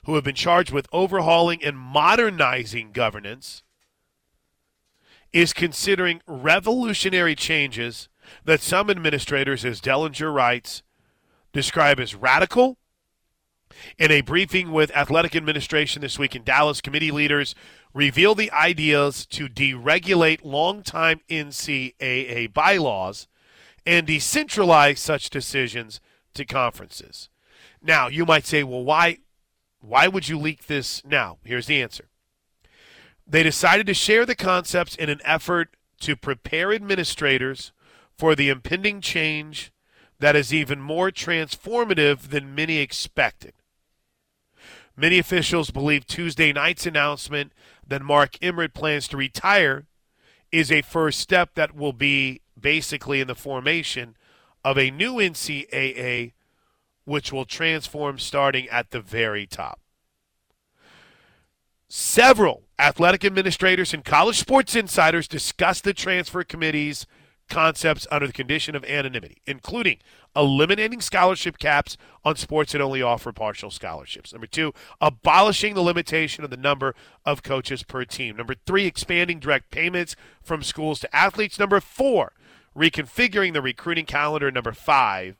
[0.04, 3.62] who have been charged with overhauling and modernizing governance,
[5.32, 8.08] is considering revolutionary changes
[8.44, 10.82] that some administrators, as Dellenger writes,
[11.52, 12.78] describe as radical
[13.98, 17.54] in a briefing with athletic administration this week in Dallas, committee leaders
[17.94, 23.28] reveal the ideas to deregulate longtime NCAA bylaws
[23.86, 26.00] and decentralize such decisions
[26.34, 27.28] to conferences.
[27.82, 29.18] Now, you might say, well, why,
[29.80, 31.38] why would you leak this now?
[31.44, 32.09] Here's the answer.
[33.30, 37.70] They decided to share the concepts in an effort to prepare administrators
[38.18, 39.70] for the impending change
[40.18, 43.52] that is even more transformative than many expected.
[44.96, 47.52] Many officials believe Tuesday night's announcement
[47.86, 49.86] that Mark Emmert plans to retire
[50.50, 54.16] is a first step that will be basically in the formation
[54.64, 56.32] of a new NCAA,
[57.04, 59.79] which will transform starting at the very top.
[61.92, 67.04] Several athletic administrators and college sports insiders discussed the transfer committee's
[67.48, 69.98] concepts under the condition of anonymity, including
[70.36, 74.32] eliminating scholarship caps on sports that only offer partial scholarships.
[74.32, 76.94] Number two, abolishing the limitation of the number
[77.26, 78.36] of coaches per team.
[78.36, 81.58] Number three, expanding direct payments from schools to athletes.
[81.58, 82.34] Number four,
[82.76, 84.52] reconfiguring the recruiting calendar.
[84.52, 85.38] Number five,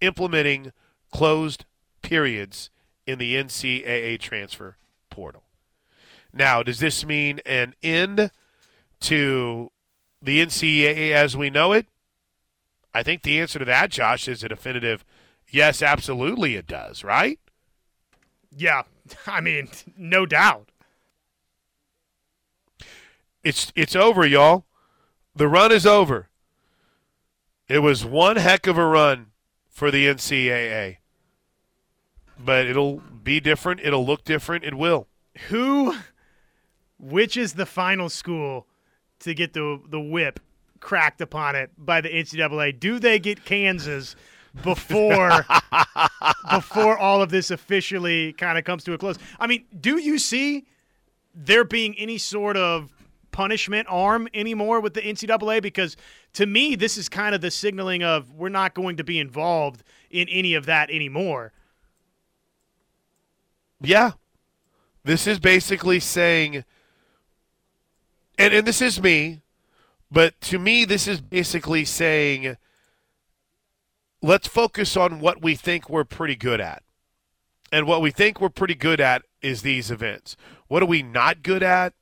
[0.00, 0.72] implementing
[1.12, 1.66] closed
[2.02, 2.70] periods
[3.06, 4.76] in the NCAA transfer
[5.08, 5.43] portal.
[6.34, 8.30] Now, does this mean an end
[9.00, 9.70] to
[10.20, 11.86] the NCAA as we know it?
[12.92, 15.04] I think the answer to that, Josh, is a definitive
[15.50, 17.38] yes, absolutely it does, right?
[18.50, 18.82] Yeah,
[19.26, 20.68] I mean, no doubt.
[23.42, 24.64] It's it's over, y'all.
[25.36, 26.28] The run is over.
[27.68, 29.26] It was one heck of a run
[29.68, 30.98] for the NCAA.
[32.38, 35.08] But it'll be different, it'll look different, it will.
[35.48, 35.94] Who,
[37.04, 38.66] which is the final school
[39.20, 40.40] to get the the whip
[40.80, 42.78] cracked upon it by the NCAA?
[42.78, 44.16] Do they get Kansas
[44.62, 45.44] before
[46.50, 49.18] before all of this officially kind of comes to a close?
[49.38, 50.66] I mean, do you see
[51.34, 52.90] there being any sort of
[53.32, 55.60] punishment arm anymore with the NCAA?
[55.60, 55.96] Because
[56.34, 59.82] to me, this is kind of the signaling of we're not going to be involved
[60.10, 61.52] in any of that anymore.
[63.82, 64.12] Yeah.
[65.04, 66.64] This is basically saying
[68.38, 69.40] and, and this is me,
[70.10, 72.56] but to me, this is basically saying
[74.22, 76.82] let's focus on what we think we're pretty good at.
[77.70, 80.36] And what we think we're pretty good at is these events.
[80.68, 81.92] What are we not good at?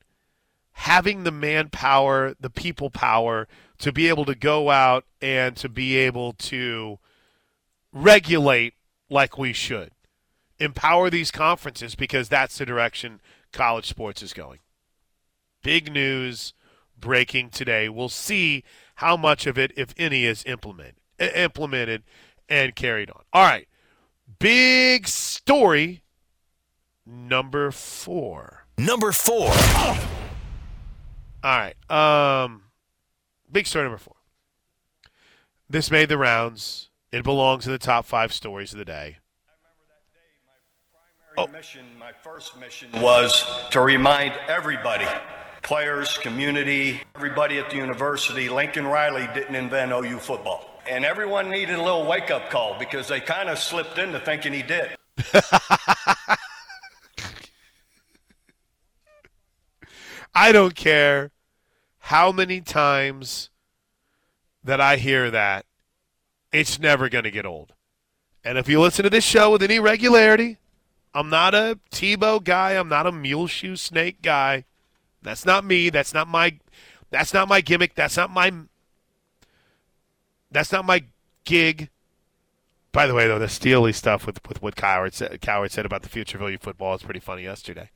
[0.73, 3.47] Having the manpower, the people power
[3.79, 6.99] to be able to go out and to be able to
[7.91, 8.75] regulate
[9.09, 9.91] like we should.
[10.59, 13.19] Empower these conferences because that's the direction
[13.51, 14.59] college sports is going.
[15.63, 16.53] Big news
[16.99, 17.89] breaking today.
[17.89, 18.63] We'll see
[18.95, 22.03] how much of it, if any, is implemented, implemented
[22.49, 23.23] and carried on.
[23.31, 23.67] All right,
[24.39, 26.03] big story
[27.05, 28.65] number four.
[28.77, 29.49] Number four.
[31.43, 32.63] All right, um,
[33.51, 34.15] big story number four.
[35.69, 36.89] This made the rounds.
[37.11, 39.17] It belongs in the top five stories of the day.
[41.35, 41.47] Oh.
[41.47, 45.07] mission, my first mission was to remind everybody
[45.63, 50.69] players, community, everybody at the university, Lincoln Riley didn't invent OU football.
[50.87, 54.51] And everyone needed a little wake up call because they kind of slipped into thinking
[54.51, 54.95] he did.
[60.35, 61.31] I don't care
[61.99, 63.49] how many times
[64.63, 65.65] that I hear that,
[66.51, 67.73] it's never going to get old.
[68.43, 70.57] And if you listen to this show with any regularity,
[71.13, 72.71] I'm not a Tebow guy.
[72.71, 74.65] I'm not a mule shoe snake guy.
[75.23, 75.89] That's not me.
[75.89, 76.57] That's not my.
[77.09, 77.95] That's not my gimmick.
[77.95, 78.51] That's not my.
[80.51, 81.03] That's not my
[81.45, 81.89] gig.
[82.91, 86.03] By the way, though, the Steely stuff with with what Coward said, Coward said about
[86.03, 87.89] the future of OU football is pretty funny yesterday.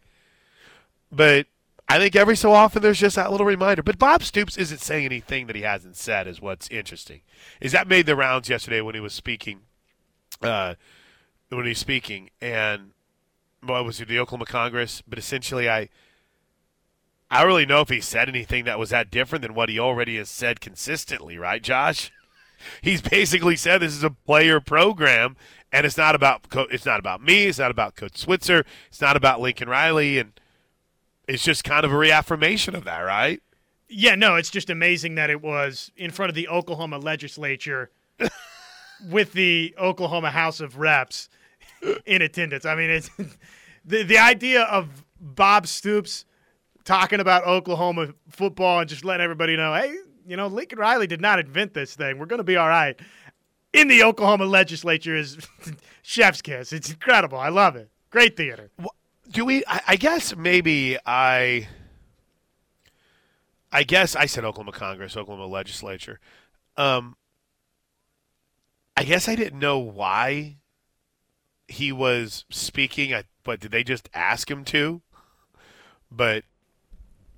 [1.12, 1.48] But
[1.88, 3.84] I think every so often there's just that little reminder.
[3.84, 6.28] But Bob Stoops isn't saying anything that he hasn't said.
[6.28, 7.22] Is what's interesting.
[7.62, 9.62] Is that made the rounds yesterday when he was speaking.
[10.42, 10.76] Uh,
[11.50, 12.92] when he's speaking, and
[13.64, 15.02] was it, the Oklahoma Congress?
[15.08, 15.90] But essentially, I
[17.30, 19.80] I don't really know if he said anything that was that different than what he
[19.80, 22.12] already has said consistently, right, Josh?
[22.82, 25.36] He's basically said this is a player program,
[25.72, 27.46] and it's not about it's not about me.
[27.46, 28.66] It's not about Coach Switzer.
[28.88, 30.32] It's not about Lincoln Riley, and
[31.28, 33.42] it's just kind of a reaffirmation of that, right?
[33.90, 37.92] Yeah, no, it's just amazing that it was in front of the Oklahoma legislature
[39.10, 41.30] with the Oklahoma House of Reps
[42.06, 42.66] in attendance.
[42.66, 43.10] I mean, it's
[43.86, 46.26] the the idea of Bob Stoops
[46.88, 49.94] talking about Oklahoma football and just letting everybody know, hey,
[50.26, 52.18] you know, Lincoln Riley did not invent this thing.
[52.18, 52.98] We're going to be all right.
[53.74, 55.38] In the Oklahoma legislature is
[56.02, 56.72] chef's kiss.
[56.74, 57.38] It's incredible.
[57.38, 57.90] I love it.
[58.10, 58.72] Great theater.
[59.30, 59.64] Do we?
[59.68, 61.68] I, guess maybe I.
[63.70, 66.22] I guess I said Oklahoma Congress, Oklahoma legislature.
[66.78, 67.18] Um,
[68.96, 70.56] I guess I didn't know why
[71.68, 73.14] he was speaking.
[73.14, 75.02] I, but did they just ask him to?
[76.10, 76.46] But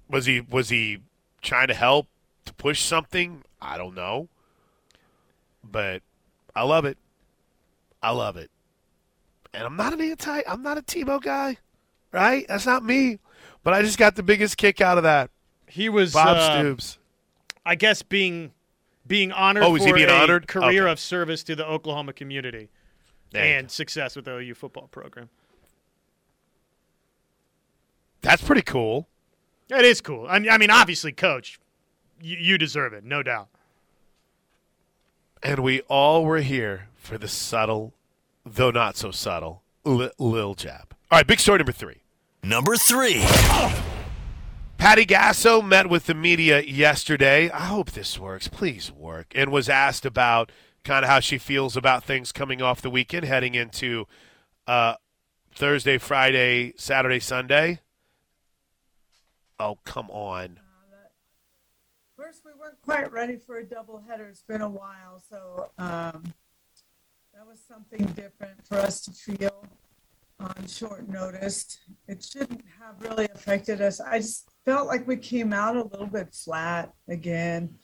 [0.10, 1.00] was he was he
[1.42, 2.08] trying to help
[2.46, 3.44] to push something?
[3.62, 4.28] I don't know.
[5.64, 6.02] But
[6.56, 6.98] I love it.
[8.02, 8.50] I love it.
[9.54, 11.58] And I'm not an anti I'm not a Tebow guy.
[12.12, 12.46] Right?
[12.48, 13.20] That's not me.
[13.64, 15.30] But I just got the biggest kick out of that.
[15.68, 16.98] He was Bob uh, Stoops.
[17.66, 18.52] I guess being
[19.06, 20.48] being honored Oh, is for he being a honored?
[20.48, 20.92] career Okay.
[20.92, 22.70] of service to the Oklahoma community
[23.32, 25.30] There and success with the OU football program.
[28.22, 29.08] That's pretty cool.
[29.70, 30.26] It is cool.
[30.28, 31.60] I mean, I mean obviously, coach,
[32.22, 33.50] you, you deserve it, no doubt.
[35.42, 37.94] And we all were here for the subtle,
[38.46, 40.96] though not so subtle, li- lil jab.
[41.12, 41.98] All right, big story number three.
[42.44, 43.24] Number three.
[44.78, 47.50] Patty Gasso met with the media yesterday.
[47.50, 48.48] I hope this works.
[48.48, 49.34] Please work.
[49.36, 50.52] And was asked about
[50.84, 54.08] kind of how she feels about things coming off the weekend, heading into
[54.68, 54.96] uh,
[55.54, 57.82] Thursday, Friday, Saturday, Sunday.
[59.60, 60.60] Oh, come on.
[62.16, 64.30] First, we weren't quite ready for a doubleheader.
[64.30, 66.34] It's been a while, so um,
[67.34, 69.66] that was something different for us to feel
[70.40, 71.78] on short notice.
[72.08, 74.00] It shouldn't have really affected us.
[74.00, 77.76] I just felt like we came out a little bit flat again,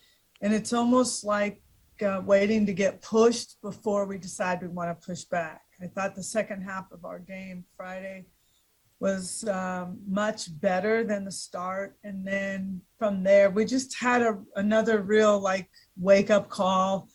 [0.41, 1.61] and it's almost like
[2.01, 5.61] uh, waiting to get pushed before we decide we want to push back.
[5.81, 8.27] I thought the second half of our game Friday
[8.99, 14.37] was um, much better than the start, and then from there we just had a,
[14.55, 17.09] another real like wake up call.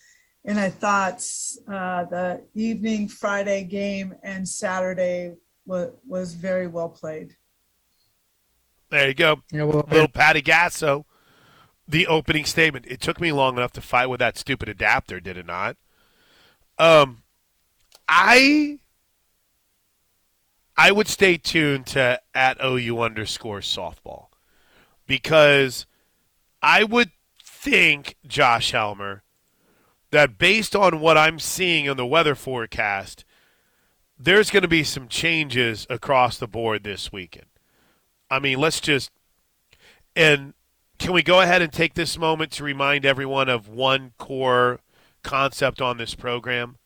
[0.44, 1.22] And I thought
[1.68, 5.34] uh, the evening Friday game and Saturday
[5.66, 7.36] was was very well played.
[8.90, 9.42] There you go.
[9.52, 11.04] Yeah, well, Little Patty Gasso.
[11.86, 12.86] The opening statement.
[12.88, 15.76] It took me long enough to fight with that stupid adapter, did it not?
[16.78, 17.22] Um,
[18.08, 18.78] I
[20.82, 24.28] I would stay tuned to at OU underscore softball
[25.06, 25.84] because
[26.62, 27.10] I would
[27.44, 29.22] think Josh Helmer
[30.10, 33.26] that based on what I'm seeing on the weather forecast,
[34.18, 37.50] there's going to be some changes across the board this weekend.
[38.30, 39.10] I mean, let's just
[40.16, 40.54] and
[40.98, 44.80] can we go ahead and take this moment to remind everyone of one core
[45.22, 46.78] concept on this program?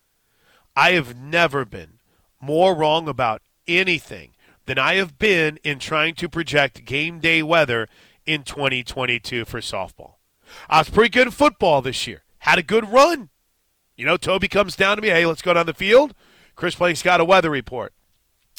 [0.75, 2.01] I have never been
[2.41, 4.31] more wrong about anything
[4.67, 7.89] than I have been in trying to project game day weather
[8.27, 10.15] in 2022 for softball.
[10.69, 12.23] I was pretty good at football this year.
[12.39, 13.31] Had a good run.
[13.97, 16.15] You know, Toby comes down to me, hey, let's go down the field.
[16.57, 17.93] Chris Blake's got a weather report.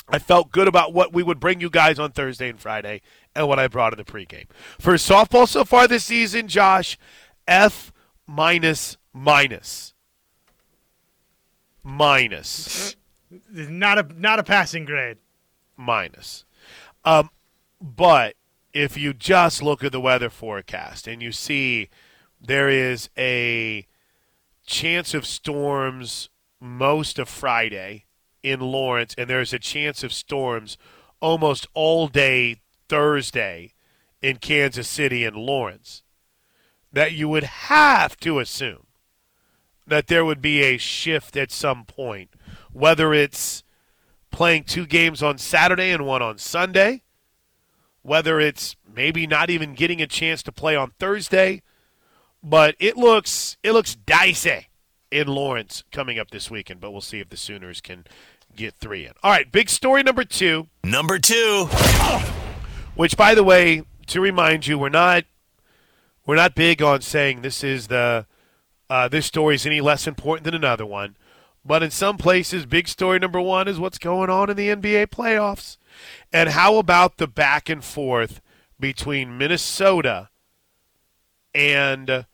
[0.08, 3.02] I felt good about what we would bring you guys on Thursday and Friday
[3.36, 4.48] and what I brought in the pregame.
[4.80, 6.98] For softball so far this season, Josh,
[7.48, 7.92] F
[8.28, 9.94] minus minus.
[11.84, 12.96] Minus.
[13.50, 15.18] Not a not a passing grade.
[15.78, 16.46] minus.
[17.04, 17.30] Um,
[17.82, 18.36] but
[18.74, 21.90] if you just look at the weather forecast and you see
[22.42, 23.88] there is a
[24.66, 26.30] chance of storms
[26.60, 28.06] most of Friday
[28.44, 30.78] in Lawrence, and there's a chance of storms
[31.20, 33.74] almost all day Thursday
[34.22, 36.04] in Kansas City and Lawrence,
[36.92, 38.88] that you would have to assume
[39.88, 42.32] that there would be a shift at some point,
[42.76, 43.64] whether it's
[44.32, 47.04] playing two games on Saturday and one on Sunday,
[48.02, 51.62] whether it's maybe not even getting a chance to play on Thursday,
[52.44, 54.68] but it looks it looks dicey
[55.10, 58.04] in Lawrence coming up this weekend, but we'll see if the Sooners can
[58.58, 59.14] get 3 in.
[59.24, 61.68] All right, big story number 2, Number two.
[62.96, 65.24] which by the way, to remind you, we're not
[66.26, 68.26] we're not big on saying this is the
[68.90, 71.16] uh, this story is any less important than another one.
[71.66, 75.08] But in some places, big story number one is what's going on in the NBA
[75.08, 75.78] playoffs.
[76.32, 78.40] And how about the back and forth
[78.80, 80.30] between Minnesota
[81.56, 82.28] and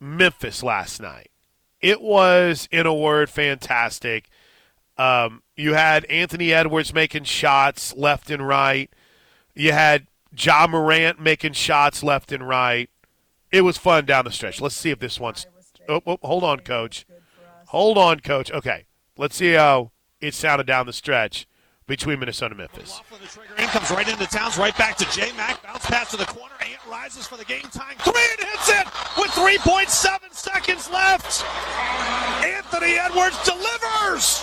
[0.00, 1.30] Memphis last night?
[1.80, 4.28] It was, in a word, fantastic.
[4.98, 8.90] Um, you had Anthony Edwards making shots left and right.
[9.54, 12.90] You had Ja Morant making shots left and right.
[13.52, 14.60] It was fun down the stretch.
[14.60, 15.46] Let's see if this one's.
[15.88, 17.06] Oh, oh, hold on, coach.
[17.70, 18.50] Hold on, coach.
[18.50, 18.86] Okay,
[19.16, 21.46] let's see how it sounded down the stretch
[21.86, 22.96] between Minnesota and Memphis.
[22.96, 25.62] Laughlin, the trigger in, comes right into Towns, right back to J Mac.
[25.62, 26.54] Bounce pass to the corner.
[26.62, 27.94] Ant rises for the game time.
[28.00, 28.86] Three and hits it
[29.16, 31.44] with 3.7 seconds left.
[32.44, 34.42] Anthony Edwards delivers.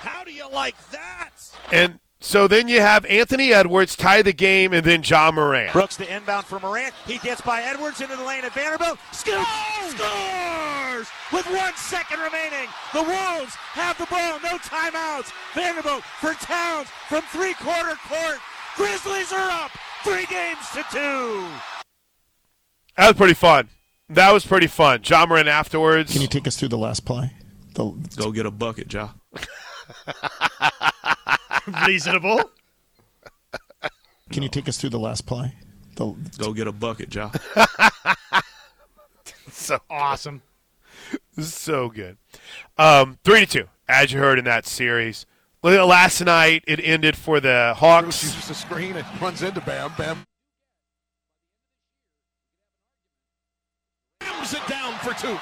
[0.00, 1.30] How do you like that?
[1.70, 5.72] And so then you have Anthony Edwards tie the game, and then Ja Morant.
[5.72, 6.94] Brooks the inbound for Morant.
[7.06, 8.98] He gets by Edwards into the lane at Vanderbilt.
[9.10, 9.44] Scores!
[9.88, 11.08] Scores!
[11.32, 12.68] With one second remaining.
[12.92, 14.38] The Wolves have the ball.
[14.42, 15.32] No timeouts.
[15.54, 18.38] Vanderbilt for Towns from three-quarter court.
[18.76, 19.70] Grizzlies are up.
[20.04, 21.46] Three games to two.
[22.96, 23.68] That was pretty fun.
[24.08, 25.00] That was pretty fun.
[25.04, 26.12] Ja Morant afterwards.
[26.12, 27.32] Can you take us through the last play?
[27.74, 29.10] The, Go get a bucket, Ja.
[31.86, 32.50] Reasonable.
[34.30, 35.54] can you take us through the last play?
[35.96, 37.30] The, Go get a bucket, Ja.
[39.50, 40.42] so Awesome.
[41.38, 42.16] so good.
[42.78, 45.26] Um, three to two, as you heard in that series.
[45.62, 48.22] Last night it ended for the Hawks.
[48.24, 49.92] uses the screen and runs into Bam.
[49.96, 50.24] Bam
[54.42, 55.38] Slams it down for two.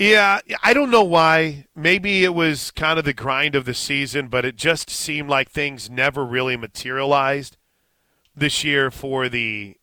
[0.00, 1.66] Yeah, I don't know why.
[1.76, 5.50] Maybe it was kind of the grind of the season, but it just seemed like
[5.50, 7.58] things never really materialized
[8.34, 9.76] this year for the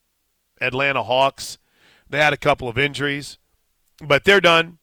[0.59, 1.59] Atlanta Hawks.
[2.09, 3.37] They had a couple of injuries,
[4.01, 4.79] but they're done.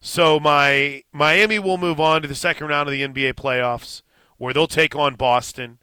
[0.00, 4.02] So my Miami will move on to the second round of the NBA playoffs,
[4.36, 5.80] where they'll take on Boston.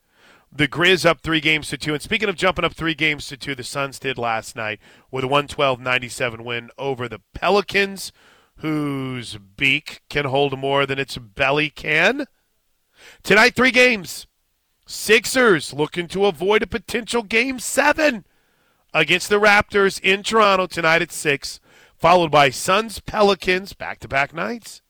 [0.49, 1.91] The Grizz up three games to two.
[1.91, 4.79] And speaking of jumping up three games to two, the Suns did last night
[5.11, 8.13] with a 112-97 win over the Pelicans,
[8.57, 12.25] whose beak can hold more than its belly can.
[13.23, 14.27] Tonight, three games.
[14.87, 18.25] Sixers looking to avoid a potential game seven
[18.93, 21.59] against the Raptors in Toronto tonight at six,
[21.97, 24.81] followed by Suns Pelicans back to back nights,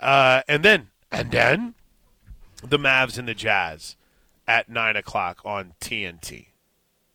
[0.00, 1.74] uh, and then and then
[2.62, 3.96] the Mavs and the Jazz
[4.48, 6.48] at nine o'clock on TNT.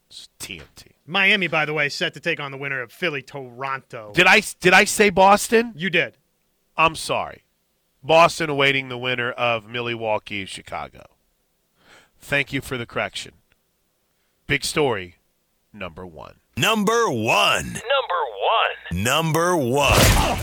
[0.10, 0.90] It's TNT.
[1.11, 4.11] Miami, by the way, set to take on the winner of Philly Toronto.
[4.13, 5.73] Did I did I say Boston?
[5.75, 6.17] You did.
[6.77, 7.43] I'm sorry.
[8.01, 11.05] Boston awaiting the winner of Milwaukee Chicago.
[12.17, 13.33] Thank you for the correction.
[14.47, 15.15] Big story
[15.73, 16.35] number one.
[16.55, 17.65] Number one.
[17.73, 18.23] Number
[18.93, 19.03] one.
[19.03, 20.39] Number one.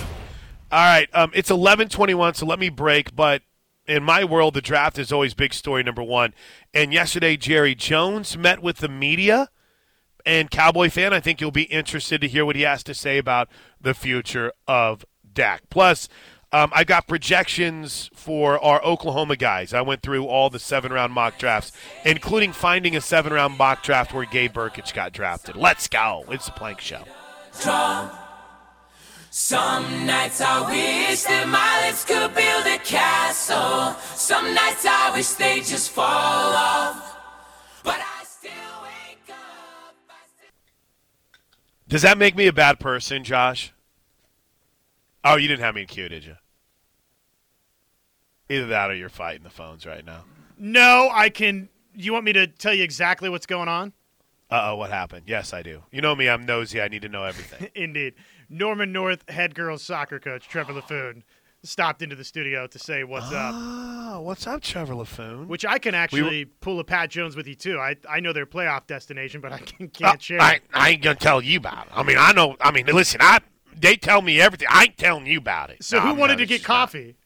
[0.70, 2.34] All right, um, it's eleven twenty-one.
[2.34, 3.16] So let me break.
[3.16, 3.42] But
[3.86, 6.34] in my world, the draft is always big story number one.
[6.74, 9.48] And yesterday, Jerry Jones met with the media.
[10.28, 13.16] And Cowboy fan, I think you'll be interested to hear what he has to say
[13.16, 13.48] about
[13.80, 15.62] the future of Dak.
[15.70, 16.06] Plus,
[16.52, 19.72] um, I got projections for our Oklahoma guys.
[19.72, 21.72] I went through all the seven round mock drafts,
[22.04, 25.56] including finding a seven round mock draft where Gabe Burkich got drafted.
[25.56, 26.26] Let's go.
[26.28, 27.04] It's a plank show.
[29.30, 33.94] Some nights I wish that my lips could build a castle.
[34.14, 37.16] Some nights I wish they just fall off.
[37.82, 38.77] But I still
[41.88, 43.72] Does that make me a bad person, Josh?
[45.24, 46.36] Oh, you didn't have me in queue, did you?
[48.50, 50.24] Either that or you're fighting the phones right now.
[50.58, 51.68] No, I can.
[51.94, 53.92] You want me to tell you exactly what's going on?
[54.50, 55.24] Uh oh, what happened?
[55.26, 55.82] Yes, I do.
[55.90, 56.80] You know me, I'm nosy.
[56.80, 57.68] I need to know everything.
[57.74, 58.14] Indeed.
[58.48, 61.22] Norman North head girls soccer coach Trevor LaFoon
[61.64, 63.52] stopped into the studio to say what's up.
[63.56, 65.46] Oh, what's up, Trevor LaFoon?
[65.46, 67.78] Which I can actually pull a Pat Jones with you too.
[67.78, 70.40] I I know their playoff destination, but I can, can't Uh, share.
[70.40, 70.60] I.
[70.72, 71.92] I ain't gonna tell you about it.
[71.94, 72.56] I mean, I know.
[72.60, 73.40] I mean, listen, I
[73.76, 74.68] they tell me everything.
[74.70, 75.82] I ain't telling you about it.
[75.84, 77.16] so No, who I'm wanted to get coffee?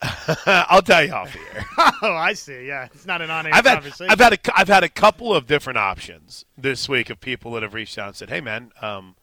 [0.46, 1.64] I'll tell you off the air.
[2.02, 2.66] oh, I see.
[2.66, 4.10] Yeah, it's not an on-air I've had conversation.
[4.10, 7.52] I've had a cou- I've had a couple of different options this week of people
[7.52, 9.16] that have reached out and said, "Hey, man, um,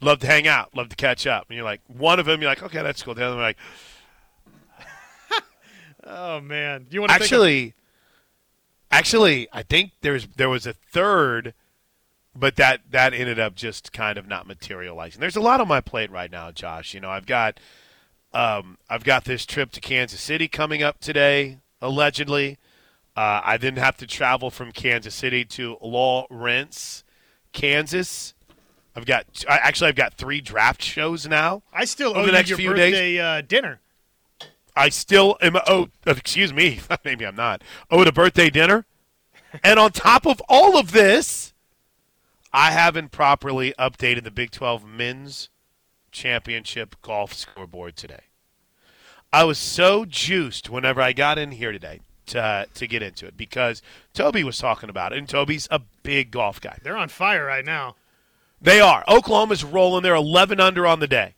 [0.00, 2.50] love to hang out, love to catch up." And you're like, one of them, you're
[2.50, 3.58] like, "Okay, that's cool." The other one, like,
[6.04, 7.74] oh man, do you want to actually,
[8.90, 11.54] actually, I think there's there was a third,
[12.34, 15.20] but that that ended up just kind of not materializing.
[15.20, 16.94] There's a lot on my plate right now, Josh.
[16.94, 17.58] You know, I've got
[18.32, 22.58] um, I've got this trip to Kansas City coming up today, allegedly.
[23.16, 27.04] Uh, I then have to travel from Kansas City to Lawrence,
[27.52, 28.34] Kansas.
[29.00, 31.62] I've got I, actually I've got three draft shows now.
[31.72, 32.92] I still owe the you next your few days.
[32.92, 33.80] birthday uh, dinner.
[34.76, 35.56] I still am.
[35.66, 36.80] Oh, excuse me.
[37.04, 37.62] Maybe I'm not.
[37.90, 38.84] Owed a birthday dinner,
[39.64, 41.54] and on top of all of this,
[42.52, 45.48] I haven't properly updated the Big 12 Men's
[46.12, 48.24] Championship golf scoreboard today.
[49.32, 53.36] I was so juiced whenever I got in here today to to get into it
[53.38, 53.80] because
[54.12, 56.78] Toby was talking about it, and Toby's a big golf guy.
[56.82, 57.96] They're on fire right now.
[58.60, 59.04] They are.
[59.08, 60.02] Oklahoma's rolling.
[60.02, 61.34] They're 11 under on the day.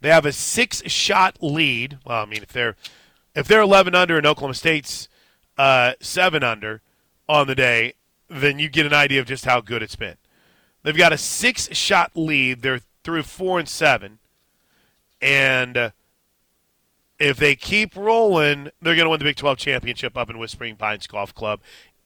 [0.00, 1.98] They have a six-shot lead.
[2.04, 2.76] Well, I mean, if they're
[3.34, 5.08] if they're 11 under and Oklahoma State's
[5.56, 6.82] uh, seven under
[7.28, 7.94] on the day,
[8.28, 10.16] then you get an idea of just how good it's been.
[10.82, 12.62] They've got a six-shot lead.
[12.62, 14.18] They're through four and seven,
[15.20, 15.90] and uh,
[17.18, 20.76] if they keep rolling, they're going to win the Big 12 championship up in Whispering
[20.76, 21.60] Pines Golf Club,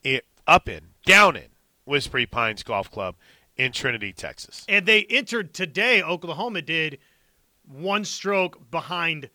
[0.05, 1.49] it, up in down in
[1.87, 3.15] Whispering Pines Golf Club
[3.57, 4.65] in Trinity, Texas.
[4.69, 6.03] And they entered today.
[6.03, 6.99] Oklahoma did
[7.67, 9.31] one stroke behind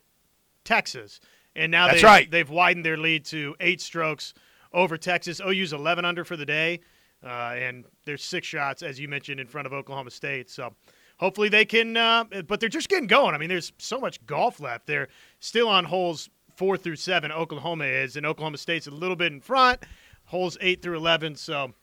[0.63, 1.19] Texas,
[1.55, 2.31] and now That's they've, right.
[2.31, 4.33] they've widened their lead to eight strokes
[4.73, 5.41] over Texas.
[5.41, 6.79] OU's 11 under for the day,
[7.23, 10.49] uh, and there's six shots, as you mentioned, in front of Oklahoma State.
[10.49, 10.73] So
[11.17, 11.97] hopefully they can.
[11.97, 13.33] Uh, but they're just getting going.
[13.35, 14.87] I mean, there's so much golf left.
[14.87, 15.07] They're
[15.39, 17.31] still on holes four through seven.
[17.31, 19.83] Oklahoma is, and Oklahoma State's a little bit in front.
[20.25, 21.35] Holes eight through 11.
[21.35, 21.73] So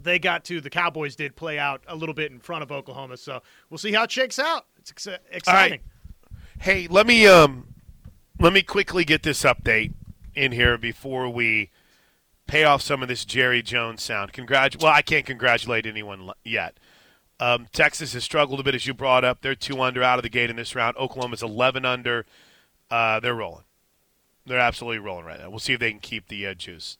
[0.00, 3.16] they got to the Cowboys did play out a little bit in front of Oklahoma.
[3.16, 4.66] So we'll see how it shakes out.
[4.78, 5.80] It's ex- exciting.
[6.60, 7.68] Hey, let me um,
[8.40, 9.92] let me quickly get this update
[10.34, 11.70] in here before we
[12.46, 14.32] pay off some of this Jerry Jones sound.
[14.32, 16.78] Congratu- Well, I can't congratulate anyone l- yet,
[17.40, 19.40] Um, Texas has struggled a bit, as you brought up.
[19.40, 20.96] They're two under out of the gate in this round.
[20.98, 22.26] Oklahoma's 11 under.
[22.90, 23.64] Uh, they're rolling.
[24.46, 25.48] They're absolutely rolling right now.
[25.48, 26.98] We'll see if they can keep the uh, juice.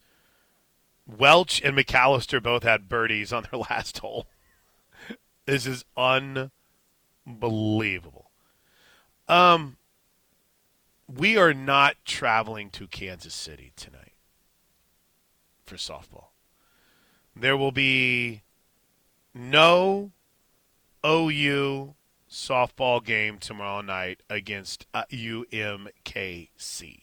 [1.07, 4.27] Welch and McAllister both had birdies on their last hole.
[5.47, 8.31] This is unbelievable.
[9.29, 9.77] Um,
[11.07, 14.15] we are not traveling to Kansas City tonight
[15.65, 16.29] for softball.
[17.37, 18.43] There will be
[19.35, 20.13] no
[21.05, 21.95] OU
[22.31, 27.01] softball game tomorrow night against uh, UMKC.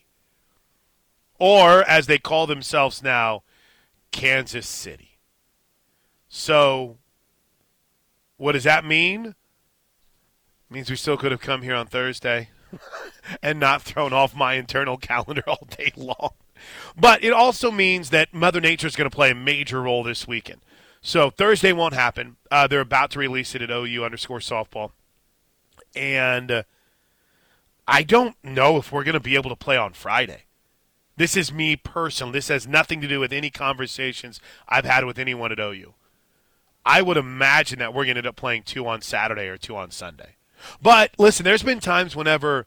[1.37, 3.43] Or, as they call themselves now,
[4.11, 5.17] Kansas City.
[6.29, 6.97] So,
[8.37, 9.25] what does that mean?
[9.27, 9.35] It
[10.69, 12.49] means we still could have come here on Thursday
[13.43, 16.31] and not thrown off my internal calendar all day long.
[16.95, 20.27] But it also means that Mother Nature is going to play a major role this
[20.27, 20.61] weekend.
[21.01, 22.37] So Thursday won't happen.
[22.51, 24.91] Uh, they're about to release it at OU underscore softball.
[25.95, 26.63] And uh,
[27.87, 30.43] I don't know if we're going to be able to play on Friday.
[31.21, 32.33] This is me personally.
[32.33, 35.93] This has nothing to do with any conversations I've had with anyone at OU.
[36.83, 39.75] I would imagine that we're going to end up playing two on Saturday or two
[39.75, 40.37] on Sunday.
[40.81, 42.65] But listen, there's been times whenever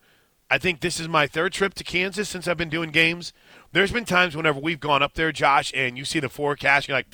[0.49, 3.33] I think this is my third trip to Kansas since I've been doing games.
[3.73, 6.97] There's been times whenever we've gone up there, Josh, and you see the forecast, you're
[6.97, 7.09] like,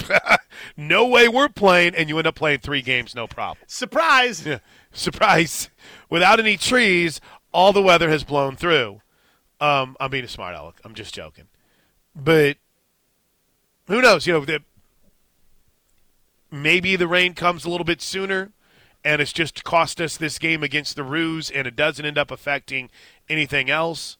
[0.77, 3.65] no way we're playing, and you end up playing three games, no problem.
[3.67, 4.45] Surprise!
[4.45, 4.59] Yeah,
[4.93, 5.71] surprise.
[6.11, 7.19] Without any trees,
[7.51, 9.01] all the weather has blown through.
[9.61, 10.81] Um, I'm being a smart aleck.
[10.85, 11.49] I'm just joking.
[12.17, 12.57] But
[13.87, 14.27] who knows?
[14.27, 14.63] You know, the,
[16.51, 18.53] maybe the rain comes a little bit sooner
[19.05, 22.31] and it's just cost us this game against the Roos and it doesn't end up
[22.31, 22.91] affecting
[23.29, 24.17] anything else.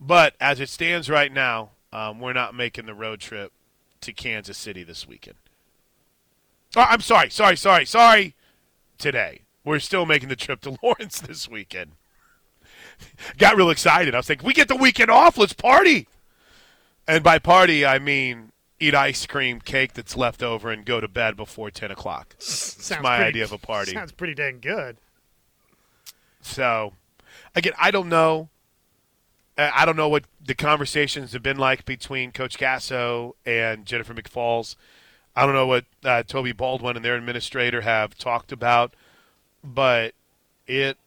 [0.00, 3.52] But as it stands right now, um, we're not making the road trip
[4.02, 5.36] to Kansas City this weekend.
[6.74, 8.34] Oh, I'm sorry, sorry, sorry, sorry.
[8.98, 11.92] Today, we're still making the trip to Lawrence this weekend.
[13.38, 14.14] Got real excited.
[14.14, 15.38] I was like, we get the weekend off.
[15.38, 16.08] Let's party.
[17.08, 21.08] And by party, I mean eat ice cream, cake that's left over, and go to
[21.08, 22.34] bed before 10 o'clock.
[22.38, 23.92] That's my pretty- idea of a party.
[23.92, 24.98] Sounds pretty dang good.
[26.42, 26.92] So,
[27.54, 28.48] again, I don't know.
[29.58, 34.76] I don't know what the conversations have been like between Coach Gasso and Jennifer McFalls.
[35.34, 38.92] I don't know what uh, Toby Baldwin and their administrator have talked about,
[39.64, 40.12] but
[40.66, 40.98] it.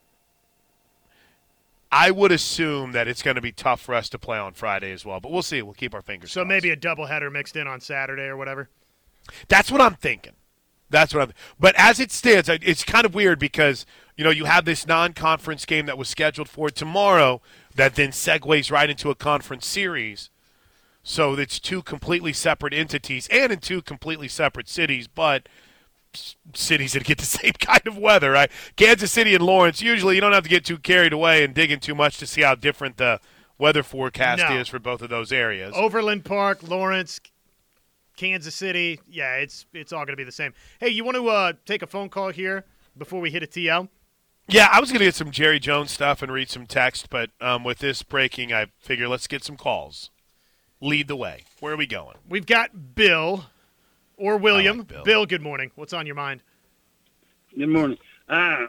[1.91, 4.91] I would assume that it's going to be tough for us to play on Friday
[4.91, 5.61] as well, but we'll see.
[5.61, 6.31] We'll keep our fingers.
[6.31, 8.69] So maybe a doubleheader mixed in on Saturday or whatever.
[9.47, 10.33] That's what I'm thinking.
[10.89, 11.33] That's what I'm.
[11.59, 13.85] But as it stands, it's kind of weird because
[14.17, 17.41] you know you have this non-conference game that was scheduled for tomorrow
[17.75, 20.29] that then segues right into a conference series.
[21.03, 25.47] So it's two completely separate entities and in two completely separate cities, but
[26.53, 28.51] cities that get the same kind of weather, right?
[28.75, 29.81] Kansas City and Lawrence.
[29.81, 32.27] Usually, you don't have to get too carried away and dig in too much to
[32.27, 33.19] see how different the
[33.57, 34.57] weather forecast No.
[34.57, 35.73] is for both of those areas.
[35.75, 37.19] Overland Park, Lawrence,
[38.17, 38.99] Kansas City.
[39.09, 40.53] Yeah, it's it's all going to be the same.
[40.79, 42.65] Hey, you want to uh, take a phone call here
[42.97, 43.89] before we hit a TL?
[44.47, 47.29] Yeah, I was going to get some Jerry Jones stuff and read some text, but
[47.39, 50.09] um, with this breaking, I figure let's get some calls.
[50.81, 51.43] Lead the way.
[51.59, 52.15] Where are we going?
[52.27, 53.45] We've got Bill
[54.19, 54.83] or William.
[54.83, 55.03] Bill.
[55.03, 55.71] Bill, good morning.
[55.75, 56.41] What's on your mind?
[57.57, 57.97] Good morning.
[58.27, 58.67] Uh,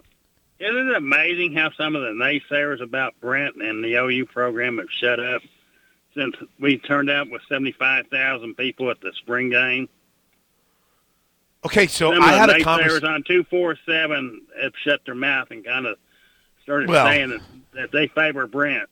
[0.59, 4.89] isn't it amazing how some of the naysayers about Brent and the OU program have
[4.91, 5.43] shut up
[6.15, 9.89] since we turned out with 75,000 people at the spring game?
[11.65, 13.05] Okay, so some I of had the a naysayers conversation.
[13.09, 15.99] on 247 have shut their mouth and kind of
[16.63, 17.41] started Well- saying that,
[17.75, 18.89] that they favor Brent.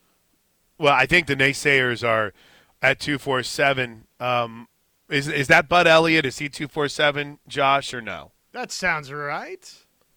[0.78, 2.32] Well, I think the naysayers are
[2.80, 4.06] at two four seven.
[4.20, 4.68] Um,
[5.08, 6.26] is is that Bud Elliott?
[6.26, 8.32] Is he two four seven, Josh, or no?
[8.52, 9.74] That sounds right.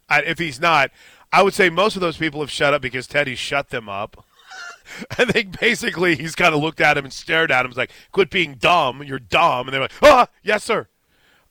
[0.09, 0.91] I, if he's not,
[1.31, 4.25] I would say most of those people have shut up because Teddy shut them up.
[5.17, 7.71] I think basically he's kind of looked at him and stared at him.
[7.71, 9.03] He's like, "Quit being dumb.
[9.03, 10.87] You're dumb." And they're like, "Ah, yes, sir."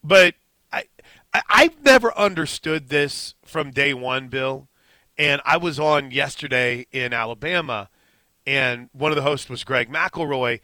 [0.05, 0.35] But
[0.73, 0.85] I,
[1.33, 4.69] I I've never understood this from day one, Bill.
[5.17, 7.91] And I was on yesterday in Alabama,
[8.47, 10.61] and one of the hosts was Greg McElroy,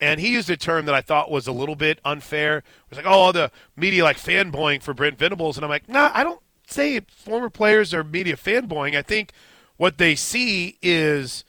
[0.00, 2.58] and he used a term that I thought was a little bit unfair.
[2.58, 6.10] It was like, "Oh, the media like fanboying for Brent Venables," and I'm like, nah,
[6.14, 8.96] I don't say former players are media fanboying.
[8.96, 9.32] I think
[9.76, 11.44] what they see is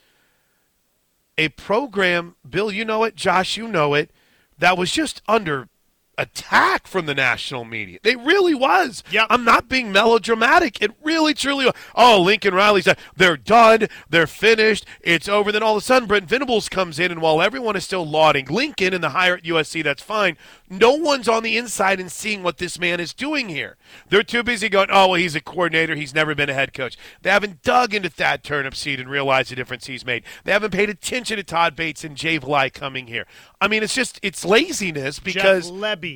[1.38, 4.12] a program, Bill, you know it, Josh, you know it,
[4.58, 5.70] that was just under
[6.20, 8.00] attack from the national media.
[8.04, 9.04] It really was.
[9.10, 9.28] Yep.
[9.30, 10.82] I'm not being melodramatic.
[10.82, 11.74] It really, truly was.
[11.96, 12.88] Oh, Lincoln Riley's.
[13.16, 13.88] They're done.
[14.10, 14.86] They're finished.
[15.02, 15.52] It's over.
[15.52, 18.46] Then all of a sudden, Brent Venables comes in, and while everyone is still lauding
[18.48, 20.38] Lincoln and the hire at USC, that's fine.
[20.70, 23.78] No one's on the inside and seeing what this man is doing here.
[24.10, 25.96] They're too busy going, oh, well, he's a coordinator.
[25.96, 26.98] He's never been a head coach.
[27.22, 30.24] They haven't dug into that turnip seed and realized the difference he's made.
[30.44, 33.26] They haven't paid attention to Todd Bates and Jay Valai coming here.
[33.62, 35.70] I mean, it's just, it's laziness because.
[35.70, 36.09] Jeff Lebby.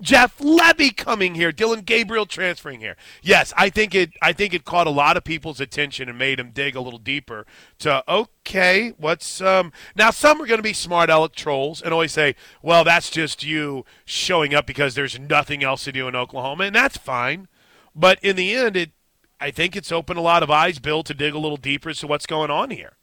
[0.00, 2.96] Jeff Lebby coming here, Dillon Gabriel transferring here.
[3.20, 4.12] Yes, I think it.
[4.22, 7.00] I think it caught a lot of people's attention and made them dig a little
[7.00, 7.46] deeper.
[7.80, 10.10] To okay, what's um now?
[10.12, 13.84] Some are going to be smart aleck trolls and always say, "Well, that's just you
[14.04, 17.48] showing up because there's nothing else to do in Oklahoma," and that's fine.
[17.94, 18.92] But in the end, it.
[19.40, 21.98] I think it's opened a lot of eyes, Bill, to dig a little deeper as
[22.00, 22.96] to what's going on here.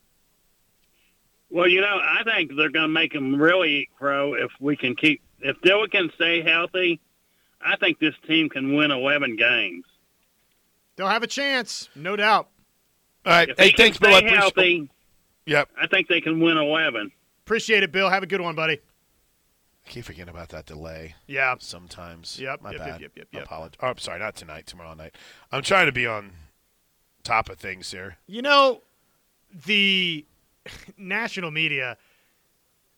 [1.50, 4.96] Well, you know, I think they're going to make him really pro if we can
[4.96, 7.00] keep if Dilla can stay healthy.
[7.68, 9.86] I think this team can win 11 games.
[10.96, 12.48] They'll have a chance, no doubt.
[13.26, 13.50] All right.
[13.50, 14.10] If hey, they can thanks, Bill.
[14.14, 14.90] I stay appreciate- healthy,
[15.48, 15.70] Yep.
[15.82, 17.12] I think they can win 11.
[17.46, 18.10] Appreciate it, Bill.
[18.10, 18.80] Have a good one, buddy.
[19.86, 21.16] I keep forgetting about that delay.
[21.28, 21.56] Yeah.
[21.60, 22.40] Sometimes.
[22.40, 23.02] Yep, My yep, yep, bad.
[23.02, 23.44] yep, yep, yep.
[23.44, 23.76] Apology.
[23.82, 24.20] Oh, I'm sorry.
[24.20, 24.66] Not tonight.
[24.68, 25.16] Tomorrow night.
[25.52, 26.32] I'm trying to be on
[27.24, 28.18] top of things here.
[28.28, 28.82] You know,
[29.66, 30.26] the
[30.98, 31.98] national media,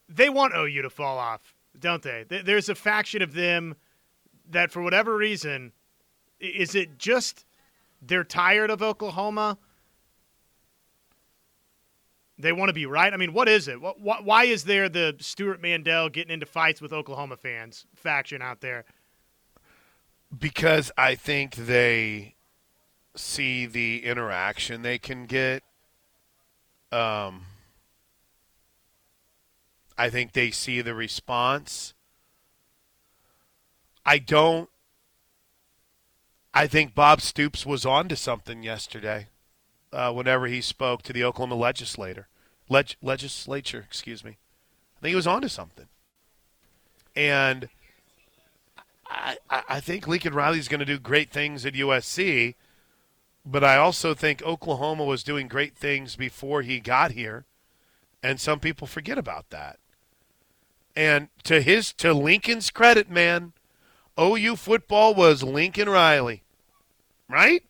[0.09, 2.25] they want OU to fall off, don't they?
[2.27, 3.75] There's a faction of them
[4.49, 5.71] that, for whatever reason,
[6.39, 7.45] is it just
[8.01, 9.57] they're tired of Oklahoma?
[12.39, 13.11] They want to be right.
[13.11, 13.79] I mean, what is it?
[13.79, 18.43] Wh- wh- Why is there the Stewart Mandel getting into fights with Oklahoma fans faction
[18.43, 18.85] out there?
[20.37, 22.35] Because I think they
[23.15, 25.63] see the interaction they can get.
[26.91, 27.46] Um,
[29.97, 31.93] I think they see the response.
[34.05, 34.69] I don't.
[36.53, 39.27] I think Bob Stoops was on to something yesterday
[39.91, 42.27] uh, whenever he spoke to the Oklahoma legislator,
[42.69, 44.37] leg- legislature, excuse me.
[44.97, 45.87] I think he was on to something.
[47.15, 47.69] And
[49.09, 52.55] I, I think Lincoln Riley's going to do great things at USC,
[53.45, 57.45] but I also think Oklahoma was doing great things before he got here,
[58.21, 59.79] and some people forget about that.
[60.97, 63.53] And to his to Lincoln's credit, man,
[64.19, 66.41] OU football was Lincoln Riley,
[67.29, 67.61] right?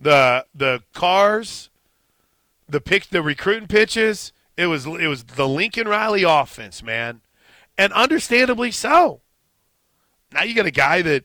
[0.00, 1.70] The the cars,
[2.68, 4.32] the pick, the recruiting pitches.
[4.56, 7.20] It was it was the Lincoln Riley offense, man,
[7.78, 9.20] and understandably so.
[10.32, 11.24] Now you got a guy that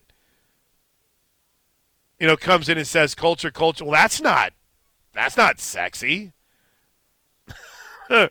[2.20, 3.86] you know comes in and says culture, culture.
[3.86, 4.54] Well, that's not
[5.16, 6.34] that's not sexy.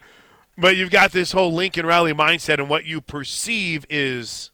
[0.58, 4.50] but you've got this whole Lincoln Riley mindset, and what you perceive is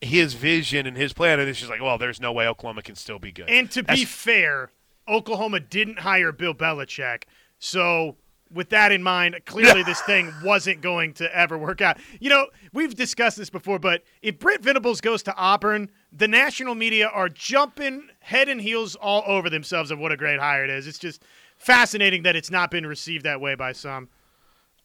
[0.00, 2.96] his vision and his plan, and it's just like, well, there's no way Oklahoma can
[2.96, 3.48] still be good.
[3.48, 4.70] And to be fair,
[5.08, 7.24] Oklahoma didn't hire Bill Belichick.
[7.58, 8.16] So,
[8.52, 11.98] with that in mind, clearly this thing wasn't going to ever work out.
[12.20, 16.74] You know, we've discussed this before, but if Brent Venables goes to Auburn, the national
[16.74, 20.70] media are jumping head and heels all over themselves of what a great hire it
[20.70, 20.86] is.
[20.86, 21.22] It's just
[21.62, 24.08] fascinating that it's not been received that way by some.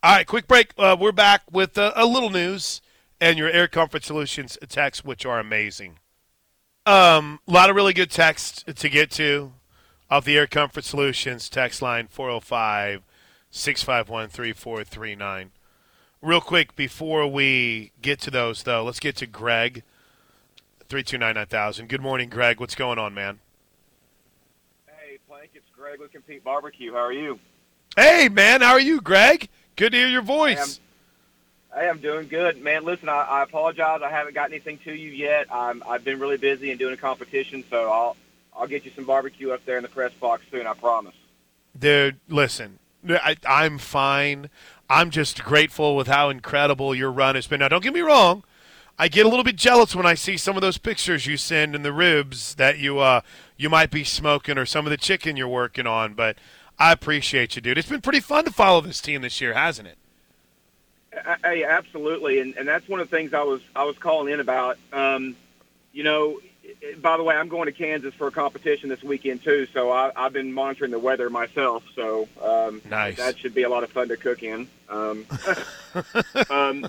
[0.03, 0.73] All right, quick break.
[0.77, 2.81] Uh, we're back with uh, a little news
[3.19, 5.97] and your Air Comfort Solutions texts, which are amazing.
[6.85, 9.53] Um, a lot of really good text to get to
[10.09, 13.01] off the Air Comfort Solutions text line 405
[13.49, 15.51] 651 3439.
[16.21, 19.83] Real quick, before we get to those, though, let's get to Greg,
[20.87, 21.89] 329 9000.
[21.89, 22.59] Good morning, Greg.
[22.59, 23.39] What's going on, man?
[25.87, 26.91] Hey, Greg with Compete Barbecue.
[26.91, 27.39] How are you?
[27.95, 28.59] Hey, man.
[28.59, 29.47] How are you, Greg?
[29.77, 30.81] Good to hear your voice.
[31.73, 32.83] Hey, I'm doing good, man.
[32.83, 34.01] Listen, I, I apologize.
[34.03, 35.47] I haven't got anything to you yet.
[35.49, 38.17] I'm, I've been really busy and doing a competition, so I'll
[38.53, 40.67] I'll get you some barbecue up there in the press box soon.
[40.67, 41.15] I promise.
[41.77, 44.49] Dude, listen, I, I'm fine.
[44.89, 47.61] I'm just grateful with how incredible your run has been.
[47.61, 48.43] Now, don't get me wrong.
[48.99, 51.75] I get a little bit jealous when I see some of those pictures you send
[51.75, 53.21] and the ribs that you uh
[53.55, 56.13] you might be smoking or some of the chicken you're working on.
[56.13, 56.37] But
[56.79, 57.77] I appreciate you, dude.
[57.77, 59.97] It's been pretty fun to follow this team this year, hasn't it?
[61.43, 64.39] Hey, absolutely, and and that's one of the things I was I was calling in
[64.39, 64.77] about.
[64.93, 65.35] Um,
[65.93, 66.39] you know,
[66.99, 70.11] by the way, I'm going to Kansas for a competition this weekend too, so I,
[70.15, 71.83] I've been monitoring the weather myself.
[71.95, 73.17] So um, Nice.
[73.17, 74.67] that should be a lot of fun to cook in.
[74.89, 75.25] Um,
[76.49, 76.87] um,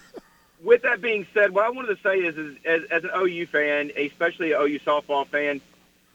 [0.62, 3.47] with that being said, what I wanted to say is, is as, as an OU
[3.47, 5.60] fan, especially an OU softball fan,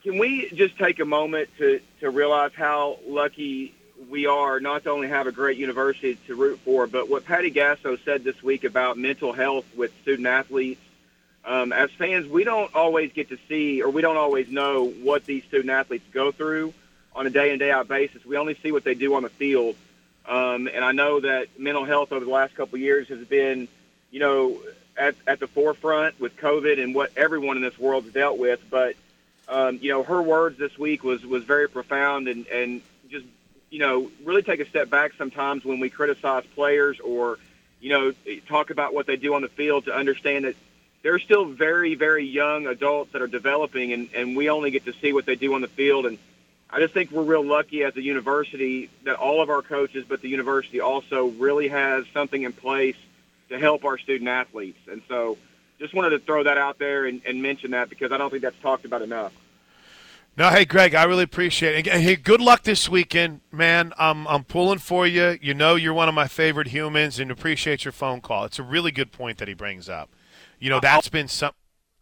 [0.04, 3.74] can we just take a moment to, to realize how lucky
[4.10, 7.52] we are not to only have a great university to root for, but what Patty
[7.52, 10.82] Gasso said this week about mental health with student athletes
[11.46, 15.26] um, as fans, we don't always get to see or we don't always know what
[15.26, 16.74] these student athletes go through
[17.16, 18.26] on a day in day out basis.
[18.26, 19.76] We only see what they do on the field.
[20.26, 23.68] Um, and I know that mental health over the last couple of years has been,
[24.14, 24.62] you know,
[24.96, 28.62] at, at the forefront with COVID and what everyone in this world has dealt with.
[28.70, 28.96] But,
[29.50, 33.26] um, you know, her words this week was, was very profound and, and just,
[33.72, 37.40] you know, really take a step back sometimes when we criticize players or,
[37.82, 38.14] you know,
[38.48, 40.56] talk about what they do on the field to understand that
[41.02, 44.94] they're still very, very young adults that are developing, and, and we only get to
[45.02, 46.06] see what they do on the field.
[46.06, 46.20] And
[46.70, 50.22] I just think we're real lucky as a university that all of our coaches, but
[50.22, 52.96] the university also really has something in place
[53.54, 54.80] to help our student athletes.
[54.92, 55.38] And so
[55.80, 58.44] just wanted to throw that out there and, and mention that because I don't think
[58.44, 59.34] that's talked about enough.
[60.36, 61.92] No, hey Greg, I really appreciate it.
[61.92, 63.94] Hey, good luck this weekend, man.
[64.00, 65.38] I'm I'm pulling for you.
[65.40, 68.46] You know you're one of my favorite humans, and appreciate your phone call.
[68.46, 70.10] It's a really good point that he brings up.
[70.60, 71.52] You know that's been some.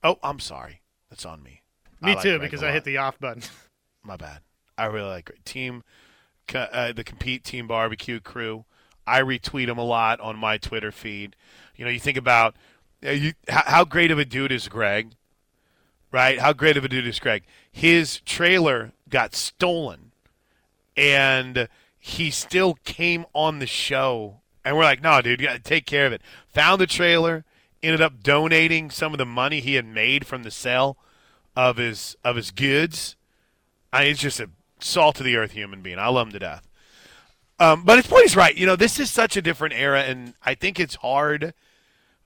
[0.01, 0.81] Oh, I'm sorry.
[1.09, 1.61] That's on me.
[2.01, 3.43] Me like too, Greg because I hit the off button.
[4.03, 4.39] My bad.
[4.77, 5.43] I really like Greg.
[5.43, 5.83] team,
[6.55, 8.63] uh, the compete team barbecue crew.
[9.11, 11.35] I retweet him a lot on my Twitter feed.
[11.75, 12.55] You know, you think about
[13.05, 15.11] uh, you, how, great of a dude is Greg,
[16.11, 16.39] right?
[16.39, 17.43] How great of a dude is Greg?
[17.69, 20.11] His trailer got stolen,
[20.95, 21.67] and
[21.99, 24.37] he still came on the show.
[24.63, 26.21] And we're like, no, dude, you got to take care of it.
[26.53, 27.43] Found the trailer,
[27.83, 30.97] ended up donating some of the money he had made from the sale
[31.55, 33.15] of his of his goods.
[33.91, 35.99] I he's just a salt of the earth human being.
[35.99, 36.67] I love him to death.
[37.61, 38.57] Um, but his point is right.
[38.57, 41.53] You know, this is such a different era, and I think it's hard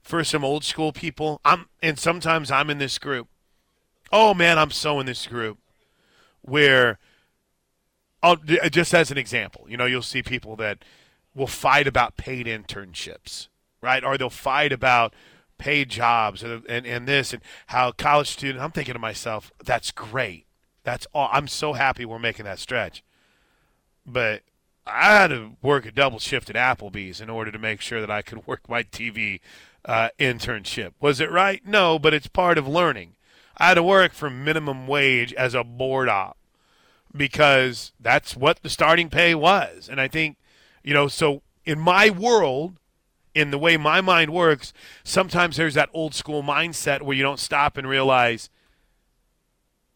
[0.01, 1.41] for some old school people.
[1.43, 3.27] I'm, and sometimes I'm in this group.
[4.13, 5.57] Oh man, I'm so in this group
[6.41, 6.99] where,
[8.23, 10.85] I'll, just as an example, you know, you'll see people that
[11.35, 13.49] will fight about paid internships,
[13.81, 14.05] right?
[14.05, 15.13] Or they'll fight about
[15.57, 18.63] paid jobs and, and, and this and how college student.
[18.63, 20.45] I'm thinking to myself, that's great.
[20.85, 21.27] That's all.
[21.33, 23.03] I'm so happy we're making that stretch.
[24.05, 24.43] But
[24.87, 28.11] I had to work a double shift at Applebee's in order to make sure that
[28.11, 29.39] I could work my TV
[29.83, 30.93] uh, internship.
[30.99, 31.65] Was it right?
[31.65, 33.15] No, but it's part of learning.
[33.57, 36.37] I had to work for minimum wage as a board op
[37.15, 39.87] because that's what the starting pay was.
[39.89, 40.37] And I think,
[40.83, 42.75] you know, so in my world,
[43.33, 47.39] in the way my mind works, sometimes there's that old school mindset where you don't
[47.39, 48.49] stop and realize,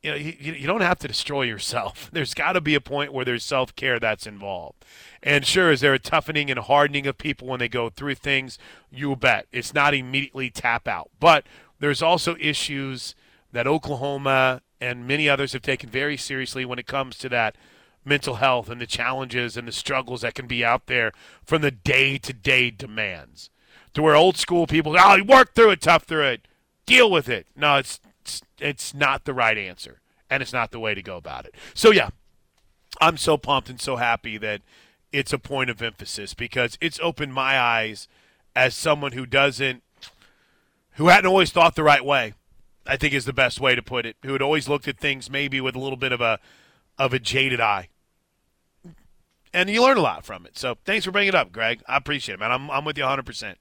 [0.01, 2.09] you know, you, you don't have to destroy yourself.
[2.13, 4.85] There's got to be a point where there's self care that's involved.
[5.21, 8.57] And sure, is there a toughening and hardening of people when they go through things?
[8.89, 9.47] You bet.
[9.51, 11.09] It's not immediately tap out.
[11.19, 11.45] But
[11.79, 13.15] there's also issues
[13.51, 17.57] that Oklahoma and many others have taken very seriously when it comes to that
[18.05, 21.11] mental health and the challenges and the struggles that can be out there
[21.45, 23.49] from the day to day demands.
[23.95, 26.47] To where old school people, oh, you work through it, tough through it,
[26.85, 27.47] deal with it.
[27.55, 27.99] No, it's,
[28.29, 29.99] it's it's not the right answer,
[30.29, 31.55] and it's not the way to go about it.
[31.73, 32.09] So yeah,
[33.01, 34.61] I'm so pumped and so happy that
[35.11, 38.07] it's a point of emphasis because it's opened my eyes
[38.55, 39.83] as someone who doesn't,
[40.93, 42.33] who hadn't always thought the right way.
[42.85, 44.15] I think is the best way to put it.
[44.23, 46.39] Who had always looked at things maybe with a little bit of a
[46.97, 47.89] of a jaded eye.
[49.53, 50.57] And you learn a lot from it.
[50.57, 51.81] So thanks for bringing it up, Greg.
[51.87, 52.51] I appreciate it, man.
[52.51, 53.57] I'm I'm with you 100.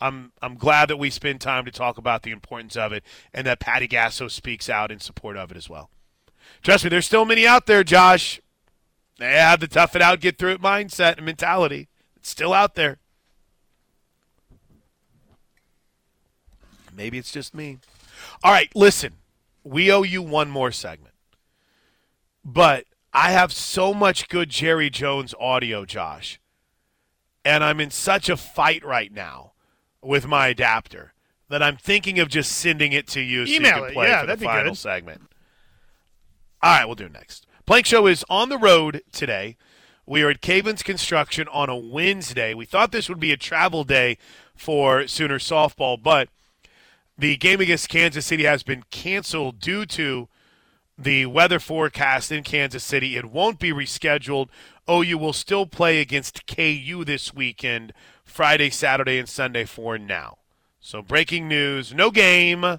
[0.00, 3.04] I'm I'm glad that we spend time to talk about the importance of it,
[3.34, 5.90] and that Patty Gasso speaks out in support of it as well.
[6.62, 8.40] Trust me, there's still many out there, Josh.
[9.18, 11.88] They have the tough it out, get through it mindset and mentality.
[12.16, 12.98] It's still out there.
[16.96, 17.78] Maybe it's just me.
[18.42, 19.14] All right, listen.
[19.62, 21.14] We owe you one more segment.
[22.42, 26.40] But I have so much good Jerry Jones audio, Josh.
[27.44, 29.49] And I'm in such a fight right now
[30.02, 31.12] with my adapter
[31.48, 34.20] that I'm thinking of just sending it to you so Email you can play Yeah,
[34.20, 34.78] for that'd the final good.
[34.78, 35.22] segment.
[36.62, 37.46] All right, we'll do it next.
[37.66, 39.56] Plank Show is on the road today.
[40.06, 42.52] We are at Caven's Construction on a Wednesday.
[42.54, 44.18] We thought this would be a travel day
[44.54, 46.28] for Sooner softball, but
[47.16, 50.28] the game against Kansas City has been canceled due to
[50.98, 53.16] the weather forecast in Kansas City.
[53.16, 54.48] It won't be rescheduled.
[54.90, 57.92] OU will still play against KU this weekend,
[58.30, 60.38] Friday, Saturday, and Sunday for now.
[60.80, 62.78] So, breaking news no game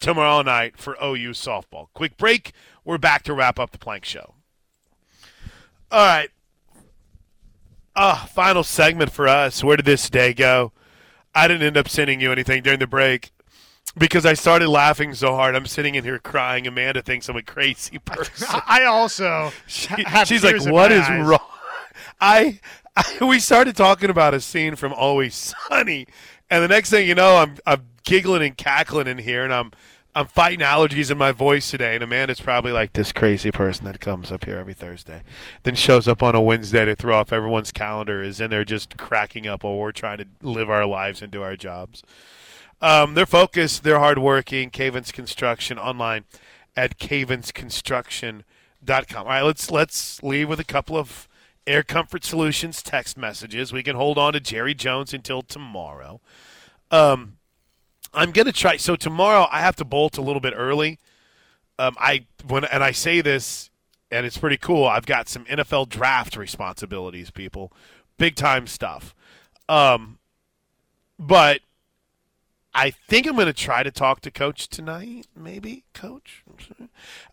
[0.00, 1.86] tomorrow night for OU softball.
[1.94, 2.52] Quick break.
[2.84, 4.34] We're back to wrap up the plank show.
[5.90, 6.30] All right.
[7.94, 9.62] Ah, final segment for us.
[9.64, 10.72] Where did this day go?
[11.34, 13.30] I didn't end up sending you anything during the break
[13.96, 15.54] because I started laughing so hard.
[15.56, 16.66] I'm sitting in here crying.
[16.66, 18.46] Amanda thinks I'm a crazy person.
[18.66, 21.40] I also She- she's like, "What is eyes." wrong?"
[22.20, 22.60] I
[23.20, 26.06] we started talking about a scene from Always Sunny,
[26.50, 29.72] and the next thing you know, I'm I'm giggling and cackling in here, and I'm
[30.14, 31.94] I'm fighting allergies in my voice today.
[31.94, 35.22] And Amanda's probably like this crazy person that comes up here every Thursday,
[35.62, 38.96] then shows up on a Wednesday to throw off everyone's calendar, is in there just
[38.96, 42.02] cracking up while we're trying to live our lives and do our jobs.
[42.80, 44.70] Um, they're focused, they're hardworking.
[44.70, 46.24] Cavens Construction online
[46.76, 48.44] at cavensconstruction.com.
[49.16, 51.27] All right, let's let's leave with a couple of
[51.68, 53.72] Air Comfort Solutions text messages.
[53.72, 56.20] We can hold on to Jerry Jones until tomorrow.
[56.90, 57.36] Um,
[58.14, 58.78] I'm gonna try.
[58.78, 60.98] So tomorrow I have to bolt a little bit early.
[61.78, 63.70] Um, I when and I say this,
[64.10, 64.86] and it's pretty cool.
[64.86, 67.72] I've got some NFL draft responsibilities, people,
[68.16, 69.14] big time stuff.
[69.68, 70.18] Um,
[71.18, 71.60] but
[72.78, 76.44] I think I'm going to try to talk to Coach tonight, maybe Coach,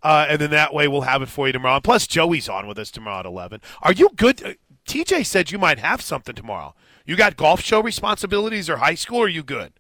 [0.02, 1.76] uh, and then that way we'll have it for you tomorrow.
[1.76, 3.62] And plus, Joey's on with us tomorrow at 11.
[3.82, 4.44] Are you good?
[4.44, 4.54] Uh,
[4.88, 6.74] TJ said you might have something tomorrow.
[7.06, 9.20] You got golf show responsibilities or high school?
[9.20, 9.74] Or are you good?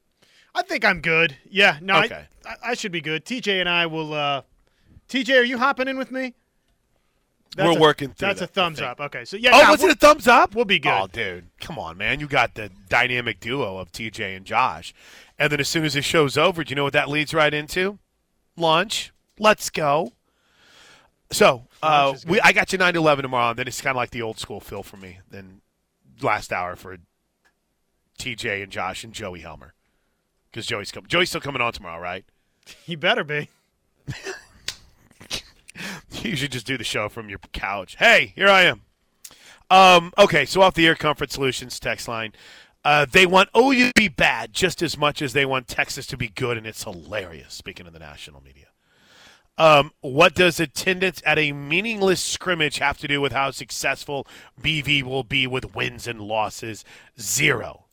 [0.54, 1.38] I think I'm good.
[1.50, 2.26] Yeah, no, I- Okay.
[2.46, 3.26] I, I should be good.
[3.26, 4.14] TJ and I will.
[4.14, 4.44] Uh,
[5.10, 6.34] TJ, are you hopping in with me?
[7.56, 9.00] We're a- working through That's that, a thumbs up.
[9.00, 9.52] Okay, so yeah.
[9.54, 10.56] oh, was it a thumbs up?
[10.56, 10.92] We'll be good.
[10.92, 12.20] Oh, dude, come on, man!
[12.20, 14.94] You got the dynamic duo of TJ and Josh,
[15.40, 17.54] and then as soon as the show's over, do you know what that leads right
[17.54, 18.00] into?
[18.58, 19.12] Lunch.
[19.40, 20.14] Let's go.
[21.32, 23.50] So, uh, we I got you nine to eleven tomorrow.
[23.50, 25.20] And then it's kind of like the old school feel for me.
[25.30, 25.62] Then
[26.22, 26.98] last hour for
[28.20, 29.74] TJ and Josh and Joey Helmer
[30.52, 31.08] because Joey's coming.
[31.08, 32.26] Joey's still coming on tomorrow, right?
[32.86, 33.50] He better be.
[36.24, 37.96] You should just do the show from your couch.
[37.98, 38.82] Hey, here I am.
[39.70, 42.34] Um, okay, so off the Air Comfort Solutions text line.
[42.84, 46.18] Uh, they want OU to be bad just as much as they want Texas to
[46.18, 48.68] be good, and it's hilarious, speaking of the national media.
[49.58, 54.28] Um, what does attendance at a meaningless scrimmage have to do with how successful
[54.62, 56.84] BV will be with wins and losses?
[57.20, 57.86] Zero.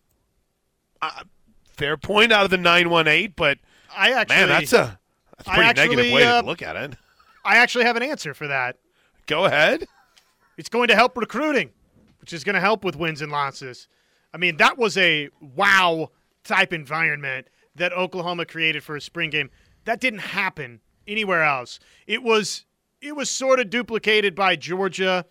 [1.00, 1.22] Uh,
[1.64, 3.58] fair point out of the 918, but
[3.96, 4.98] I actually, man, that's a,
[5.36, 6.94] that's a pretty negative way uh, to look at it.
[7.44, 8.76] I actually have an answer for that.
[9.26, 9.86] Go ahead.
[10.56, 11.70] It's going to help recruiting,
[12.20, 13.88] which is going to help with wins and losses.
[14.34, 16.10] I mean, that was a wow
[16.44, 19.50] type environment that Oklahoma created for a spring game.
[19.84, 21.78] That didn't happen anywhere else.
[22.06, 22.64] It was
[23.00, 25.24] it was sort of duplicated by Georgia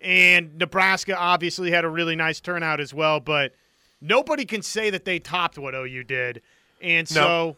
[0.00, 3.52] and Nebraska obviously had a really nice turnout as well, but
[4.00, 6.42] nobody can say that they topped what OU did.
[6.80, 7.56] And so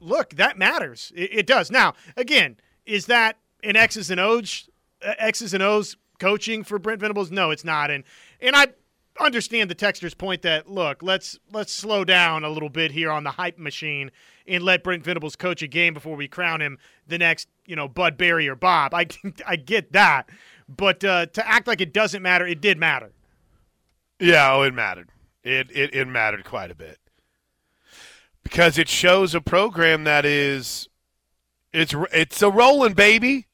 [0.00, 1.12] look, that matters.
[1.14, 1.70] It, it does.
[1.70, 2.56] Now, again,
[2.88, 4.68] is that an X's and O's
[5.06, 7.30] uh, X's and O's coaching for Brent Venables?
[7.30, 7.90] No, it's not.
[7.90, 8.02] And
[8.40, 8.68] and I
[9.20, 13.24] understand the texter's point that look, let's let's slow down a little bit here on
[13.24, 14.10] the hype machine
[14.46, 17.86] and let Brent Venables coach a game before we crown him the next, you know,
[17.86, 18.94] Bud Barry or Bob.
[18.94, 19.06] I
[19.46, 20.30] I get that,
[20.68, 23.12] but uh, to act like it doesn't matter, it did matter.
[24.18, 25.10] Yeah, oh, it mattered.
[25.44, 26.98] It, it it mattered quite a bit
[28.42, 30.87] because it shows a program that is
[31.72, 33.46] it's it's a rolling baby.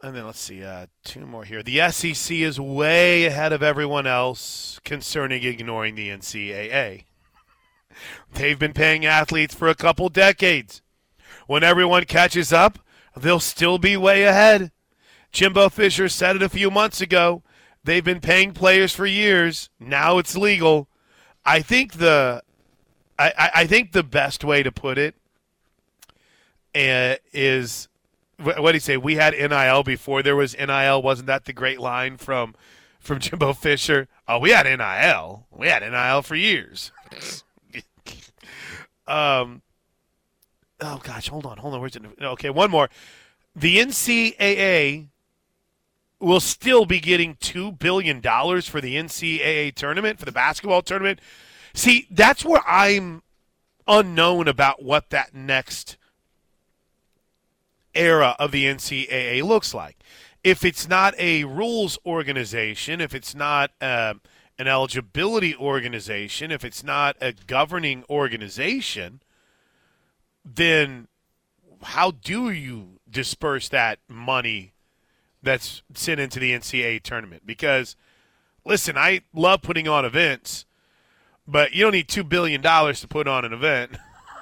[0.00, 1.62] And then let's see, uh, two more here.
[1.62, 7.04] The SEC is way ahead of everyone else concerning ignoring the NCAA.
[8.32, 10.82] They've been paying athletes for a couple decades.
[11.48, 12.78] When everyone catches up,
[13.16, 14.70] they'll still be way ahead.
[15.32, 17.42] Jimbo Fisher said it a few months ago.
[17.82, 19.68] They've been paying players for years.
[19.80, 20.88] Now it's legal.
[21.44, 22.42] I think the
[23.18, 25.16] I, I, think the best way to put it
[26.74, 27.88] is
[28.40, 28.96] what do you say?
[28.96, 31.02] We had NIL before there was NIL.
[31.02, 32.54] Wasn't that the great line from
[33.00, 34.08] from Jimbo Fisher?
[34.26, 35.46] Oh, we had NIL.
[35.50, 36.92] We had NIL for years.
[39.06, 39.62] um.
[40.80, 41.80] Oh gosh, hold on, hold on.
[41.80, 42.02] Where's it?
[42.22, 42.88] Okay, one more.
[43.56, 45.08] The NCAA
[46.20, 51.20] will still be getting two billion dollars for the NCAA tournament for the basketball tournament.
[51.74, 53.22] See, that's where I'm
[53.88, 55.96] unknown about what that next
[57.94, 59.96] era of the NCAA looks like.
[60.44, 64.20] If it's not a rules organization, if it's not um,
[64.58, 69.20] an eligibility organization, if it's not a governing organization,
[70.44, 71.08] then
[71.82, 74.72] how do you disperse that money
[75.42, 77.42] that's sent into the NCAA tournament?
[77.46, 77.96] Because,
[78.64, 80.66] listen, I love putting on events,
[81.46, 83.92] but you don't need two billion dollars to put on an event.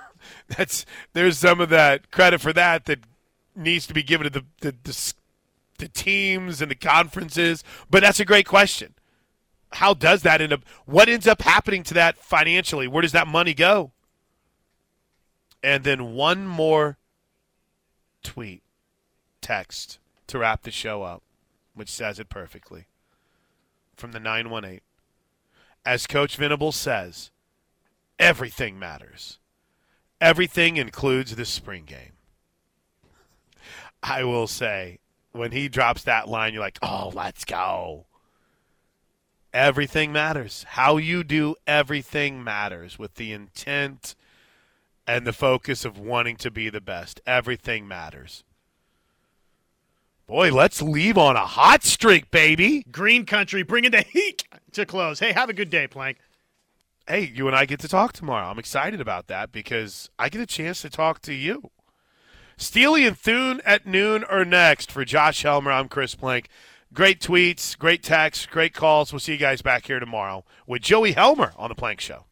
[0.49, 3.01] that's there's some of that credit for that that
[3.57, 5.15] needs to be given to the the, the
[5.79, 7.63] the teams and the conferences.
[7.91, 8.95] But that's a great question.
[9.73, 10.65] How does that end up?
[10.85, 12.87] What ends up happening to that financially?
[12.87, 13.93] Where does that money go?
[15.63, 16.99] And then one more
[18.23, 18.63] tweet,
[19.41, 21.23] text to wrap the show up,
[21.75, 22.87] which says it perfectly.
[23.97, 24.81] From the 918.
[25.85, 27.31] as Coach Venables says,
[28.19, 29.39] everything matters.
[30.21, 32.16] Everything includes the spring game.
[34.07, 35.01] I will say,
[35.33, 38.07] when he drops that line, you're like, oh, let's go.
[39.53, 40.65] Everything matters.
[40.69, 44.15] How you do everything matters with the intent
[45.07, 47.21] and the focus of wanting to be the best.
[47.27, 48.45] Everything matters.
[50.27, 52.85] Boy, let's leave on a hot streak, baby.
[52.91, 55.21] Green Country bringing the heat to close.
[55.21, 56.19] Hey, have a good day, Plank.
[57.09, 58.47] Hey, you and I get to talk tomorrow.
[58.47, 61.71] I'm excited about that because I get a chance to talk to you.
[62.59, 65.71] Steely and Thune at noon or next for Josh Helmer.
[65.71, 66.49] I'm Chris Plank.
[66.95, 69.13] Great tweets, great texts, great calls.
[69.13, 72.25] We'll see you guys back here tomorrow with Joey Helmer on the Plank Show.